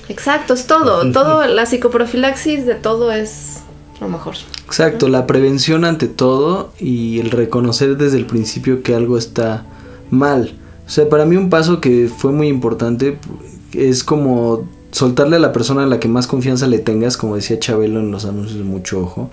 Exacto, 0.09 0.55
es 0.55 0.67
todo. 0.67 1.11
todo 1.13 1.47
la 1.47 1.67
psicoprofilaxis 1.67 2.67
de 2.67 2.75
todo 2.75 3.13
es 3.13 3.61
lo 4.01 4.09
mejor. 4.09 4.35
Exacto, 4.67 5.09
la 5.09 5.27
prevención 5.27 5.85
ante 5.85 6.09
todo 6.09 6.73
y 6.79 7.21
el 7.21 7.31
reconocer 7.31 7.97
desde 7.97 8.19
el 8.19 8.27
principio 8.27 8.83
que 8.83 8.95
algo 8.95 9.19
está 9.19 9.67
mal. 10.11 10.55
O 10.87 10.91
sea, 10.91 11.09
para 11.09 11.25
mí 11.25 11.37
un 11.37 11.51
paso 11.51 11.81
que 11.81 12.11
fue 12.15 12.33
muy 12.33 12.49
importante 12.49 13.19
es 13.73 14.03
como 14.03 14.69
soltarle 14.91 15.37
a 15.37 15.39
la 15.39 15.53
persona 15.53 15.85
a 15.85 15.87
la 15.87 16.01
que 16.01 16.09
más 16.09 16.27
confianza 16.27 16.67
le 16.67 16.79
tengas, 16.79 17.17
como 17.17 17.37
decía 17.37 17.59
Chabelo 17.59 18.01
en 18.01 18.11
los 18.11 18.25
anuncios 18.25 18.59
de 18.59 18.65
mucho 18.65 19.01
ojo. 19.01 19.31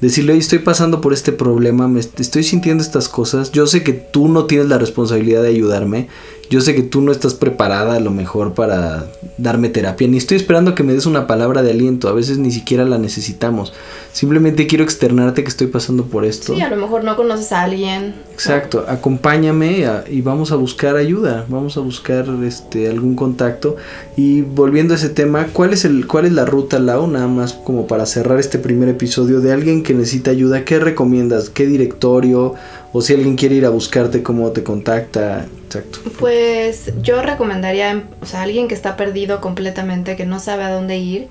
Decirle, 0.00 0.32
"Oye, 0.32 0.40
estoy 0.40 0.58
pasando 0.58 1.00
por 1.00 1.12
este 1.14 1.32
problema, 1.32 1.88
me 1.88 2.00
est- 2.00 2.20
estoy 2.20 2.42
sintiendo 2.42 2.82
estas 2.82 3.08
cosas. 3.08 3.50
Yo 3.52 3.66
sé 3.66 3.82
que 3.82 3.92
tú 3.94 4.28
no 4.28 4.44
tienes 4.44 4.68
la 4.68 4.78
responsabilidad 4.78 5.42
de 5.42 5.48
ayudarme. 5.48 6.08
Yo 6.50 6.60
sé 6.60 6.74
que 6.74 6.82
tú 6.82 7.00
no 7.00 7.10
estás 7.12 7.34
preparada 7.34 7.96
a 7.96 8.00
lo 8.00 8.10
mejor 8.10 8.54
para 8.54 9.06
darme 9.36 9.68
terapia. 9.68 10.06
Ni 10.06 10.16
estoy 10.16 10.36
esperando 10.36 10.74
que 10.74 10.82
me 10.84 10.92
des 10.94 11.06
una 11.06 11.26
palabra 11.26 11.62
de 11.62 11.70
aliento. 11.72 12.08
A 12.08 12.12
veces 12.12 12.38
ni 12.38 12.52
siquiera 12.52 12.84
la 12.84 12.98
necesitamos. 12.98 13.72
Simplemente 14.12 14.66
quiero 14.66 14.84
externarte 14.84 15.42
que 15.42 15.48
estoy 15.48 15.66
pasando 15.66 16.04
por 16.04 16.24
esto. 16.24 16.54
Sí, 16.54 16.60
a 16.60 16.70
lo 16.70 16.76
mejor 16.76 17.04
no 17.04 17.16
conoces 17.16 17.52
a 17.52 17.62
alguien. 17.64 18.14
Exacto, 18.32 18.84
acompáñame 18.88 19.86
a- 19.86 20.04
y 20.10 20.20
vamos 20.20 20.52
a 20.52 20.56
buscar 20.56 20.96
ayuda, 20.96 21.44
vamos 21.48 21.76
a 21.76 21.80
buscar 21.80 22.26
este 22.44 22.88
algún 22.88 23.16
contacto 23.16 23.76
y 24.16 24.42
volviendo 24.42 24.94
a 24.94 24.96
ese 24.96 25.08
tema, 25.08 25.48
¿cuál 25.52 25.72
es 25.72 25.84
el 25.84 26.06
cuál 26.06 26.26
es 26.26 26.32
la 26.32 26.44
ruta 26.44 26.78
Lau 26.78 27.06
nada 27.06 27.26
más 27.28 27.54
como 27.54 27.86
para 27.86 28.06
cerrar 28.06 28.38
este 28.38 28.58
primer 28.58 28.88
episodio 28.88 29.40
de 29.40 29.52
alguien 29.52 29.82
que 29.82 29.94
necesita 29.94 30.30
ayuda, 30.30 30.64
¿qué 30.64 30.78
recomiendas? 30.78 31.50
¿Qué 31.50 31.66
directorio 31.66 32.54
o 32.92 33.02
si 33.02 33.14
alguien 33.14 33.36
quiere 33.36 33.56
ir 33.56 33.66
a 33.66 33.70
buscarte 33.70 34.22
cómo 34.22 34.50
te 34.52 34.62
contacta? 34.62 35.46
Exacto. 35.66 35.98
Pues 36.18 36.92
yo 37.02 37.22
recomendaría, 37.22 38.04
o 38.20 38.26
sea, 38.26 38.42
alguien 38.42 38.68
que 38.68 38.74
está 38.74 38.96
perdido 38.96 39.40
completamente, 39.40 40.16
que 40.16 40.24
no 40.24 40.38
sabe 40.38 40.64
a 40.64 40.70
dónde 40.70 40.96
ir, 40.98 41.28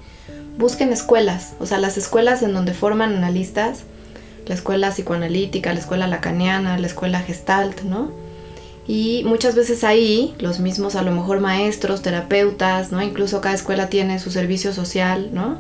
busquen 0.58 0.92
escuelas, 0.92 1.54
o 1.60 1.66
sea, 1.66 1.78
las 1.78 1.98
escuelas 1.98 2.42
en 2.44 2.54
donde 2.54 2.74
forman 2.74 3.16
analistas, 3.16 3.84
la 4.46 4.56
escuela 4.56 4.92
psicoanalítica, 4.92 5.74
la 5.74 5.80
escuela 5.80 6.08
lacaniana, 6.08 6.78
la 6.78 6.88
escuela 6.88 7.20
gestalt, 7.20 7.82
¿no? 7.82 8.12
Y 8.88 9.24
muchas 9.26 9.56
veces 9.56 9.84
ahí, 9.84 10.36
los 10.38 10.60
mismos 10.60 10.96
a 10.96 11.02
lo 11.02 11.12
mejor 11.12 11.40
maestros, 11.40 12.04
terapeutas, 12.04 12.92
¿no? 12.92 13.02
Incluso 13.02 13.42
cada 13.42 13.56
escuela 13.56 13.90
tiene 13.90 14.20
su 14.20 14.30
servicio 14.30 14.74
social, 14.74 15.30
¿no? 15.34 15.58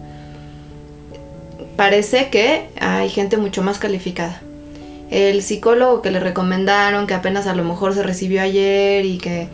Parece 1.75 2.29
que 2.29 2.69
hay 2.79 3.09
gente 3.09 3.37
mucho 3.37 3.63
más 3.63 3.79
calificada. 3.79 4.41
El 5.09 5.41
psicólogo 5.41 6.01
que 6.01 6.11
le 6.11 6.19
recomendaron, 6.19 7.07
que 7.07 7.13
apenas 7.13 7.47
a 7.47 7.55
lo 7.55 7.63
mejor 7.63 7.93
se 7.93 8.03
recibió 8.03 8.41
ayer 8.41 9.05
y 9.05 9.17
que 9.17 9.47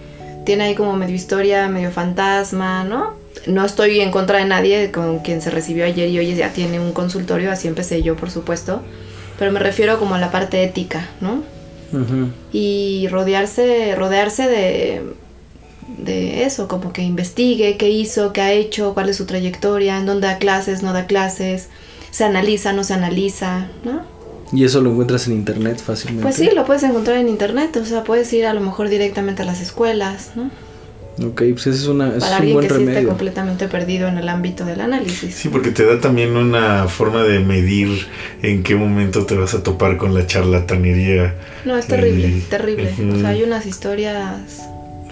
tiene 0.46 0.66
ahí 0.66 0.76
como 0.76 0.94
medio 0.94 1.16
historia, 1.16 1.68
medio 1.68 1.92
fantasma, 1.92 2.84
¿no? 2.84 3.14
No 3.46 3.66
estoy 3.66 4.00
en 4.02 4.12
contra 4.12 4.40
de 4.40 4.46
nadie 4.46 4.92
con 4.92 5.20
quien 5.20 5.42
se 5.42 5.50
recibió 5.50 5.86
ayer 5.86 6.10
y 6.10 6.20
hoy 6.20 6.36
ya 6.36 6.54
tiene 6.54 6.80
un 6.80 6.94
consultorio, 6.94 7.52
así 7.52 7.68
empecé 7.68 8.02
yo, 8.02 8.16
por 8.16 8.30
supuesto. 8.32 8.82
Pero 9.40 9.52
me 9.52 9.60
refiero 9.60 10.00
como 10.00 10.16
a 10.16 10.20
la 10.20 10.32
parte 10.32 10.64
ética, 10.64 11.10
¿no? 11.20 11.44
Y 12.54 13.08
rodearse, 13.10 13.96
rodearse 13.96 14.48
de, 14.48 15.02
de 15.98 16.46
eso, 16.46 16.70
como 16.70 16.94
que 16.94 17.02
investigue 17.02 17.76
qué 17.76 17.90
hizo, 17.90 18.32
qué 18.32 18.42
ha 18.42 18.54
hecho, 18.54 18.94
cuál 18.94 19.10
es 19.10 19.18
su 19.18 19.26
trayectoria, 19.26 19.98
en 19.98 20.06
dónde 20.06 20.28
da 20.28 20.38
clases, 20.38 20.84
no 20.84 20.94
da 20.94 21.06
clases, 21.06 21.68
se 22.12 22.24
analiza, 22.24 22.72
no 22.72 22.84
se 22.84 22.94
analiza, 22.94 23.68
¿no? 23.84 24.04
Y 24.54 24.66
eso 24.66 24.82
lo 24.82 24.92
encuentras 24.92 25.28
en 25.28 25.34
internet 25.34 25.82
fácilmente. 25.84 26.24
Pues 26.24 26.36
sí, 26.36 26.50
lo 26.54 26.66
puedes 26.66 26.84
encontrar 26.84 27.18
en 27.18 27.30
internet, 27.30 27.78
o 27.78 27.86
sea, 27.86 28.04
puedes 28.04 28.32
ir 28.34 28.46
a 28.46 28.54
lo 28.54 28.62
mejor 28.62 28.90
directamente 28.90 29.44
a 29.44 29.46
las 29.46 29.62
escuelas, 29.62 30.32
¿no? 30.36 30.50
Ok, 31.26 31.44
pues 31.52 31.68
ese 31.68 31.72
es, 31.72 31.88
una, 31.88 32.16
es 32.16 32.24
Para 32.24 32.40
un 32.40 32.54
buen 32.54 32.68
que 32.68 32.74
sí 32.74 32.80
esté 32.80 32.86
remedio. 32.86 33.10
completamente 33.10 33.68
perdido 33.68 34.08
en 34.08 34.18
el 34.18 34.28
ámbito 34.30 34.66
del 34.66 34.82
análisis. 34.82 35.36
Sí, 35.36 35.50
porque 35.50 35.72
te 35.72 35.86
da 35.86 36.00
también 36.00 36.36
una 36.36 36.88
forma 36.88 37.24
de 37.24 37.40
medir 37.40 38.08
en 38.42 38.64
qué 38.64 38.76
momento 38.76 39.26
te 39.26 39.36
vas 39.36 39.54
a 39.54 39.62
topar 39.62 39.98
con 39.98 40.14
la 40.14 40.26
charlatanería. 40.26 41.36
No, 41.66 41.78
es 41.78 41.86
terrible, 41.88 42.42
terrible. 42.50 42.94
O 43.14 43.20
sea, 43.20 43.30
hay 43.30 43.44
unas 43.44 43.66
historias... 43.66 44.64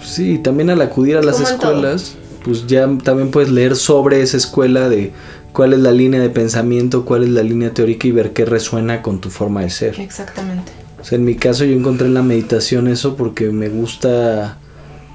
Sí, 0.02 0.38
también 0.38 0.70
al 0.70 0.80
acudir 0.80 1.16
a 1.18 1.22
las 1.22 1.36
todo. 1.36 1.52
escuelas, 1.52 2.16
pues 2.44 2.66
ya 2.66 2.88
también 3.04 3.30
puedes 3.30 3.50
leer 3.50 3.76
sobre 3.76 4.22
esa 4.22 4.38
escuela 4.38 4.88
de 4.88 5.12
cuál 5.52 5.72
es 5.72 5.80
la 5.80 5.92
línea 5.92 6.20
de 6.20 6.30
pensamiento, 6.30 7.04
cuál 7.04 7.24
es 7.24 7.30
la 7.30 7.42
línea 7.42 7.72
teórica 7.72 8.08
y 8.08 8.12
ver 8.12 8.32
qué 8.32 8.44
resuena 8.44 9.02
con 9.02 9.20
tu 9.20 9.30
forma 9.30 9.62
de 9.62 9.70
ser. 9.70 10.00
Exactamente. 10.00 10.72
O 11.00 11.04
sea, 11.04 11.16
en 11.16 11.24
mi 11.24 11.34
caso 11.34 11.64
yo 11.64 11.74
encontré 11.74 12.06
en 12.06 12.14
la 12.14 12.22
meditación 12.22 12.88
eso 12.88 13.16
porque 13.16 13.50
me 13.50 13.68
gusta 13.68 14.58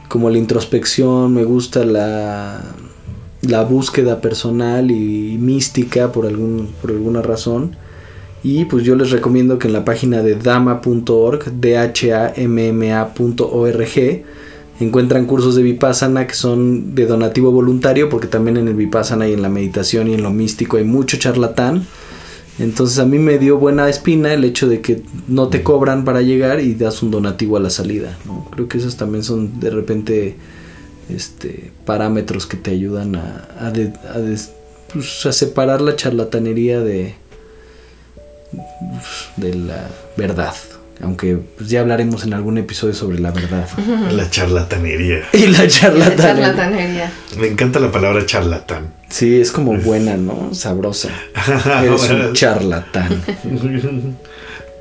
como 0.08 0.30
la 0.30 0.38
introspección, 0.38 1.34
me 1.34 1.44
gusta 1.44 1.84
la, 1.86 2.62
la 3.42 3.64
búsqueda 3.64 4.22
personal 4.22 4.92
y 4.92 5.38
mística 5.40 6.12
por, 6.12 6.26
algún, 6.26 6.74
por 6.82 6.92
alguna 6.92 7.22
razón. 7.22 7.76
Y 8.44 8.66
pues 8.66 8.84
yo 8.84 8.96
les 8.96 9.10
recomiendo 9.12 9.58
que 9.58 9.68
en 9.68 9.74
la 9.74 9.86
página 9.86 10.22
de 10.22 10.36
dama.org, 10.36 11.52
d-h-a-m-m-a.org, 11.52 11.96
encuentran 14.80 15.26
cursos 15.26 15.56
de 15.56 15.64
Vipassana 15.64 16.28
que 16.28 16.34
son 16.36 16.96
de 16.96 17.06
donativo 17.06 17.52
voluntario, 17.52 18.10
porque 18.10 18.28
también 18.28 18.58
en 18.58 18.68
el 18.68 18.74
Vipassana 18.76 19.28
y 19.28 19.34
en 19.34 19.42
la 19.42 19.50
meditación 19.50 20.08
y 20.10 20.14
en 20.14 20.24
lo 20.24 20.32
místico 20.32 20.78
hay 20.78 20.84
mucho 20.84 21.18
charlatán. 21.18 21.86
Entonces 22.58 23.00
a 23.00 23.06
mí 23.06 23.20
me 23.20 23.38
dio 23.38 23.58
buena 23.58 23.90
espina 23.90 24.34
el 24.34 24.44
hecho 24.46 24.68
de 24.70 24.80
que 24.82 25.02
no 25.28 25.50
te 25.50 25.62
cobran 25.62 26.06
para 26.06 26.22
llegar 26.22 26.62
y 26.62 26.74
das 26.76 27.04
un 27.04 27.12
donativo 27.12 27.58
a 27.58 27.60
la 27.60 27.70
salida. 27.70 28.18
¿no? 28.26 28.48
Creo 28.52 28.68
que 28.70 28.78
esos 28.78 28.96
también 28.96 29.24
son 29.24 29.60
de 29.60 29.70
repente 29.70 30.36
este, 31.10 31.72
parámetros 31.86 32.46
que 32.46 32.56
te 32.58 32.72
ayudan 32.72 33.16
a, 33.18 33.48
a 33.60 33.72
de- 33.72 33.94
a 34.14 34.20
des- 34.20 34.52
pues, 34.94 35.26
a 35.26 35.32
separar 35.34 35.82
la 35.82 35.96
charlatanería 35.98 36.80
de, 36.80 37.16
de 39.38 39.54
la 39.56 39.90
verdad. 40.18 40.54
Aunque 41.02 41.38
pues, 41.58 41.70
ya 41.70 41.82
hablaremos 41.82 42.24
en 42.24 42.34
algún 42.34 42.58
episodio 42.58 42.94
sobre 42.94 43.20
la 43.20 43.32
verdad. 43.32 43.68
La 44.12 44.30
charlatanería. 44.30 45.24
Y 45.34 45.48
la 45.48 45.60
La 45.64 45.68
charlatanería. 45.68 46.18
charlatanería. 46.26 47.12
Me 47.38 47.48
encanta 47.48 47.80
la 47.80 47.92
palabra 47.92 48.26
charlatán. 48.26 48.94
Sí, 49.10 49.40
es 49.42 49.52
como 49.52 49.74
buena, 49.78 50.16
¿no? 50.18 50.54
Sabrosa. 50.54 51.10
Eres 51.84 52.10
un 52.10 52.34
charlatán. 52.34 53.22